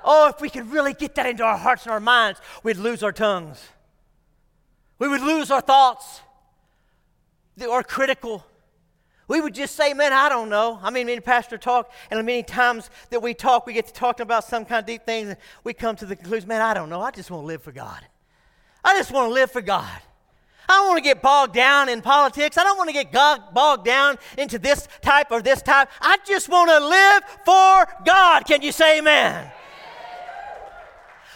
Oh, 0.04 0.28
if 0.28 0.40
we 0.40 0.50
could 0.50 0.70
really 0.70 0.94
get 0.94 1.14
that 1.14 1.26
into 1.26 1.44
our 1.44 1.56
hearts 1.56 1.84
and 1.84 1.92
our 1.92 2.00
minds, 2.00 2.40
we'd 2.62 2.76
lose 2.76 3.02
our 3.02 3.12
tongues. 3.12 3.62
We 4.98 5.08
would 5.08 5.20
lose 5.20 5.50
our 5.50 5.60
thoughts 5.60 6.20
that 7.56 7.68
are 7.68 7.82
critical. 7.82 8.44
We 9.28 9.40
would 9.40 9.54
just 9.54 9.76
say, 9.76 9.94
man, 9.94 10.12
I 10.12 10.28
don't 10.28 10.48
know. 10.48 10.78
I 10.82 10.90
mean, 10.90 11.06
me 11.06 11.14
and 11.14 11.24
Pastor 11.24 11.56
talk, 11.56 11.90
and 12.10 12.24
many 12.26 12.42
times 12.42 12.90
that 13.10 13.22
we 13.22 13.34
talk, 13.34 13.66
we 13.66 13.72
get 13.72 13.86
to 13.86 13.92
talking 13.92 14.24
about 14.24 14.44
some 14.44 14.64
kind 14.64 14.80
of 14.80 14.86
deep 14.86 15.06
things, 15.06 15.28
and 15.28 15.36
we 15.64 15.72
come 15.72 15.96
to 15.96 16.06
the 16.06 16.16
conclusion, 16.16 16.48
man, 16.48 16.60
I 16.60 16.74
don't 16.74 16.90
know. 16.90 17.00
I 17.00 17.10
just 17.10 17.30
want 17.30 17.42
to 17.42 17.46
live 17.46 17.62
for 17.62 17.72
God. 17.72 18.04
I 18.84 18.96
just 18.96 19.10
want 19.10 19.28
to 19.28 19.32
live 19.32 19.50
for 19.50 19.62
God. 19.62 20.00
I 20.68 20.74
don't 20.74 20.88
want 20.88 20.98
to 20.98 21.02
get 21.02 21.22
bogged 21.22 21.54
down 21.54 21.88
in 21.88 22.02
politics. 22.02 22.56
I 22.56 22.64
don't 22.64 22.76
want 22.76 22.88
to 22.88 22.92
get 22.92 23.12
bogged 23.12 23.84
down 23.84 24.18
into 24.38 24.58
this 24.58 24.88
type 25.00 25.28
or 25.30 25.42
this 25.42 25.62
type. 25.62 25.88
I 26.00 26.18
just 26.26 26.48
want 26.48 26.70
to 26.70 26.78
live 26.86 27.22
for 27.44 28.04
God. 28.04 28.46
Can 28.46 28.62
you 28.62 28.72
say 28.72 28.98
amen? 28.98 29.50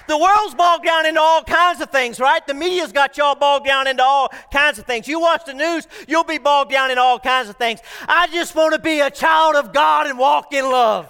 The 0.08 0.16
world's 0.16 0.54
bogged 0.54 0.84
down 0.84 1.06
into 1.06 1.20
all 1.20 1.42
kinds 1.42 1.80
of 1.80 1.90
things, 1.90 2.20
right? 2.20 2.46
The 2.46 2.54
media's 2.54 2.92
got 2.92 3.16
y'all 3.16 3.34
bogged 3.34 3.66
down 3.66 3.86
into 3.86 4.02
all 4.02 4.28
kinds 4.52 4.78
of 4.78 4.86
things. 4.86 5.08
You 5.08 5.20
watch 5.20 5.44
the 5.44 5.54
news, 5.54 5.86
you'll 6.06 6.24
be 6.24 6.38
bogged 6.38 6.70
down 6.70 6.90
in 6.90 6.98
all 6.98 7.18
kinds 7.18 7.48
of 7.48 7.56
things. 7.56 7.80
I 8.08 8.28
just 8.28 8.54
want 8.54 8.74
to 8.74 8.80
be 8.80 9.00
a 9.00 9.10
child 9.10 9.56
of 9.56 9.72
God 9.72 10.06
and 10.06 10.18
walk 10.18 10.52
in 10.52 10.64
love. 10.64 11.08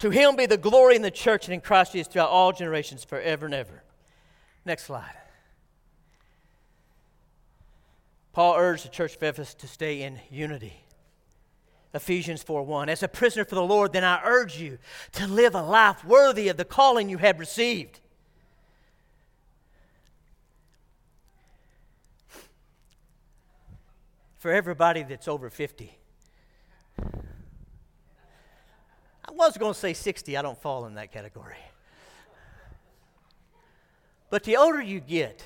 To 0.00 0.08
him 0.08 0.34
be 0.36 0.46
the 0.46 0.56
glory 0.56 0.96
in 0.96 1.02
the 1.02 1.10
church 1.10 1.46
and 1.46 1.54
in 1.54 1.60
Christ 1.60 1.92
Jesus 1.92 2.10
throughout 2.10 2.30
all 2.30 2.52
generations, 2.52 3.04
forever 3.04 3.44
and 3.44 3.54
ever. 3.54 3.82
Next 4.64 4.84
slide. 4.84 5.12
Paul 8.32 8.54
urged 8.56 8.84
the 8.84 8.88
church 8.88 9.16
of 9.16 9.22
Ephesus 9.22 9.54
to 9.54 9.68
stay 9.68 10.02
in 10.02 10.18
unity. 10.30 10.84
Ephesians 11.92 12.42
4 12.42 12.62
1. 12.62 12.88
As 12.88 13.02
a 13.02 13.08
prisoner 13.08 13.44
for 13.44 13.56
the 13.56 13.62
Lord, 13.62 13.92
then 13.92 14.04
I 14.04 14.20
urge 14.24 14.58
you 14.58 14.78
to 15.12 15.26
live 15.26 15.54
a 15.54 15.62
life 15.62 16.04
worthy 16.04 16.48
of 16.48 16.56
the 16.56 16.64
calling 16.64 17.08
you 17.08 17.18
have 17.18 17.38
received. 17.38 18.00
For 24.38 24.52
everybody 24.52 25.02
that's 25.02 25.28
over 25.28 25.50
50. 25.50 25.98
I 29.30 29.32
was 29.32 29.56
going 29.58 29.74
to 29.74 29.78
say 29.78 29.92
60, 29.92 30.36
I 30.36 30.42
don't 30.42 30.60
fall 30.60 30.86
in 30.86 30.94
that 30.94 31.12
category. 31.12 31.56
But 34.30 34.44
the 34.44 34.56
older 34.56 34.80
you 34.80 35.00
get, 35.00 35.44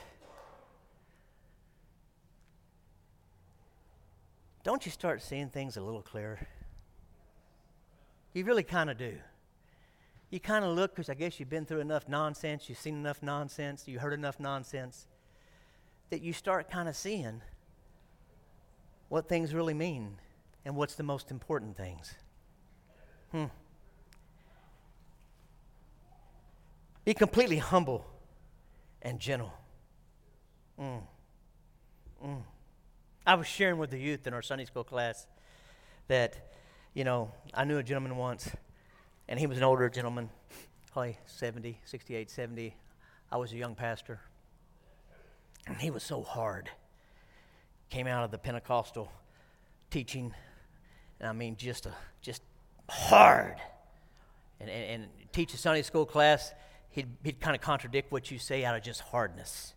don't 4.64 4.84
you 4.84 4.90
start 4.90 5.22
seeing 5.22 5.50
things 5.50 5.76
a 5.76 5.82
little 5.82 6.02
clearer? 6.02 6.40
You 8.32 8.44
really 8.44 8.62
kind 8.62 8.90
of 8.90 8.98
do. 8.98 9.14
You 10.30 10.40
kind 10.40 10.64
of 10.64 10.74
look 10.74 10.92
because 10.92 11.10
I 11.10 11.14
guess 11.14 11.38
you've 11.38 11.50
been 11.50 11.66
through 11.66 11.80
enough 11.80 12.08
nonsense, 12.08 12.68
you've 12.68 12.78
seen 12.78 12.96
enough 12.96 13.22
nonsense, 13.22 13.86
you 13.86 14.00
heard 14.00 14.14
enough 14.14 14.40
nonsense, 14.40 15.06
that 16.10 16.22
you 16.22 16.32
start 16.32 16.70
kind 16.70 16.88
of 16.88 16.96
seeing 16.96 17.42
what 19.10 19.28
things 19.28 19.54
really 19.54 19.74
mean 19.74 20.16
and 20.64 20.74
what's 20.74 20.94
the 20.94 21.02
most 21.02 21.30
important 21.30 21.76
things. 21.76 22.14
Hmm. 23.30 23.44
Be 27.04 27.12
completely 27.12 27.58
humble 27.58 28.06
and 29.02 29.20
gentle. 29.20 29.52
Mm. 30.80 31.02
Mm. 32.24 32.42
I 33.26 33.36
was 33.36 33.46
sharing 33.46 33.78
with 33.78 33.90
the 33.90 33.98
youth 33.98 34.26
in 34.26 34.34
our 34.34 34.42
Sunday 34.42 34.66
school 34.66 34.84
class 34.84 35.26
that, 36.08 36.36
you 36.92 37.04
know, 37.04 37.30
I 37.54 37.64
knew 37.64 37.78
a 37.78 37.82
gentleman 37.82 38.18
once, 38.18 38.50
and 39.28 39.40
he 39.40 39.46
was 39.46 39.56
an 39.56 39.64
older 39.64 39.88
gentleman, 39.88 40.28
probably 40.92 41.16
70, 41.24 41.80
68, 41.86 42.30
70. 42.30 42.76
I 43.32 43.36
was 43.38 43.50
a 43.52 43.56
young 43.56 43.74
pastor. 43.74 44.20
And 45.66 45.78
he 45.78 45.90
was 45.90 46.02
so 46.02 46.22
hard. 46.22 46.68
Came 47.88 48.06
out 48.06 48.24
of 48.24 48.30
the 48.30 48.36
Pentecostal 48.36 49.10
teaching, 49.88 50.34
and 51.18 51.26
I 51.26 51.32
mean, 51.32 51.56
just, 51.56 51.86
a, 51.86 51.94
just 52.20 52.42
hard. 52.90 53.56
And, 54.60 54.68
and, 54.68 55.02
and 55.02 55.10
teach 55.32 55.54
a 55.54 55.56
Sunday 55.56 55.80
school 55.80 56.04
class, 56.04 56.52
he'd, 56.90 57.08
he'd 57.24 57.40
kind 57.40 57.56
of 57.56 57.62
contradict 57.62 58.12
what 58.12 58.30
you 58.30 58.38
say 58.38 58.66
out 58.66 58.76
of 58.76 58.82
just 58.82 59.00
hardness. 59.00 59.72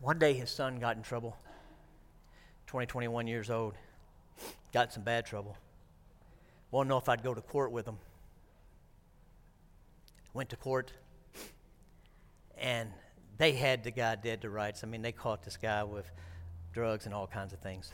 One 0.00 0.20
day 0.20 0.34
his 0.34 0.48
son 0.48 0.78
got 0.78 0.96
in 0.96 1.02
trouble 1.02 1.36
20, 2.68 2.86
21 2.86 3.26
years 3.26 3.50
old. 3.50 3.74
Got 4.72 4.92
some 4.92 5.02
bad 5.02 5.24
trouble. 5.24 5.56
Won't 6.70 6.88
know 6.88 6.98
if 6.98 7.08
I'd 7.08 7.22
go 7.22 7.32
to 7.32 7.40
court 7.40 7.72
with 7.72 7.88
him. 7.88 7.96
Went 10.34 10.50
to 10.50 10.56
court, 10.56 10.92
and 12.58 12.90
they 13.38 13.52
had 13.52 13.82
the 13.84 13.90
guy 13.90 14.14
dead 14.16 14.42
to 14.42 14.50
rights. 14.50 14.84
I 14.84 14.86
mean, 14.86 15.00
they 15.00 15.12
caught 15.12 15.42
this 15.42 15.56
guy 15.56 15.82
with 15.82 16.10
drugs 16.74 17.06
and 17.06 17.14
all 17.14 17.26
kinds 17.26 17.54
of 17.54 17.58
things. 17.60 17.90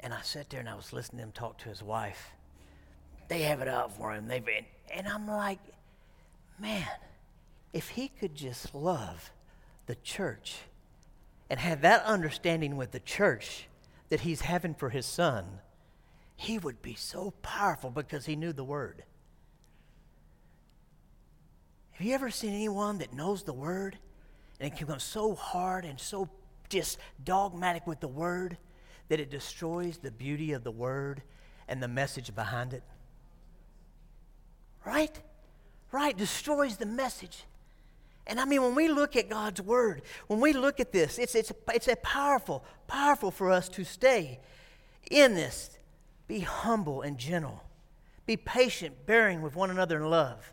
And 0.00 0.14
I 0.14 0.22
sat 0.22 0.48
there 0.48 0.60
and 0.60 0.68
I 0.68 0.74
was 0.74 0.94
listening 0.94 1.18
to 1.18 1.24
him 1.24 1.32
talk 1.32 1.58
to 1.58 1.68
his 1.68 1.82
wife. 1.82 2.30
They 3.28 3.42
have 3.42 3.60
it 3.60 3.68
out 3.68 3.94
for 3.94 4.12
him. 4.12 4.26
They've 4.26 4.44
been, 4.44 4.64
and 4.92 5.06
I'm 5.06 5.28
like, 5.28 5.60
man, 6.58 6.88
if 7.74 7.90
he 7.90 8.08
could 8.08 8.34
just 8.34 8.74
love 8.74 9.30
the 9.86 9.94
church 9.96 10.56
and 11.52 11.60
had 11.60 11.82
that 11.82 12.02
understanding 12.04 12.78
with 12.78 12.92
the 12.92 13.00
church 13.00 13.68
that 14.08 14.20
he's 14.20 14.40
having 14.40 14.72
for 14.72 14.88
his 14.88 15.04
son, 15.04 15.44
he 16.34 16.58
would 16.58 16.80
be 16.80 16.94
so 16.94 17.34
powerful 17.42 17.90
because 17.90 18.24
he 18.24 18.34
knew 18.34 18.54
the 18.54 18.64
word. 18.64 19.04
Have 21.90 22.06
you 22.06 22.14
ever 22.14 22.30
seen 22.30 22.54
anyone 22.54 22.96
that 22.98 23.12
knows 23.12 23.42
the 23.42 23.52
word 23.52 23.98
and 24.60 24.74
can 24.74 24.86
become 24.86 24.98
so 24.98 25.34
hard 25.34 25.84
and 25.84 26.00
so 26.00 26.26
just 26.70 26.96
dogmatic 27.22 27.86
with 27.86 28.00
the 28.00 28.08
word 28.08 28.56
that 29.10 29.20
it 29.20 29.30
destroys 29.30 29.98
the 29.98 30.10
beauty 30.10 30.52
of 30.52 30.64
the 30.64 30.70
word 30.70 31.20
and 31.68 31.82
the 31.82 31.88
message 31.88 32.34
behind 32.34 32.72
it? 32.72 32.82
Right? 34.86 35.20
Right, 35.90 36.16
destroys 36.16 36.78
the 36.78 36.86
message. 36.86 37.44
And 38.26 38.38
I 38.40 38.44
mean, 38.44 38.62
when 38.62 38.74
we 38.74 38.88
look 38.88 39.16
at 39.16 39.28
God's 39.28 39.60
word, 39.60 40.02
when 40.28 40.40
we 40.40 40.52
look 40.52 40.80
at 40.80 40.92
this, 40.92 41.18
it's, 41.18 41.34
it's, 41.34 41.52
it's 41.72 41.88
a 41.88 41.96
powerful, 41.96 42.64
powerful 42.86 43.30
for 43.30 43.50
us 43.50 43.68
to 43.70 43.84
stay 43.84 44.40
in 45.10 45.34
this. 45.34 45.70
Be 46.28 46.40
humble 46.40 47.02
and 47.02 47.18
gentle. 47.18 47.64
Be 48.24 48.36
patient, 48.36 49.06
bearing 49.06 49.42
with 49.42 49.56
one 49.56 49.70
another 49.70 49.96
in 49.96 50.08
love. 50.08 50.52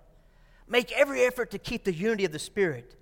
Make 0.67 0.91
every 0.91 1.23
effort 1.23 1.51
to 1.51 1.59
keep 1.59 1.83
the 1.83 1.93
unity 1.93 2.25
of 2.25 2.31
the 2.31 2.39
Spirit 2.39 2.95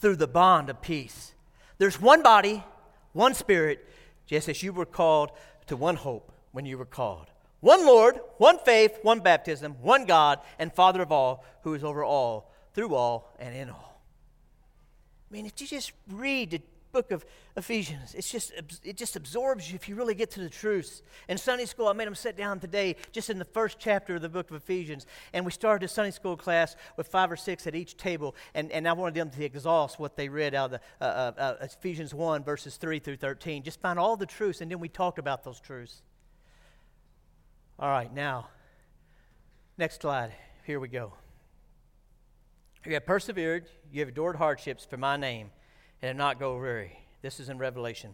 through 0.00 0.16
the 0.16 0.26
bond 0.26 0.68
of 0.68 0.82
peace. 0.82 1.34
There's 1.78 2.00
one 2.00 2.22
body, 2.22 2.64
one 3.12 3.34
Spirit, 3.34 3.88
just 4.26 4.48
as 4.48 4.62
you 4.62 4.72
were 4.72 4.86
called 4.86 5.30
to 5.66 5.76
one 5.76 5.96
hope 5.96 6.32
when 6.50 6.66
you 6.66 6.76
were 6.76 6.84
called. 6.84 7.26
One 7.60 7.86
Lord, 7.86 8.18
one 8.38 8.58
faith, 8.58 8.98
one 9.02 9.20
baptism, 9.20 9.76
one 9.80 10.04
God, 10.04 10.40
and 10.58 10.72
Father 10.72 11.02
of 11.02 11.12
all, 11.12 11.44
who 11.62 11.74
is 11.74 11.84
over 11.84 12.02
all, 12.02 12.52
through 12.74 12.94
all, 12.94 13.32
and 13.38 13.54
in 13.54 13.70
all. 13.70 13.91
I 15.32 15.34
mean, 15.34 15.46
if 15.46 15.58
you 15.60 15.66
just 15.66 15.92
read 16.10 16.50
the 16.50 16.60
book 16.92 17.10
of 17.10 17.24
Ephesians. 17.56 18.14
It's 18.14 18.30
just, 18.30 18.52
it 18.84 18.96
just 18.98 19.16
absorbs 19.16 19.70
you 19.70 19.76
if 19.76 19.88
you 19.88 19.94
really 19.94 20.14
get 20.14 20.30
to 20.32 20.40
the 20.40 20.50
truths. 20.50 21.02
In 21.26 21.38
Sunday 21.38 21.64
school, 21.64 21.88
I 21.88 21.94
made 21.94 22.06
them 22.06 22.14
sit 22.14 22.36
down 22.36 22.60
today 22.60 22.96
just 23.12 23.30
in 23.30 23.38
the 23.38 23.46
first 23.46 23.78
chapter 23.78 24.16
of 24.16 24.22
the 24.22 24.28
book 24.28 24.50
of 24.50 24.56
Ephesians. 24.56 25.06
And 25.32 25.46
we 25.46 25.50
started 25.50 25.86
a 25.86 25.88
Sunday 25.88 26.10
school 26.10 26.36
class 26.36 26.76
with 26.98 27.08
five 27.08 27.32
or 27.32 27.36
six 27.36 27.66
at 27.66 27.74
each 27.74 27.96
table. 27.96 28.36
And, 28.54 28.70
and 28.70 28.86
I 28.86 28.92
wanted 28.92 29.14
them 29.14 29.30
to 29.30 29.44
exhaust 29.44 29.98
what 29.98 30.16
they 30.16 30.28
read 30.28 30.54
out 30.54 30.74
of 30.74 30.80
the, 31.00 31.04
uh, 31.04 31.32
uh, 31.38 31.40
uh 31.40 31.56
Ephesians 31.62 32.12
1, 32.12 32.44
verses 32.44 32.76
3 32.76 32.98
through 32.98 33.16
13. 33.16 33.62
Just 33.62 33.80
find 33.80 33.98
all 33.98 34.16
the 34.16 34.26
truths, 34.26 34.60
and 34.60 34.70
then 34.70 34.78
we 34.78 34.88
talked 34.90 35.18
about 35.18 35.44
those 35.44 35.60
truths. 35.60 36.02
All 37.78 37.88
right, 37.88 38.12
now, 38.12 38.48
next 39.78 40.02
slide. 40.02 40.32
Here 40.64 40.78
we 40.78 40.88
go. 40.88 41.14
You 42.84 42.94
have 42.94 43.06
persevered, 43.06 43.66
you 43.92 44.00
have 44.00 44.08
endured 44.08 44.36
hardships 44.36 44.84
for 44.84 44.96
my 44.96 45.16
name 45.16 45.50
and 46.00 46.08
have 46.08 46.16
not 46.16 46.40
go 46.40 46.56
weary. 46.56 46.98
This 47.22 47.38
is 47.38 47.48
in 47.48 47.58
Revelation, 47.58 48.12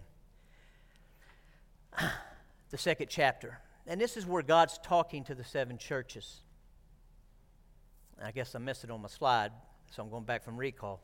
the 2.70 2.76
second 2.76 3.08
chapter. 3.08 3.60
And 3.86 3.98
this 3.98 4.18
is 4.18 4.26
where 4.26 4.42
God's 4.42 4.78
talking 4.82 5.24
to 5.24 5.34
the 5.34 5.44
seven 5.44 5.78
churches. 5.78 6.42
I 8.22 8.32
guess 8.32 8.54
I 8.54 8.58
missed 8.58 8.84
it 8.84 8.90
on 8.90 9.00
my 9.00 9.08
slide, 9.08 9.52
so 9.90 10.02
I'm 10.02 10.10
going 10.10 10.24
back 10.24 10.44
from 10.44 10.58
recall. 10.58 11.00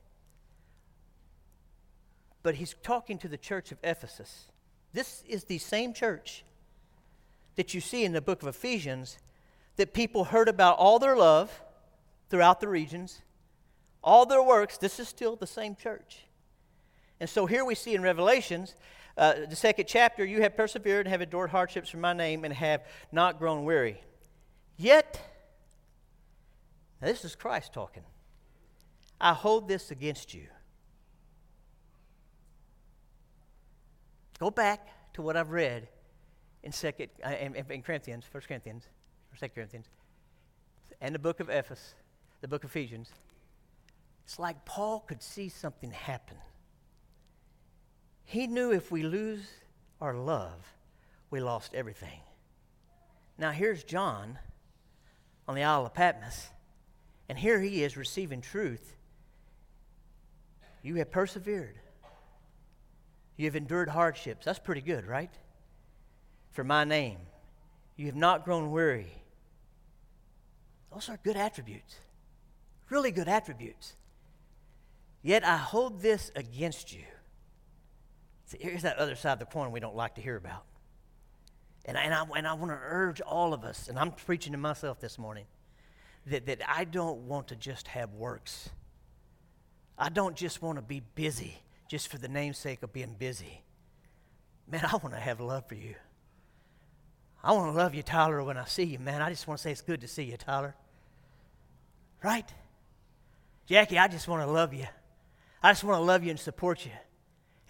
But 2.42 2.56
he's 2.56 2.74
talking 2.82 3.16
to 3.18 3.28
the 3.28 3.38
church 3.38 3.72
of 3.72 3.78
Ephesus. 3.82 4.48
This 4.92 5.24
is 5.26 5.44
the 5.44 5.56
same 5.56 5.94
church 5.94 6.44
that 7.56 7.72
you 7.72 7.80
see 7.80 8.04
in 8.04 8.12
the 8.12 8.20
book 8.20 8.42
of 8.42 8.48
Ephesians 8.48 9.16
that 9.76 9.94
people 9.94 10.24
heard 10.24 10.48
about 10.48 10.76
all 10.76 10.98
their 10.98 11.16
love 11.16 11.62
throughout 12.28 12.60
the 12.60 12.68
regions, 12.68 13.22
all 14.04 14.26
their 14.26 14.42
works. 14.42 14.78
This 14.78 15.00
is 15.00 15.08
still 15.08 15.34
the 15.34 15.46
same 15.46 15.74
church. 15.74 16.26
And 17.18 17.28
so 17.28 17.46
here 17.46 17.64
we 17.64 17.74
see 17.74 17.94
in 17.94 18.02
Revelations, 18.02 18.76
uh, 19.16 19.46
the 19.48 19.56
second 19.56 19.86
chapter, 19.88 20.24
you 20.24 20.42
have 20.42 20.56
persevered 20.56 21.06
and 21.06 21.08
have 21.08 21.22
endured 21.22 21.50
hardships 21.50 21.88
for 21.88 21.96
my 21.96 22.12
name 22.12 22.44
and 22.44 22.52
have 22.52 22.82
not 23.10 23.38
grown 23.38 23.64
weary. 23.64 24.00
Yet, 24.76 25.20
now 27.00 27.08
this 27.08 27.24
is 27.24 27.34
Christ 27.34 27.72
talking. 27.72 28.02
I 29.20 29.32
hold 29.32 29.68
this 29.68 29.90
against 29.90 30.34
you. 30.34 30.46
Go 34.38 34.50
back 34.50 34.88
to 35.14 35.22
what 35.22 35.36
I've 35.36 35.50
read 35.50 35.88
in 36.64 36.72
second 36.72 37.08
uh, 37.24 37.30
in, 37.30 37.54
in 37.54 37.82
Corinthians, 37.82 38.24
First 38.30 38.48
Corinthians, 38.48 38.88
or 39.32 39.36
Second 39.36 39.54
Corinthians, 39.54 39.86
and 41.00 41.14
the 41.14 41.20
book 41.20 41.38
of 41.38 41.48
Ephesus, 41.48 41.94
the 42.40 42.48
book 42.48 42.64
of 42.64 42.70
Ephesians. 42.70 43.12
It's 44.24 44.38
like 44.38 44.64
Paul 44.64 45.00
could 45.00 45.22
see 45.22 45.48
something 45.48 45.90
happen 45.90 46.36
he 48.24 48.46
knew 48.46 48.72
if 48.72 48.90
we 48.90 49.02
lose 49.02 49.46
our 50.00 50.14
love, 50.14 50.74
we 51.30 51.40
lost 51.40 51.74
everything. 51.74 52.20
Now, 53.38 53.50
here's 53.50 53.84
John 53.84 54.38
on 55.46 55.54
the 55.54 55.62
Isle 55.62 55.86
of 55.86 55.94
Patmos, 55.94 56.48
and 57.28 57.38
here 57.38 57.60
he 57.60 57.84
is 57.84 57.96
receiving 57.96 58.40
truth. 58.40 58.96
You 60.82 60.96
have 60.96 61.10
persevered, 61.10 61.76
you 63.36 63.46
have 63.46 63.56
endured 63.56 63.88
hardships. 63.88 64.44
That's 64.44 64.58
pretty 64.58 64.80
good, 64.80 65.06
right? 65.06 65.32
For 66.52 66.64
my 66.64 66.84
name. 66.84 67.18
You 67.96 68.06
have 68.06 68.16
not 68.16 68.44
grown 68.44 68.72
weary. 68.72 69.12
Those 70.92 71.08
are 71.08 71.18
good 71.22 71.36
attributes, 71.36 71.96
really 72.90 73.10
good 73.10 73.28
attributes. 73.28 73.94
Yet 75.24 75.44
I 75.44 75.56
hold 75.56 76.02
this 76.02 76.30
against 76.36 76.92
you 76.92 77.02
See, 78.46 78.58
here's 78.60 78.82
that 78.82 78.98
other 78.98 79.14
side 79.14 79.34
of 79.34 79.38
the 79.38 79.46
coin 79.46 79.70
we 79.72 79.80
don't 79.80 79.96
like 79.96 80.16
to 80.16 80.20
hear 80.20 80.36
about. 80.36 80.64
And, 81.86 81.96
and 81.96 82.14
I, 82.14 82.24
and 82.36 82.46
I 82.46 82.54
want 82.54 82.70
to 82.70 82.78
urge 82.80 83.20
all 83.20 83.52
of 83.52 83.64
us, 83.64 83.88
and 83.88 83.98
I'm 83.98 84.12
preaching 84.12 84.52
to 84.52 84.58
myself 84.58 85.00
this 85.00 85.18
morning, 85.18 85.44
that, 86.26 86.46
that 86.46 86.60
I 86.66 86.84
don't 86.84 87.26
want 87.26 87.48
to 87.48 87.56
just 87.56 87.88
have 87.88 88.12
works. 88.14 88.70
I 89.98 90.08
don't 90.08 90.36
just 90.36 90.62
want 90.62 90.76
to 90.76 90.82
be 90.82 91.02
busy 91.14 91.58
just 91.88 92.08
for 92.08 92.18
the 92.18 92.28
namesake 92.28 92.82
of 92.82 92.92
being 92.92 93.14
busy. 93.18 93.62
Man, 94.70 94.84
I 94.84 94.96
want 94.96 95.14
to 95.14 95.20
have 95.20 95.40
love 95.40 95.68
for 95.68 95.74
you. 95.74 95.94
I 97.42 97.52
want 97.52 97.72
to 97.72 97.76
love 97.76 97.94
you, 97.94 98.02
Tyler, 98.02 98.42
when 98.42 98.56
I 98.56 98.64
see 98.64 98.84
you, 98.84 98.98
man. 98.98 99.20
I 99.20 99.28
just 99.28 99.46
want 99.46 99.58
to 99.58 99.62
say 99.62 99.70
it's 99.70 99.82
good 99.82 100.00
to 100.00 100.08
see 100.08 100.24
you, 100.24 100.38
Tyler. 100.38 100.74
Right? 102.22 102.50
Jackie, 103.66 103.98
I 103.98 104.08
just 104.08 104.26
want 104.28 104.42
to 104.42 104.50
love 104.50 104.72
you. 104.72 104.86
I 105.64 105.70
just 105.70 105.82
want 105.82 105.98
to 105.98 106.04
love 106.04 106.22
you 106.22 106.28
and 106.28 106.38
support 106.38 106.84
you. 106.84 106.92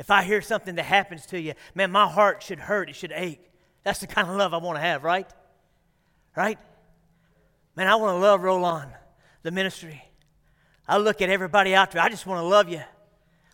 If 0.01 0.11
I 0.11 0.25
hear 0.25 0.43
something 0.43 0.75
that 0.75 0.85
happens 0.85 1.27
to 1.27 1.41
you, 1.41 1.55
man, 1.77 1.93
my 1.93 2.09
heart 2.09 2.43
should 2.43 2.59
hurt. 2.59 2.91
It 2.91 2.97
should 2.97 3.13
ache. 3.15 3.49
That's 3.85 4.01
the 4.01 4.09
kind 4.09 4.29
of 4.29 4.35
love 4.35 4.53
I 4.53 4.57
want 4.57 4.77
to 4.79 4.81
have, 4.81 5.05
right? 5.05 5.31
Right? 6.37 6.59
Man, 7.77 7.87
I 7.87 7.95
want 7.95 8.17
to 8.17 8.19
love 8.19 8.43
Roland, 8.43 8.91
the 9.45 9.53
ministry. 9.53 10.03
I 10.89 10.99
look 10.99 11.23
at 11.23 11.31
everybody 11.31 11.77
out 11.77 11.93
there. 11.93 12.03
I 12.03 12.09
just 12.09 12.27
want 12.27 12.41
to 12.41 12.45
love 12.45 12.69
you. 12.69 12.83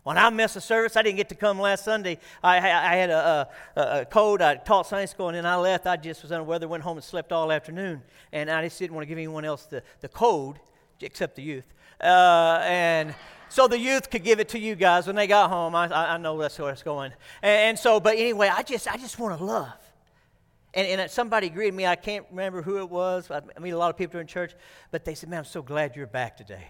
When 0.05 0.16
I 0.16 0.30
miss 0.30 0.57
a 0.57 0.61
service, 0.62 0.97
I 0.97 1.03
didn't 1.03 1.18
get 1.18 1.28
to 1.28 1.34
come 1.34 1.61
last 1.61 1.84
Sunday. 1.84 2.16
I, 2.43 2.57
I 2.57 2.97
had 2.97 3.11
a, 3.11 3.47
a, 3.76 3.80
a, 3.80 4.05
code. 4.07 4.41
I 4.41 4.55
taught 4.55 4.86
Sunday 4.86 5.05
school, 5.05 5.28
and 5.28 5.36
then 5.36 5.45
I 5.45 5.57
left. 5.57 5.86
I 5.86 5.99
just 5.99 6.22
was 6.22 6.32
under 6.32 6.45
weather, 6.45 6.66
went 6.66 6.82
home 6.82 6.97
and 6.97 7.05
slept 7.05 7.30
all 7.30 7.53
afternoon. 7.53 8.03
And 8.32 8.51
I 8.51 8.64
just 8.64 8.78
didn't 8.78 8.95
want 8.95 9.03
to 9.03 9.07
give 9.07 9.18
anyone 9.18 9.45
else 9.45 9.66
the, 9.66 9.82
the 10.01 10.09
code, 10.09 10.59
except 11.03 11.36
the 11.36 11.43
youth. 11.43 11.66
Uh, 12.01 12.61
and 12.62 13.14
so 13.51 13.67
the 13.67 13.79
youth 13.79 14.11
could 14.11 14.23
give 14.23 14.39
it 14.39 14.51
to 14.51 14.59
you 14.59 14.77
guys 14.77 15.09
when 15.09 15.17
they 15.17 15.27
got 15.27 15.51
home. 15.51 15.75
I, 15.75 16.15
I 16.15 16.17
know 16.19 16.39
that's 16.39 16.59
where 16.59 16.73
it's 16.73 16.85
going. 16.85 17.13
And, 17.43 17.71
and, 17.71 17.79
so, 17.79 17.99
but 17.99 18.17
anyway, 18.17 18.49
I 18.49 18.63
just, 18.63 18.87
I 18.89 18.97
just 18.97 19.19
want 19.19 19.37
to 19.37 19.45
love. 19.45 19.73
And, 20.73 20.87
and 20.87 21.11
somebody 21.11 21.49
greeted 21.51 21.75
me. 21.75 21.85
I 21.85 21.97
can't 21.97 22.25
remember 22.31 22.63
who 22.63 22.79
it 22.79 22.89
was. 22.89 23.29
I, 23.29 23.41
mean, 23.59 23.75
a 23.75 23.77
lot 23.77 23.91
of 23.91 23.97
people 23.97 24.21
in 24.21 24.29
church, 24.29 24.55
but 24.93 25.05
they 25.05 25.17
said, 25.17 25.29
"Man, 25.29 25.41
I'm 25.41 25.45
so 25.45 25.63
glad 25.63 25.97
you're 25.97 26.07
back 26.07 26.37
today." 26.37 26.65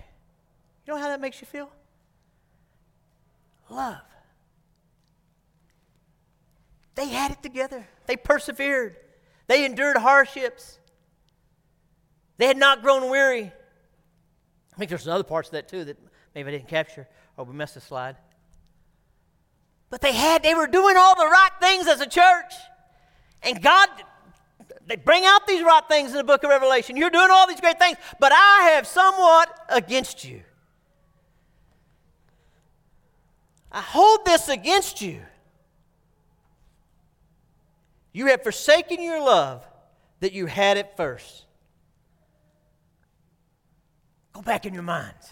You 0.87 0.95
know 0.95 0.99
how 0.99 1.09
that 1.09 1.21
makes 1.21 1.43
you 1.43 1.47
feel? 1.47 1.71
Love. 3.69 4.01
They 6.95 7.09
had 7.09 7.31
it 7.31 7.43
together. 7.43 7.87
They 8.07 8.17
persevered. 8.17 8.97
They 9.47 9.67
endured 9.67 9.99
hardships. 9.99 10.79
They 12.39 12.47
had 12.47 12.57
not 12.57 12.81
grown 12.81 13.11
weary. 13.11 13.53
I 14.73 14.77
think 14.79 14.89
there's 14.89 15.07
other 15.07 15.25
parts 15.25 15.49
of 15.49 15.53
that 15.53 15.69
too 15.69 15.85
that 15.85 15.99
Maybe 16.35 16.49
I 16.49 16.53
didn't 16.53 16.69
capture, 16.69 17.09
or 17.37 17.45
we 17.45 17.55
missed 17.55 17.77
a 17.77 17.81
slide. 17.81 18.17
But 19.89 20.01
they 20.01 20.13
had, 20.13 20.43
they 20.43 20.55
were 20.55 20.69
doing 20.69 20.97
all 20.97 21.17
the 21.17 21.27
right 21.27 21.51
things 21.61 21.89
as 21.89 22.01
a 22.01 22.07
church. 22.07 22.55
And 23.43 23.61
God, 23.61 23.89
they 24.87 24.97
bring 24.97 25.25
out 25.25 25.47
these 25.47 25.63
right 25.63 25.83
things 25.89 26.13
in 26.13 26.17
the 26.17 26.25
book 26.25 26.45
of 26.45 26.51
Revelation. 26.51 26.97
You're 26.97 27.11
doing 27.11 27.29
all 27.31 27.47
these 27.49 27.61
great 27.61 27.79
things, 27.79 27.99
but 28.21 28.33
I 28.33 28.71
have 28.75 28.87
somewhat 28.87 29.67
against 29.69 30.25
you. 30.25 30.43
I 33.73 33.81
hold 33.81 34.25
this 34.25 34.49
against 34.49 35.01
you. 35.01 35.21
You 38.13 38.27
have 38.27 38.43
forsaken 38.43 39.01
your 39.03 39.21
love 39.21 39.65
that 40.21 40.33
you 40.33 40.47
had 40.47 40.77
at 40.77 40.97
first. 40.97 41.45
Go 44.33 44.43
back 44.43 44.67
in 44.67 44.75
your 44.75 44.83
minds. 44.83 45.31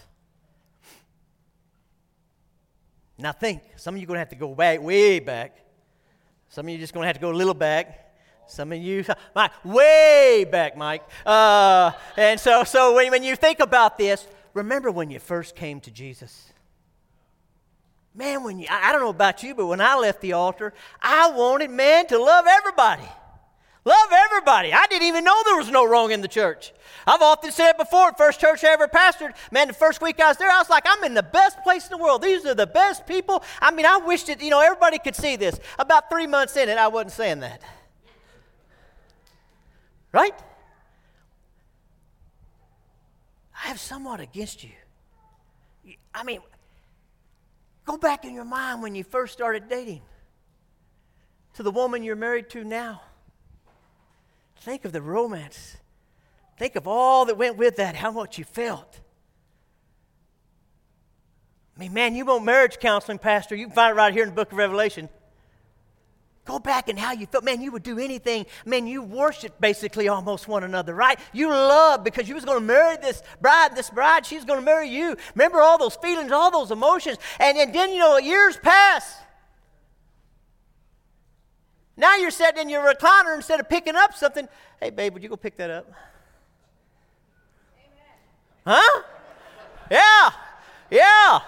Now 3.19 3.33
think, 3.33 3.61
some 3.75 3.95
of 3.95 3.99
you 3.99 4.05
are 4.05 4.07
going 4.07 4.15
to 4.15 4.19
have 4.19 4.29
to 4.29 4.35
go 4.35 4.55
back, 4.55 4.81
way 4.81 5.19
back. 5.19 5.57
Some 6.47 6.65
of 6.65 6.69
you 6.69 6.77
are 6.77 6.79
just 6.79 6.93
going 6.93 7.03
to 7.03 7.07
have 7.07 7.17
to 7.17 7.21
go 7.21 7.31
a 7.31 7.33
little 7.33 7.53
back. 7.53 8.13
Some 8.47 8.71
of 8.71 8.79
you, 8.79 9.03
Mike, 9.35 9.51
way 9.65 10.45
back, 10.49 10.77
Mike. 10.77 11.03
Uh, 11.25 11.91
and 12.15 12.39
so, 12.39 12.63
so 12.63 12.95
when, 12.95 13.11
when 13.11 13.23
you 13.23 13.35
think 13.35 13.59
about 13.59 13.97
this, 13.97 14.25
remember 14.53 14.89
when 14.89 15.11
you 15.11 15.19
first 15.19 15.55
came 15.55 15.81
to 15.81 15.91
Jesus. 15.91 16.53
Man, 18.15 18.43
when 18.43 18.59
you, 18.59 18.67
I 18.69 18.91
don't 18.93 19.01
know 19.01 19.09
about 19.09 19.43
you, 19.43 19.53
but 19.53 19.67
when 19.67 19.81
I 19.81 19.95
left 19.97 20.21
the 20.21 20.33
altar, 20.33 20.73
I 21.01 21.29
wanted, 21.31 21.71
man, 21.71 22.07
to 22.07 22.17
love 22.17 22.45
everybody. 22.47 23.07
Love 23.89 24.11
everybody. 24.11 24.71
I 24.71 24.85
didn't 24.87 25.07
even 25.07 25.23
know 25.23 25.33
there 25.45 25.57
was 25.57 25.71
no 25.71 25.83
wrong 25.83 26.11
in 26.11 26.21
the 26.21 26.27
church. 26.27 26.73
I've 27.07 27.23
often 27.23 27.51
said 27.51 27.73
before, 27.73 28.13
first 28.13 28.39
church 28.39 28.63
I 28.63 28.67
ever 28.67 28.87
pastored, 28.87 29.33
man, 29.51 29.67
the 29.67 29.73
first 29.73 29.99
week 29.99 30.19
I 30.21 30.27
was 30.27 30.37
there, 30.37 30.51
I 30.51 30.59
was 30.59 30.69
like, 30.69 30.83
I'm 30.87 31.03
in 31.05 31.15
the 31.15 31.23
best 31.23 31.57
place 31.63 31.85
in 31.89 31.97
the 31.97 32.03
world. 32.03 32.21
These 32.21 32.45
are 32.45 32.53
the 32.53 32.67
best 32.67 33.07
people. 33.07 33.41
I 33.59 33.71
mean, 33.71 33.87
I 33.87 33.97
wish 33.97 34.25
that, 34.25 34.43
you 34.43 34.51
know, 34.51 34.59
everybody 34.59 34.99
could 34.99 35.15
see 35.15 35.37
this. 35.37 35.59
About 35.79 36.07
three 36.07 36.27
months 36.27 36.55
in 36.55 36.69
it, 36.69 36.77
I 36.77 36.87
wasn't 36.87 37.13
saying 37.13 37.39
that. 37.39 37.63
Right? 40.11 40.35
I 43.55 43.69
have 43.69 43.79
somewhat 43.79 44.19
against 44.19 44.63
you. 44.63 45.95
I 46.13 46.23
mean, 46.23 46.41
go 47.85 47.97
back 47.97 48.23
in 48.23 48.35
your 48.35 48.45
mind 48.45 48.83
when 48.83 48.93
you 48.93 49.03
first 49.03 49.33
started 49.33 49.67
dating 49.67 50.03
to 51.55 51.63
the 51.63 51.71
woman 51.71 52.03
you're 52.03 52.15
married 52.15 52.51
to 52.51 52.63
now. 52.63 53.01
Think 54.59 54.85
of 54.85 54.91
the 54.91 55.01
romance. 55.01 55.77
Think 56.57 56.75
of 56.75 56.87
all 56.87 57.25
that 57.25 57.37
went 57.37 57.57
with 57.57 57.77
that, 57.77 57.95
how 57.95 58.11
much 58.11 58.37
you 58.37 58.43
felt. 58.43 58.99
I 61.75 61.79
mean, 61.79 61.93
man, 61.93 62.13
you 62.13 62.25
want 62.25 62.43
marriage 62.43 62.77
counseling, 62.79 63.19
Pastor? 63.19 63.55
You 63.55 63.67
can 63.67 63.75
find 63.75 63.93
it 63.93 63.95
right 63.95 64.13
here 64.13 64.23
in 64.23 64.29
the 64.29 64.35
book 64.35 64.51
of 64.51 64.57
Revelation. 64.57 65.07
Go 66.43 66.59
back 66.59 66.89
and 66.89 66.99
how 66.99 67.13
you 67.13 67.25
felt. 67.25 67.45
Man, 67.45 67.61
you 67.61 67.71
would 67.71 67.83
do 67.83 67.99
anything. 67.99 68.45
Man, 68.65 68.85
you 68.85 69.01
worship 69.01 69.61
basically 69.61 70.09
almost 70.09 70.47
one 70.47 70.63
another, 70.63 70.93
right? 70.93 71.17
You 71.31 71.49
love 71.49 72.03
because 72.03 72.27
you 72.27 72.35
was 72.35 72.43
going 72.43 72.59
to 72.59 72.65
marry 72.65 72.97
this 72.97 73.23
bride. 73.39 73.75
This 73.75 73.89
bride, 73.89 74.25
she's 74.25 74.43
going 74.43 74.59
to 74.59 74.65
marry 74.65 74.89
you. 74.89 75.15
Remember 75.35 75.61
all 75.61 75.77
those 75.77 75.95
feelings, 75.95 76.31
all 76.31 76.51
those 76.51 76.71
emotions. 76.71 77.17
And, 77.39 77.57
and 77.57 77.73
then, 77.73 77.91
you 77.91 77.99
know, 77.99 78.17
years 78.17 78.57
pass. 78.57 79.15
Now 81.99 82.15
you're 82.15 82.31
sitting 82.31 82.61
in 82.61 82.69
your 82.69 82.81
recliner 82.81 83.35
instead 83.35 83.59
of 83.59 83.67
picking 83.67 83.97
up 83.97 84.15
something. 84.15 84.47
Hey, 84.79 84.89
babe, 84.89 85.13
would 85.13 85.21
you 85.21 85.27
go 85.27 85.35
pick 85.35 85.57
that 85.57 85.69
up? 85.69 85.85
Amen. 88.65 88.81
Huh? 88.81 89.01
Yeah. 89.91 90.29
Yeah. 90.89 91.39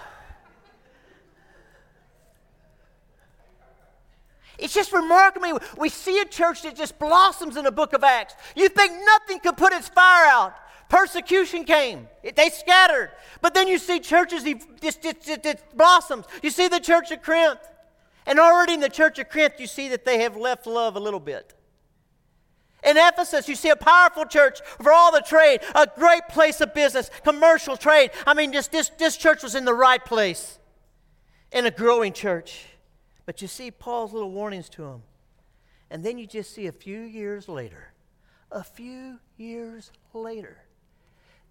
It's 4.58 4.74
just 4.74 4.92
remarkable. 4.92 5.58
We 5.78 5.88
see 5.88 6.20
a 6.20 6.26
church 6.26 6.62
that 6.62 6.76
just 6.76 6.98
blossoms 6.98 7.56
in 7.56 7.64
the 7.64 7.72
book 7.72 7.94
of 7.94 8.04
Acts. 8.04 8.34
You 8.54 8.68
think 8.68 8.92
nothing 9.06 9.40
could 9.40 9.56
put 9.56 9.72
its 9.72 9.88
fire 9.88 10.26
out. 10.26 10.54
Persecution 10.90 11.64
came. 11.64 12.08
It, 12.22 12.36
they 12.36 12.50
scattered. 12.50 13.10
But 13.40 13.54
then 13.54 13.68
you 13.68 13.78
see 13.78 14.00
churches 14.00 14.44
just, 14.44 15.02
just, 15.02 15.24
just, 15.24 15.42
just 15.42 15.76
blossoms. 15.76 16.26
You 16.42 16.50
see 16.50 16.68
the 16.68 16.78
church 16.78 17.10
of 17.10 17.22
Corinth. 17.22 17.58
And 18.26 18.38
already 18.38 18.74
in 18.74 18.80
the 18.80 18.88
church 18.88 19.18
of 19.18 19.28
Corinth, 19.28 19.54
you 19.58 19.66
see 19.66 19.88
that 19.88 20.04
they 20.04 20.20
have 20.20 20.36
left 20.36 20.66
love 20.66 20.96
a 20.96 21.00
little 21.00 21.20
bit. 21.20 21.54
In 22.84 22.96
Ephesus, 22.96 23.48
you 23.48 23.54
see 23.54 23.68
a 23.68 23.76
powerful 23.76 24.24
church 24.24 24.60
for 24.80 24.92
all 24.92 25.12
the 25.12 25.20
trade, 25.20 25.60
a 25.74 25.86
great 25.86 26.28
place 26.28 26.60
of 26.60 26.74
business, 26.74 27.10
commercial 27.24 27.76
trade. 27.76 28.10
I 28.26 28.34
mean, 28.34 28.52
just 28.52 28.72
this, 28.72 28.88
this 28.98 29.16
church 29.16 29.42
was 29.42 29.54
in 29.54 29.64
the 29.64 29.74
right 29.74 30.04
place, 30.04 30.58
in 31.52 31.64
a 31.64 31.70
growing 31.70 32.12
church. 32.12 32.66
But 33.24 33.40
you 33.40 33.46
see 33.46 33.70
Paul's 33.70 34.12
little 34.12 34.32
warnings 34.32 34.68
to 34.70 34.82
them. 34.82 35.02
And 35.90 36.04
then 36.04 36.18
you 36.18 36.26
just 36.26 36.54
see 36.54 36.66
a 36.66 36.72
few 36.72 37.00
years 37.00 37.48
later, 37.48 37.92
a 38.50 38.64
few 38.64 39.18
years 39.36 39.92
later, 40.12 40.58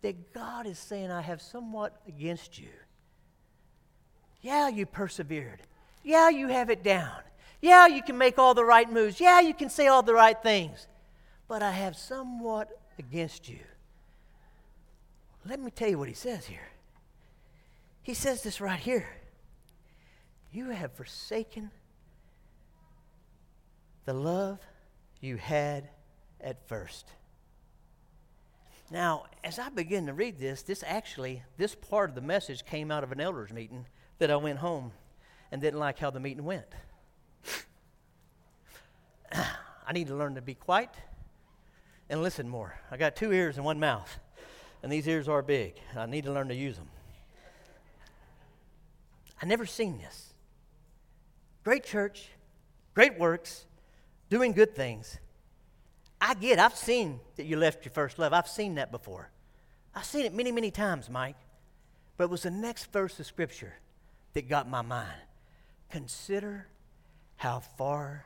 that 0.01 0.33
God 0.33 0.65
is 0.65 0.79
saying, 0.79 1.11
I 1.11 1.21
have 1.21 1.41
somewhat 1.41 2.01
against 2.07 2.59
you. 2.59 2.69
Yeah, 4.41 4.67
you 4.67 4.85
persevered. 4.85 5.61
Yeah, 6.03 6.29
you 6.29 6.47
have 6.47 6.69
it 6.69 6.83
down. 6.83 7.21
Yeah, 7.61 7.87
you 7.87 8.01
can 8.01 8.17
make 8.17 8.39
all 8.39 8.53
the 8.53 8.65
right 8.65 8.91
moves. 8.91 9.19
Yeah, 9.19 9.39
you 9.39 9.53
can 9.53 9.69
say 9.69 9.87
all 9.87 10.01
the 10.01 10.13
right 10.13 10.41
things. 10.41 10.87
But 11.47 11.61
I 11.61 11.71
have 11.71 11.95
somewhat 11.95 12.69
against 12.97 13.47
you. 13.47 13.59
Let 15.45 15.59
me 15.59 15.71
tell 15.71 15.89
you 15.89 15.97
what 15.97 16.07
he 16.07 16.13
says 16.13 16.45
here. 16.45 16.67
He 18.03 18.13
says 18.13 18.41
this 18.41 18.61
right 18.61 18.79
here. 18.79 19.07
You 20.51 20.69
have 20.69 20.93
forsaken 20.93 21.71
the 24.05 24.13
love 24.13 24.59
you 25.19 25.37
had 25.37 25.89
at 26.41 26.67
first. 26.67 27.07
Now, 28.89 29.25
as 29.43 29.57
I 29.57 29.69
begin 29.69 30.07
to 30.07 30.13
read 30.13 30.37
this, 30.37 30.63
this 30.63 30.83
actually, 30.85 31.43
this 31.57 31.75
part 31.75 32.09
of 32.09 32.15
the 32.15 32.21
message 32.21 32.65
came 32.65 32.91
out 32.91 33.03
of 33.03 33.11
an 33.11 33.21
elders 33.21 33.53
meeting 33.53 33.85
that 34.19 34.29
I 34.29 34.35
went 34.35 34.59
home 34.59 34.91
and 35.51 35.61
didn't 35.61 35.79
like 35.79 35.99
how 35.99 36.09
the 36.09 36.19
meeting 36.19 36.43
went. 36.43 36.65
I 39.33 39.93
need 39.93 40.07
to 40.07 40.15
learn 40.15 40.35
to 40.35 40.41
be 40.41 40.53
quiet 40.53 40.89
and 42.09 42.21
listen 42.21 42.47
more. 42.47 42.75
I 42.89 42.97
got 42.97 43.15
two 43.15 43.31
ears 43.31 43.57
and 43.57 43.65
one 43.65 43.79
mouth, 43.79 44.19
and 44.83 44.91
these 44.91 45.07
ears 45.07 45.27
are 45.27 45.41
big. 45.41 45.75
I 45.95 46.05
need 46.05 46.25
to 46.25 46.31
learn 46.31 46.47
to 46.49 46.55
use 46.55 46.77
them. 46.77 46.89
I 49.41 49.45
never 49.45 49.65
seen 49.65 49.97
this. 49.97 50.33
Great 51.63 51.83
church, 51.83 52.29
great 52.93 53.19
works, 53.19 53.65
doing 54.29 54.51
good 54.51 54.75
things. 54.75 55.17
I 56.19 56.35
get, 56.35 56.59
I've 56.59 56.75
seen 56.75 57.19
that 57.35 57.45
you 57.45 57.57
left 57.57 57.83
your 57.83 57.91
first 57.91 58.19
love. 58.19 58.31
I've 58.33 58.47
seen 58.47 58.75
that 58.75 58.91
before. 58.91 59.31
I've 59.95 60.05
seen 60.05 60.25
it 60.25 60.33
many, 60.33 60.51
many 60.51 60.69
times, 60.69 61.09
Mike. 61.09 61.35
But 62.15 62.25
it 62.25 62.29
was 62.29 62.43
the 62.43 62.51
next 62.51 62.91
verse 62.91 63.19
of 63.19 63.25
Scripture 63.25 63.73
that 64.33 64.47
got 64.47 64.69
my 64.69 64.83
mind. 64.83 65.09
Consider 65.91 66.67
how 67.35 67.59
far 67.59 68.25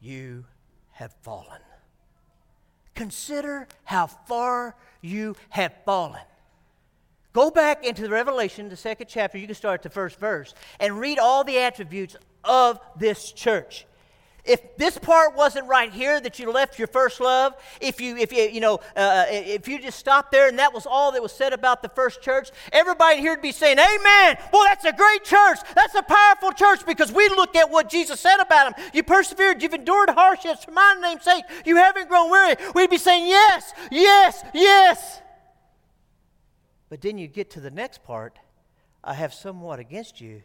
you 0.00 0.44
have 0.90 1.14
fallen. 1.22 1.60
Consider 2.94 3.68
how 3.84 4.06
far 4.06 4.76
you 5.00 5.36
have 5.50 5.72
fallen. 5.84 6.20
Go 7.32 7.50
back 7.50 7.84
into 7.84 8.02
the 8.02 8.10
Revelation, 8.10 8.68
the 8.68 8.76
second 8.76 9.06
chapter, 9.08 9.38
you 9.38 9.46
can 9.46 9.54
start 9.54 9.80
at 9.80 9.82
the 9.84 9.90
first 9.90 10.18
verse, 10.18 10.52
and 10.80 10.98
read 10.98 11.18
all 11.18 11.44
the 11.44 11.58
attributes 11.58 12.16
of 12.44 12.80
this 12.98 13.30
church. 13.32 13.86
If 14.44 14.76
this 14.76 14.98
part 14.98 15.36
wasn't 15.36 15.68
right 15.68 15.92
here 15.92 16.20
that 16.20 16.38
you 16.38 16.50
left 16.50 16.78
your 16.78 16.88
first 16.88 17.20
love, 17.20 17.54
if 17.80 18.00
you 18.00 18.16
if 18.16 18.32
you 18.32 18.44
you 18.44 18.60
know 18.60 18.80
uh, 18.96 19.00
uh 19.00 19.24
if 19.28 19.68
you 19.68 19.80
just 19.80 19.98
stopped 19.98 20.32
there 20.32 20.48
and 20.48 20.58
that 20.58 20.72
was 20.72 20.86
all 20.86 21.12
that 21.12 21.22
was 21.22 21.32
said 21.32 21.52
about 21.52 21.82
the 21.82 21.88
first 21.90 22.22
church, 22.22 22.50
everybody 22.72 23.20
here 23.20 23.32
would 23.32 23.42
be 23.42 23.52
saying, 23.52 23.78
"Amen." 23.78 24.38
Well, 24.52 24.64
that's 24.64 24.84
a 24.84 24.92
great 24.92 25.24
church. 25.24 25.58
That's 25.74 25.94
a 25.94 26.02
powerful 26.02 26.52
church 26.52 26.86
because 26.86 27.12
we 27.12 27.28
look 27.28 27.54
at 27.56 27.70
what 27.70 27.90
Jesus 27.90 28.20
said 28.20 28.40
about 28.40 28.76
them. 28.76 28.86
You 28.94 29.02
persevered. 29.02 29.62
You've 29.62 29.74
endured 29.74 30.10
hardships 30.10 30.64
for 30.64 30.72
my 30.72 30.96
name's 31.00 31.24
sake. 31.24 31.44
You 31.66 31.76
haven't 31.76 32.08
grown 32.08 32.30
weary. 32.30 32.56
We'd 32.74 32.90
be 32.90 32.98
saying, 32.98 33.26
"Yes, 33.26 33.72
yes, 33.90 34.42
yes." 34.54 35.20
But 36.88 37.00
then 37.00 37.18
you 37.18 37.28
get 37.28 37.50
to 37.50 37.60
the 37.60 37.70
next 37.70 38.02
part. 38.02 38.38
I 39.02 39.14
have 39.14 39.32
somewhat 39.32 39.78
against 39.78 40.20
you 40.20 40.42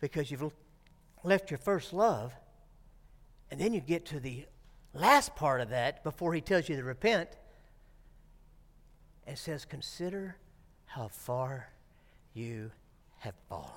because 0.00 0.30
you've 0.30 0.52
left 1.22 1.50
your 1.50 1.58
first 1.58 1.92
love. 1.92 2.32
And 3.52 3.60
then 3.60 3.74
you 3.74 3.80
get 3.80 4.06
to 4.06 4.18
the 4.18 4.46
last 4.94 5.36
part 5.36 5.60
of 5.60 5.68
that 5.68 6.02
before 6.02 6.32
he 6.32 6.40
tells 6.40 6.70
you 6.70 6.76
to 6.76 6.82
repent 6.82 7.28
and 9.26 9.36
says, 9.36 9.66
Consider 9.66 10.36
how 10.86 11.08
far 11.08 11.68
you 12.32 12.70
have 13.18 13.34
fallen. 13.50 13.68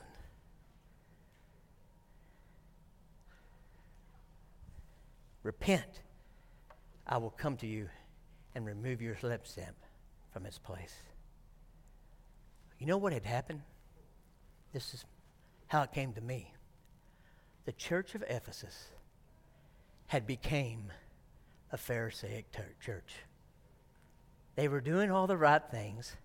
Repent. 5.43 5.99
I 7.05 7.17
will 7.17 7.31
come 7.31 7.57
to 7.57 7.67
you 7.67 7.89
and 8.55 8.65
remove 8.65 9.01
your 9.01 9.15
lampstand 9.15 9.73
from 10.31 10.45
its 10.45 10.57
place. 10.57 10.95
You 12.79 12.87
know 12.87 12.97
what 12.97 13.11
had 13.11 13.25
happened? 13.25 13.59
This 14.71 14.93
is 14.93 15.03
how 15.67 15.81
it 15.81 15.91
came 15.91 16.13
to 16.13 16.21
me. 16.21 16.53
The 17.65 17.73
church 17.73 18.15
of 18.15 18.23
Ephesus 18.29 18.91
had 20.07 20.27
became 20.27 20.91
a 21.71 21.77
Pharisaic 21.77 22.51
ter- 22.51 22.75
church. 22.79 23.15
They 24.55 24.67
were 24.67 24.81
doing 24.81 25.11
all 25.11 25.27
the 25.27 25.37
right 25.37 25.61
things, 25.69 26.15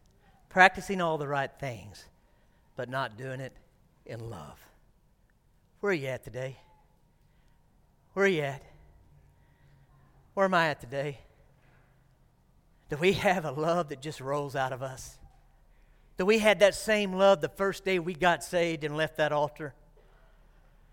practicing 0.49 1.01
all 1.01 1.19
the 1.19 1.29
right 1.29 1.51
things, 1.59 2.05
but 2.77 2.89
not 2.89 3.17
doing 3.17 3.41
it 3.41 3.53
in 4.07 4.31
love. 4.31 4.59
Where 5.81 5.91
are 5.91 5.95
you 5.95 6.09
at 6.09 6.25
today? 6.25 6.59
Where 8.13 8.27
are 8.27 8.29
you 8.29 8.43
at? 8.43 8.63
Where 10.35 10.47
am 10.47 10.55
I 10.55 10.69
at 10.69 10.81
today? 10.81 11.19
Do 12.89 12.97
we 12.97 13.13
have 13.15 13.45
a 13.45 13.51
love 13.51 13.89
that 13.89 14.03
just 14.03 14.21
rolls 14.21 14.57
out 14.57 14.73
of 14.73 14.83
us? 14.83 15.19
Do 16.19 16.27
we 16.27 16.39
had 16.39 16.61
that 16.61 16.75
same 16.75 17.15
love 17.15 17.41
the 17.41 17.49
first 17.49 17.85
day 17.85 17.99
we 17.99 18.15
got 18.15 18.45
saved 18.45 18.85
and 18.85 18.97
left 18.97 19.17
that 19.17 19.33
altar? 19.33 19.75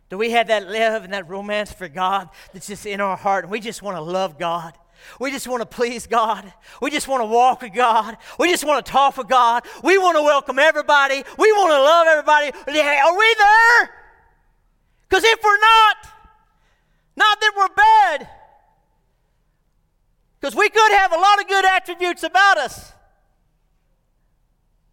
Do 0.10 0.18
we 0.18 0.32
have 0.32 0.48
that 0.48 0.68
love 0.68 1.04
and 1.04 1.14
that 1.14 1.30
romance 1.30 1.72
for 1.72 1.88
God 1.88 2.30
that's 2.54 2.68
just 2.68 2.86
in 2.86 3.02
our 3.02 3.18
heart 3.18 3.44
and 3.44 3.52
we 3.52 3.60
just 3.60 3.82
want 3.82 3.98
to 3.98 4.02
love 4.02 4.40
God? 4.40 4.74
We 5.20 5.32
just 5.32 5.48
want 5.48 5.62
to 5.62 5.66
please 5.66 6.08
God. 6.08 6.52
We 6.82 6.90
just 6.90 7.08
want 7.08 7.22
to 7.22 7.26
walk 7.26 7.62
with 7.62 7.74
God. 7.74 8.18
We 8.40 8.50
just 8.50 8.66
want 8.66 8.86
to 8.86 8.92
talk 8.92 9.18
with 9.18 9.28
God. 9.28 9.64
We 9.84 9.98
want 9.98 10.18
to 10.18 10.24
welcome 10.24 10.58
everybody. 10.60 11.24
We 11.38 11.52
want 11.52 11.72
to 11.72 11.82
love 11.82 12.08
everybody. 12.08 12.52
Are 12.52 13.18
we 13.18 13.36
there? 13.38 13.90
Because 15.08 15.24
if 15.24 15.40
we're 15.44 15.60
not, 15.60 15.98
not 17.16 17.40
that 17.40 17.54
we're 17.56 17.76
bad, 17.76 18.30
because 20.40 20.56
we 20.56 20.70
could 20.70 20.92
have 20.94 21.12
a 21.12 21.18
lot 21.18 21.42
of 21.42 21.48
good 21.48 21.66
attributes 21.66 22.24
about 22.24 22.58
us. 22.58 22.94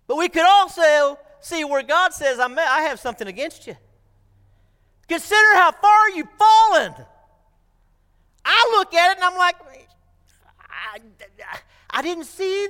But 0.06 0.16
we 0.16 0.28
could 0.28 0.44
also 0.46 1.18
see 1.40 1.64
where 1.64 1.82
God 1.82 2.12
says, 2.12 2.38
I 2.38 2.80
have 2.82 3.00
something 3.00 3.26
against 3.26 3.66
you. 3.66 3.76
Consider 5.08 5.54
how 5.54 5.72
far 5.72 6.10
you've 6.10 6.28
fallen. 6.38 6.94
I 8.44 8.68
look 8.76 8.94
at 8.94 9.12
it 9.12 9.16
and 9.16 9.24
I'm 9.24 9.36
like, 9.38 9.56
I, 10.70 10.98
I 11.90 12.02
didn't 12.02 12.24
see 12.24 12.68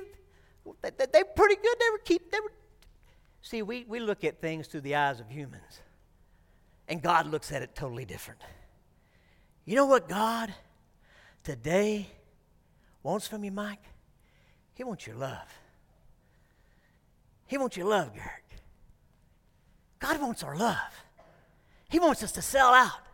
they, 0.82 0.90
they, 0.90 1.22
were 1.22 1.28
pretty 1.36 1.56
good. 1.56 1.76
They 1.78 1.90
were 1.92 1.98
keep. 1.98 2.30
They 2.30 2.40
were. 2.40 2.52
See, 3.42 3.62
we, 3.62 3.84
we 3.86 4.00
look 4.00 4.24
at 4.24 4.40
things 4.40 4.66
through 4.66 4.80
the 4.82 4.94
eyes 4.94 5.20
of 5.20 5.28
humans, 5.28 5.80
and 6.88 7.02
God 7.02 7.26
looks 7.26 7.52
at 7.52 7.62
it 7.62 7.74
totally 7.74 8.04
different. 8.04 8.40
You 9.64 9.76
know 9.76 9.86
what 9.86 10.08
God 10.08 10.52
today 11.42 12.06
wants 13.02 13.26
from 13.26 13.44
you, 13.44 13.52
Mike? 13.52 13.82
He 14.74 14.84
wants 14.84 15.06
your 15.06 15.16
love. 15.16 15.58
He 17.46 17.58
wants 17.58 17.76
your 17.76 17.86
love, 17.86 18.14
Garrett. 18.14 18.30
God 19.98 20.20
wants 20.20 20.42
our 20.42 20.56
love. 20.56 21.03
He 21.94 22.00
wants 22.00 22.24
us 22.24 22.32
to 22.32 22.42
sell 22.42 22.74
out. 22.74 23.06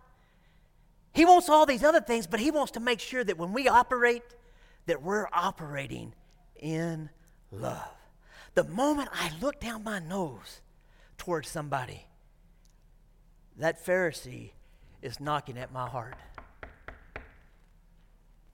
He 1.12 1.26
wants 1.26 1.50
all 1.50 1.66
these 1.66 1.84
other 1.84 2.00
things, 2.00 2.26
but 2.26 2.40
he 2.40 2.50
wants 2.50 2.72
to 2.72 2.80
make 2.80 2.98
sure 2.98 3.22
that 3.22 3.36
when 3.36 3.52
we 3.52 3.68
operate, 3.68 4.22
that 4.86 5.02
we're 5.02 5.26
operating 5.34 6.14
in 6.56 7.10
love. 7.52 7.92
The 8.54 8.64
moment 8.64 9.10
I 9.12 9.32
look 9.38 9.60
down 9.60 9.84
my 9.84 9.98
nose 9.98 10.62
towards 11.18 11.50
somebody, 11.50 12.06
that 13.58 13.84
Pharisee 13.84 14.52
is 15.02 15.20
knocking 15.20 15.58
at 15.58 15.70
my 15.70 15.86
heart. 15.86 16.16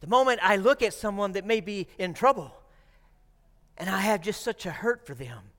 The 0.01 0.09
moment 0.09 0.41
I 0.43 0.57
look 0.57 0.83
at 0.83 0.93
someone 0.93 1.31
that 1.35 1.47
may 1.47 1.61
be 1.61 1.87
in 1.99 2.14
trouble 2.14 2.53
and 3.79 3.89
I 3.89 4.01
have 4.01 4.22
just 4.22 4.43
such 4.43 4.66
a 4.66 4.72
hurt 4.72 5.07
for 5.07 5.14
them 5.14 5.53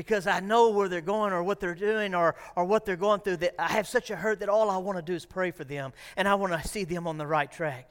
because 0.00 0.26
I 0.26 0.40
know 0.40 0.70
where 0.70 0.88
they're 0.88 1.02
going 1.02 1.34
or 1.34 1.42
what 1.42 1.60
they're 1.60 1.74
doing 1.74 2.14
or, 2.14 2.34
or 2.56 2.64
what 2.64 2.86
they're 2.86 2.96
going 2.96 3.20
through 3.20 3.36
that 3.36 3.54
I 3.60 3.68
have 3.68 3.86
such 3.86 4.08
a 4.08 4.16
hurt 4.16 4.40
that 4.40 4.48
all 4.48 4.70
I 4.70 4.78
want 4.78 4.96
to 4.96 5.02
do 5.02 5.12
is 5.12 5.26
pray 5.26 5.50
for 5.50 5.62
them 5.62 5.92
and 6.16 6.26
I 6.26 6.36
want 6.36 6.54
to 6.54 6.66
see 6.66 6.84
them 6.84 7.06
on 7.06 7.18
the 7.18 7.26
right 7.26 7.52
track. 7.52 7.86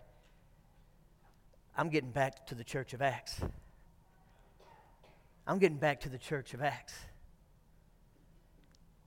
I'm 1.78 1.90
getting 1.90 2.10
back 2.10 2.48
to 2.48 2.56
the 2.56 2.64
church 2.64 2.96
of 2.96 3.04
Acts. 3.04 3.40
I'm 5.46 5.60
getting 5.60 5.78
back 5.78 6.00
to 6.02 6.10
the 6.10 6.18
church 6.18 6.56
of 6.56 6.64
Acts. 6.64 6.96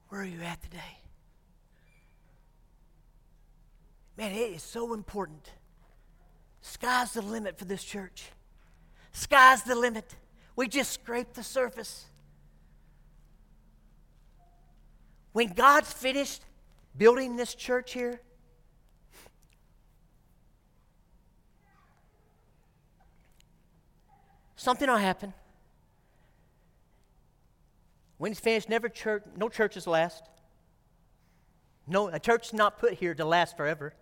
Where 0.09 0.21
are 0.21 0.25
you 0.25 0.41
at 0.43 0.63
today? 0.63 1.01
Man, 4.17 4.31
it 4.31 4.53
is 4.53 4.63
so 4.63 4.95
important. 4.95 5.51
Sky's 6.61 7.15
the 7.15 7.23
limit 7.23 7.59
for 7.59 7.65
this 7.65 7.83
church. 7.83 8.27
Sky's 9.11 9.65
the 9.65 9.75
limit. 9.75 10.15
We 10.55 10.69
just 10.69 10.93
scraped 10.93 11.35
the 11.35 11.43
surface. 11.43 12.05
When 15.33 15.49
God's 15.49 15.93
finished 15.93 16.43
building 16.97 17.37
this 17.37 17.55
church 17.55 17.93
here, 17.93 18.21
something 24.57 24.89
will 24.89 24.97
happen. 24.97 25.33
When 28.19 28.31
he's 28.31 28.41
finished, 28.41 28.69
never 28.69 28.89
church, 28.89 29.25
no 29.37 29.49
churches 29.49 29.87
last. 29.87 30.23
No, 31.89 32.09
a 32.09 32.21
church 32.21 32.49
is 32.49 32.53
not 32.53 32.79
put 32.79 32.95
here 32.95 33.15
to 33.15 33.25
last 33.25 33.57
forever. 33.57 33.95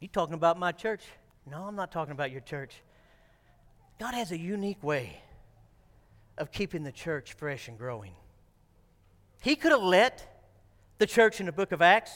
You 0.00 0.08
talking 0.08 0.34
about 0.34 0.58
my 0.58 0.72
church? 0.72 1.02
No, 1.48 1.62
I'm 1.62 1.76
not 1.76 1.92
talking 1.92 2.12
about 2.12 2.32
your 2.32 2.40
church. 2.40 2.82
God 4.00 4.14
has 4.14 4.32
a 4.32 4.38
unique 4.38 4.82
way 4.82 5.20
of 6.36 6.50
keeping 6.50 6.82
the 6.82 6.90
church 6.90 7.34
fresh 7.34 7.68
and 7.68 7.78
growing. 7.78 8.12
He 9.40 9.56
could 9.56 9.72
have 9.72 9.82
let 9.82 10.26
the 10.98 11.06
church 11.06 11.40
in 11.40 11.46
the 11.46 11.52
book 11.52 11.72
of 11.72 11.82
Acts 11.82 12.12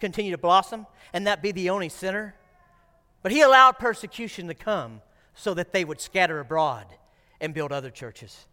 continue 0.00 0.30
to 0.30 0.38
blossom 0.38 0.86
and 1.12 1.26
that 1.26 1.42
be 1.42 1.52
the 1.52 1.70
only 1.70 1.88
sinner, 1.88 2.34
but 3.22 3.32
he 3.32 3.42
allowed 3.42 3.72
persecution 3.78 4.46
to 4.48 4.54
come 4.54 5.02
so 5.34 5.54
that 5.54 5.72
they 5.72 5.84
would 5.84 6.00
scatter 6.00 6.40
abroad 6.40 6.86
and 7.40 7.52
build 7.52 7.72
other 7.72 7.90
churches. 7.90 8.46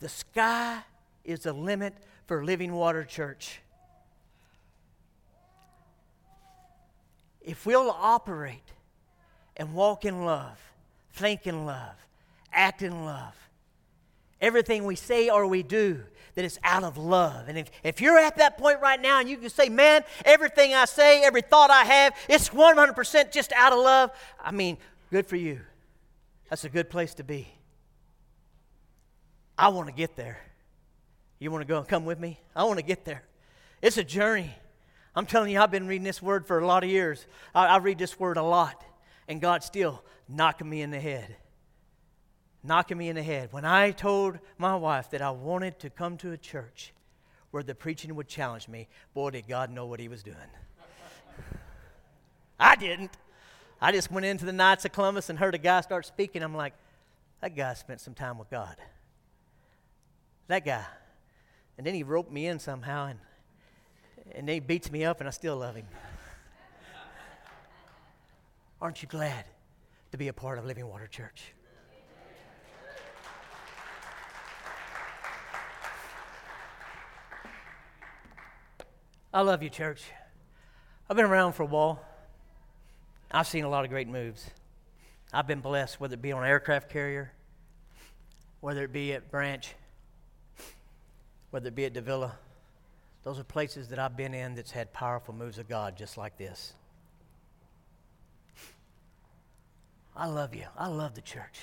The 0.00 0.08
sky 0.08 0.82
is 1.24 1.40
the 1.40 1.52
limit 1.52 1.94
for 2.26 2.44
Living 2.44 2.72
Water 2.72 3.04
Church. 3.04 3.60
if 7.44 7.66
we'll 7.66 7.90
operate 7.90 8.72
and 9.56 9.74
walk 9.74 10.04
in 10.04 10.24
love, 10.24 10.58
think 11.12 11.46
in 11.46 11.66
love, 11.66 11.94
act 12.52 12.82
in 12.82 13.04
love, 13.04 13.34
everything 14.40 14.84
we 14.84 14.96
say 14.96 15.28
or 15.28 15.46
we 15.46 15.62
do, 15.62 16.02
that 16.34 16.44
it's 16.44 16.58
out 16.64 16.84
of 16.84 16.96
love. 16.98 17.48
And 17.48 17.58
if, 17.58 17.70
if 17.82 18.00
you're 18.00 18.18
at 18.18 18.36
that 18.36 18.58
point 18.58 18.80
right 18.80 19.00
now 19.00 19.20
and 19.20 19.28
you 19.28 19.36
can 19.36 19.50
say, 19.50 19.68
man, 19.68 20.02
everything 20.24 20.74
I 20.74 20.84
say, 20.84 21.22
every 21.22 21.42
thought 21.42 21.70
I 21.70 21.84
have, 21.84 22.14
it's 22.28 22.48
100% 22.48 23.32
just 23.32 23.52
out 23.52 23.72
of 23.72 23.78
love, 23.78 24.10
I 24.42 24.50
mean, 24.50 24.78
good 25.10 25.26
for 25.26 25.36
you. 25.36 25.60
That's 26.50 26.64
a 26.64 26.68
good 26.68 26.90
place 26.90 27.14
to 27.14 27.24
be. 27.24 27.48
I 29.56 29.68
want 29.68 29.88
to 29.88 29.94
get 29.94 30.16
there. 30.16 30.38
You 31.38 31.50
want 31.50 31.62
to 31.62 31.68
go 31.68 31.78
and 31.78 31.86
come 31.86 32.04
with 32.04 32.18
me? 32.18 32.40
I 32.56 32.64
want 32.64 32.78
to 32.78 32.84
get 32.84 33.04
there. 33.04 33.22
It's 33.82 33.96
a 33.96 34.04
journey. 34.04 34.54
I'm 35.14 35.26
telling 35.26 35.52
you, 35.52 35.60
I've 35.60 35.70
been 35.70 35.86
reading 35.86 36.04
this 36.04 36.20
word 36.20 36.46
for 36.46 36.58
a 36.58 36.66
lot 36.66 36.82
of 36.82 36.90
years. 36.90 37.24
I, 37.54 37.66
I 37.66 37.76
read 37.78 37.98
this 37.98 38.18
word 38.18 38.36
a 38.36 38.42
lot, 38.42 38.84
and 39.28 39.40
God's 39.40 39.66
still 39.66 40.02
knocking 40.28 40.68
me 40.68 40.82
in 40.82 40.90
the 40.90 40.98
head. 40.98 41.36
Knocking 42.64 42.98
me 42.98 43.08
in 43.08 43.16
the 43.16 43.22
head. 43.22 43.52
When 43.52 43.64
I 43.64 43.90
told 43.90 44.38
my 44.58 44.74
wife 44.74 45.10
that 45.10 45.20
I 45.22 45.30
wanted 45.30 45.78
to 45.80 45.90
come 45.90 46.16
to 46.18 46.32
a 46.32 46.36
church 46.38 46.92
where 47.50 47.62
the 47.62 47.74
preaching 47.74 48.14
would 48.16 48.26
challenge 48.26 48.68
me, 48.68 48.88
boy, 49.12 49.30
did 49.30 49.46
God 49.46 49.70
know 49.70 49.86
what 49.86 50.00
He 50.00 50.08
was 50.08 50.22
doing. 50.22 50.36
I 52.58 52.74
didn't. 52.76 53.12
I 53.80 53.92
just 53.92 54.10
went 54.10 54.24
into 54.24 54.46
the 54.46 54.52
Knights 54.52 54.84
of 54.84 54.92
Columbus 54.92 55.28
and 55.28 55.38
heard 55.38 55.54
a 55.54 55.58
guy 55.58 55.82
start 55.82 56.06
speaking. 56.06 56.42
I'm 56.42 56.56
like, 56.56 56.72
that 57.42 57.54
guy 57.54 57.74
spent 57.74 58.00
some 58.00 58.14
time 58.14 58.38
with 58.38 58.48
God. 58.50 58.76
That 60.48 60.64
guy. 60.64 60.84
And 61.76 61.86
then 61.86 61.94
he 61.94 62.02
roped 62.02 62.32
me 62.32 62.46
in 62.46 62.58
somehow, 62.58 63.06
and 63.06 63.18
and 64.32 64.48
then 64.48 64.54
he 64.54 64.60
beats 64.60 64.90
me 64.90 65.04
up, 65.04 65.20
and 65.20 65.28
I 65.28 65.30
still 65.30 65.56
love 65.56 65.74
him. 65.74 65.86
Aren't 68.80 69.02
you 69.02 69.08
glad 69.08 69.44
to 70.12 70.18
be 70.18 70.28
a 70.28 70.32
part 70.32 70.58
of 70.58 70.64
Living 70.64 70.86
Water 70.86 71.06
Church? 71.06 71.54
I 79.34 79.40
love 79.40 79.64
you, 79.64 79.68
church. 79.68 80.04
I've 81.10 81.16
been 81.16 81.26
around 81.26 81.54
for 81.54 81.64
a 81.64 81.66
while. 81.66 82.00
I've 83.32 83.48
seen 83.48 83.64
a 83.64 83.68
lot 83.68 83.82
of 83.84 83.90
great 83.90 84.06
moves. 84.06 84.48
I've 85.32 85.48
been 85.48 85.58
blessed, 85.58 85.98
whether 86.00 86.14
it 86.14 86.22
be 86.22 86.30
on 86.30 86.44
an 86.44 86.48
aircraft 86.48 86.88
carrier, 86.88 87.32
whether 88.60 88.84
it 88.84 88.92
be 88.92 89.12
at 89.12 89.32
Branch, 89.32 89.74
whether 91.50 91.66
it 91.66 91.74
be 91.74 91.84
at 91.84 91.92
Davila. 91.92 92.36
Those 93.24 93.40
are 93.40 93.44
places 93.44 93.88
that 93.88 93.98
I've 93.98 94.16
been 94.16 94.34
in 94.34 94.54
that's 94.54 94.70
had 94.70 94.92
powerful 94.92 95.34
moves 95.34 95.58
of 95.58 95.68
God 95.68 95.96
just 95.96 96.16
like 96.16 96.38
this. 96.38 96.72
I 100.14 100.28
love 100.28 100.54
you. 100.54 100.66
I 100.78 100.86
love 100.86 101.16
the 101.16 101.22
church. 101.22 101.58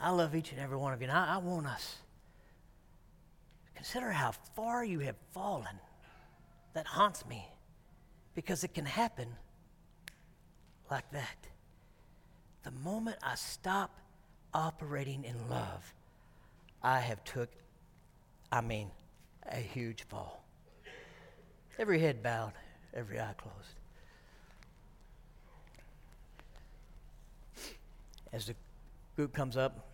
I 0.00 0.08
love 0.08 0.34
each 0.34 0.52
and 0.52 0.60
every 0.60 0.78
one 0.78 0.94
of 0.94 1.02
you. 1.02 1.08
And 1.08 1.14
I, 1.14 1.34
I 1.34 1.36
want 1.36 1.66
us. 1.66 1.96
Consider 3.74 4.10
how 4.12 4.32
far 4.54 4.84
you 4.84 5.00
have 5.00 5.16
fallen. 5.32 5.78
That 6.74 6.86
haunts 6.86 7.26
me 7.26 7.46
because 8.34 8.64
it 8.64 8.74
can 8.74 8.86
happen 8.86 9.28
like 10.90 11.10
that. 11.12 11.36
The 12.62 12.70
moment 12.70 13.16
I 13.22 13.34
stop 13.34 13.98
operating 14.54 15.24
in 15.24 15.48
love, 15.48 15.92
I 16.82 17.00
have 17.00 17.22
took 17.24 17.50
I 18.52 18.60
mean, 18.60 18.90
a 19.50 19.56
huge 19.56 20.02
fall. 20.02 20.44
Every 21.78 21.98
head 21.98 22.22
bowed, 22.22 22.52
every 22.92 23.18
eye 23.18 23.34
closed. 23.38 23.78
As 28.30 28.46
the 28.46 28.54
group 29.16 29.32
comes 29.32 29.56
up, 29.56 29.86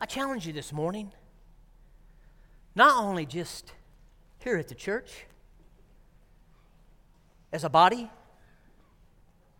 I 0.00 0.06
challenge 0.06 0.46
you 0.46 0.52
this 0.52 0.72
morning, 0.72 1.12
not 2.74 3.02
only 3.02 3.24
just 3.24 3.72
here 4.38 4.58
at 4.58 4.68
the 4.68 4.74
church, 4.74 5.24
as 7.52 7.64
a 7.64 7.70
body 7.70 8.10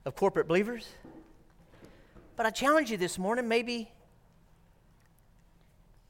of 0.04 0.14
corporate 0.14 0.46
believers, 0.46 0.86
but 2.36 2.44
I 2.44 2.50
challenge 2.50 2.90
you 2.90 2.98
this 2.98 3.18
morning, 3.18 3.48
maybe 3.48 3.90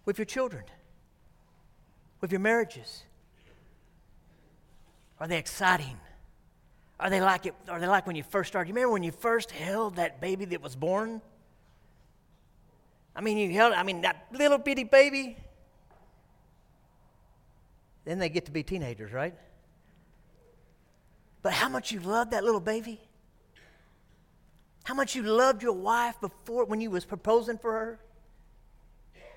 with 0.04 0.18
your 0.18 0.24
children, 0.24 0.64
with 2.20 2.32
your 2.32 2.40
marriages? 2.40 3.04
Are 5.20 5.28
they 5.28 5.38
exciting? 5.38 5.98
Are 6.98 7.10
they 7.10 7.20
like 7.20 7.46
it? 7.46 7.54
Are 7.68 7.78
they 7.78 7.86
like 7.86 8.06
when 8.06 8.16
you 8.16 8.22
first 8.22 8.48
started? 8.48 8.68
You 8.68 8.74
remember 8.74 8.92
when 8.92 9.02
you 9.02 9.12
first 9.12 9.50
held 9.50 9.96
that 9.96 10.20
baby 10.20 10.46
that 10.46 10.62
was 10.62 10.74
born? 10.74 11.20
I 13.16 13.22
mean, 13.22 13.38
you 13.38 13.50
held. 13.50 13.72
I 13.72 13.82
mean, 13.82 14.02
that 14.02 14.26
little 14.30 14.58
bitty 14.58 14.84
baby. 14.84 15.36
Then 18.04 18.20
they 18.20 18.28
get 18.28 18.44
to 18.44 18.52
be 18.52 18.62
teenagers, 18.62 19.12
right? 19.12 19.34
but 21.46 21.52
how 21.52 21.68
much 21.68 21.92
you 21.92 22.00
loved 22.00 22.32
that 22.32 22.42
little 22.42 22.58
baby? 22.58 23.00
How 24.82 24.94
much 24.94 25.14
you 25.14 25.22
loved 25.22 25.62
your 25.62 25.74
wife 25.74 26.20
before 26.20 26.64
when 26.64 26.80
you 26.80 26.90
was 26.90 27.04
proposing 27.04 27.56
for 27.56 27.70
her? 27.70 28.00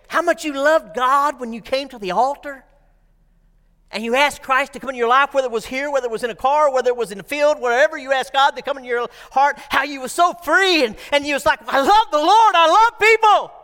How 0.07 0.23
much 0.23 0.43
you 0.43 0.53
loved 0.53 0.95
God 0.95 1.39
when 1.39 1.53
you 1.53 1.61
came 1.61 1.87
to 1.89 1.99
the 1.99 2.09
altar? 2.09 2.65
And 3.91 4.03
you 4.03 4.15
asked 4.15 4.41
Christ 4.41 4.73
to 4.73 4.79
come 4.79 4.89
in 4.89 4.95
your 4.95 5.07
life, 5.07 5.35
whether 5.35 5.45
it 5.45 5.51
was 5.51 5.67
here, 5.67 5.91
whether 5.91 6.07
it 6.07 6.11
was 6.11 6.23
in 6.23 6.31
a 6.31 6.35
car, 6.35 6.73
whether 6.73 6.89
it 6.89 6.97
was 6.97 7.11
in 7.11 7.19
a 7.19 7.23
field, 7.23 7.61
wherever 7.61 7.95
you 7.95 8.11
asked 8.11 8.33
God 8.33 8.55
to 8.55 8.63
come 8.63 8.79
in 8.79 8.85
your 8.85 9.07
heart, 9.31 9.59
how 9.69 9.83
you 9.83 10.01
was 10.01 10.11
so 10.11 10.33
free 10.33 10.85
and, 10.85 10.95
and 11.11 11.27
you 11.27 11.35
was 11.35 11.45
like, 11.45 11.59
I 11.67 11.79
love 11.79 12.07
the 12.11 12.17
Lord, 12.17 12.55
I 12.55 12.67
love 12.89 12.99
people. 12.99 13.58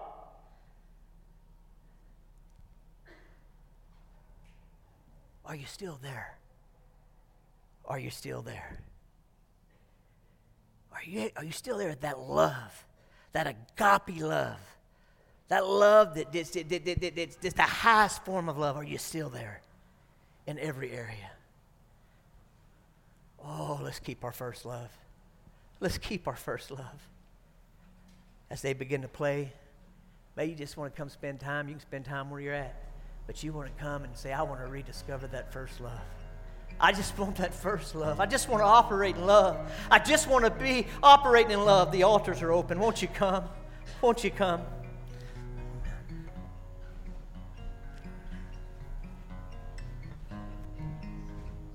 Are 5.45 5.55
you 5.55 5.65
still 5.65 5.99
there? 6.01 6.37
Are 7.85 7.99
you 7.99 8.09
still 8.09 8.41
there? 8.41 8.79
Are 10.91 11.03
you, 11.03 11.29
are 11.35 11.43
you 11.43 11.51
still 11.51 11.77
there? 11.77 11.95
That 11.95 12.19
love, 12.19 12.85
that 13.33 13.47
agape 13.47 14.21
love, 14.21 14.59
that 15.49 15.67
love 15.67 16.15
that, 16.15 16.31
that, 16.31 16.69
that, 16.69 16.85
that, 16.85 17.15
that, 17.15 17.37
that's 17.41 17.53
the 17.53 17.61
highest 17.61 18.25
form 18.25 18.49
of 18.49 18.57
love. 18.57 18.75
Are 18.77 18.83
you 18.83 18.97
still 18.97 19.29
there 19.29 19.61
in 20.47 20.57
every 20.57 20.91
area? 20.91 21.31
Oh, 23.43 23.79
let's 23.83 23.99
keep 23.99 24.23
our 24.23 24.31
first 24.31 24.65
love. 24.65 24.89
Let's 25.79 25.99
keep 25.99 26.27
our 26.27 26.35
first 26.35 26.71
love. 26.71 27.07
As 28.49 28.61
they 28.61 28.73
begin 28.73 29.01
to 29.01 29.07
play, 29.07 29.53
maybe 30.35 30.51
you 30.51 30.57
just 30.57 30.77
want 30.77 30.93
to 30.93 30.97
come 30.97 31.09
spend 31.09 31.39
time. 31.39 31.67
You 31.67 31.75
can 31.75 31.81
spend 31.81 32.05
time 32.05 32.31
where 32.31 32.39
you're 32.39 32.53
at. 32.53 32.75
But 33.27 33.43
you 33.43 33.53
want 33.53 33.75
to 33.75 33.83
come 33.83 34.03
and 34.03 34.15
say, 34.15 34.31
I 34.31 34.43
want 34.43 34.61
to 34.61 34.67
rediscover 34.67 35.27
that 35.27 35.51
first 35.51 35.81
love. 35.81 35.99
I 36.79 36.91
just 36.91 37.17
want 37.17 37.37
that 37.37 37.53
first 37.53 37.95
love. 37.95 38.19
I 38.19 38.25
just 38.25 38.49
want 38.49 38.61
to 38.61 38.65
operate 38.65 39.15
in 39.15 39.25
love. 39.25 39.71
I 39.89 39.99
just 39.99 40.27
want 40.27 40.45
to 40.45 40.51
be 40.51 40.87
operating 41.01 41.51
in 41.51 41.65
love. 41.65 41.91
The 41.91 42.03
altars 42.03 42.41
are 42.41 42.51
open. 42.51 42.79
Won't 42.79 43.01
you 43.01 43.07
come? 43.07 43.45
Won't 44.01 44.23
you 44.23 44.31
come? 44.31 44.61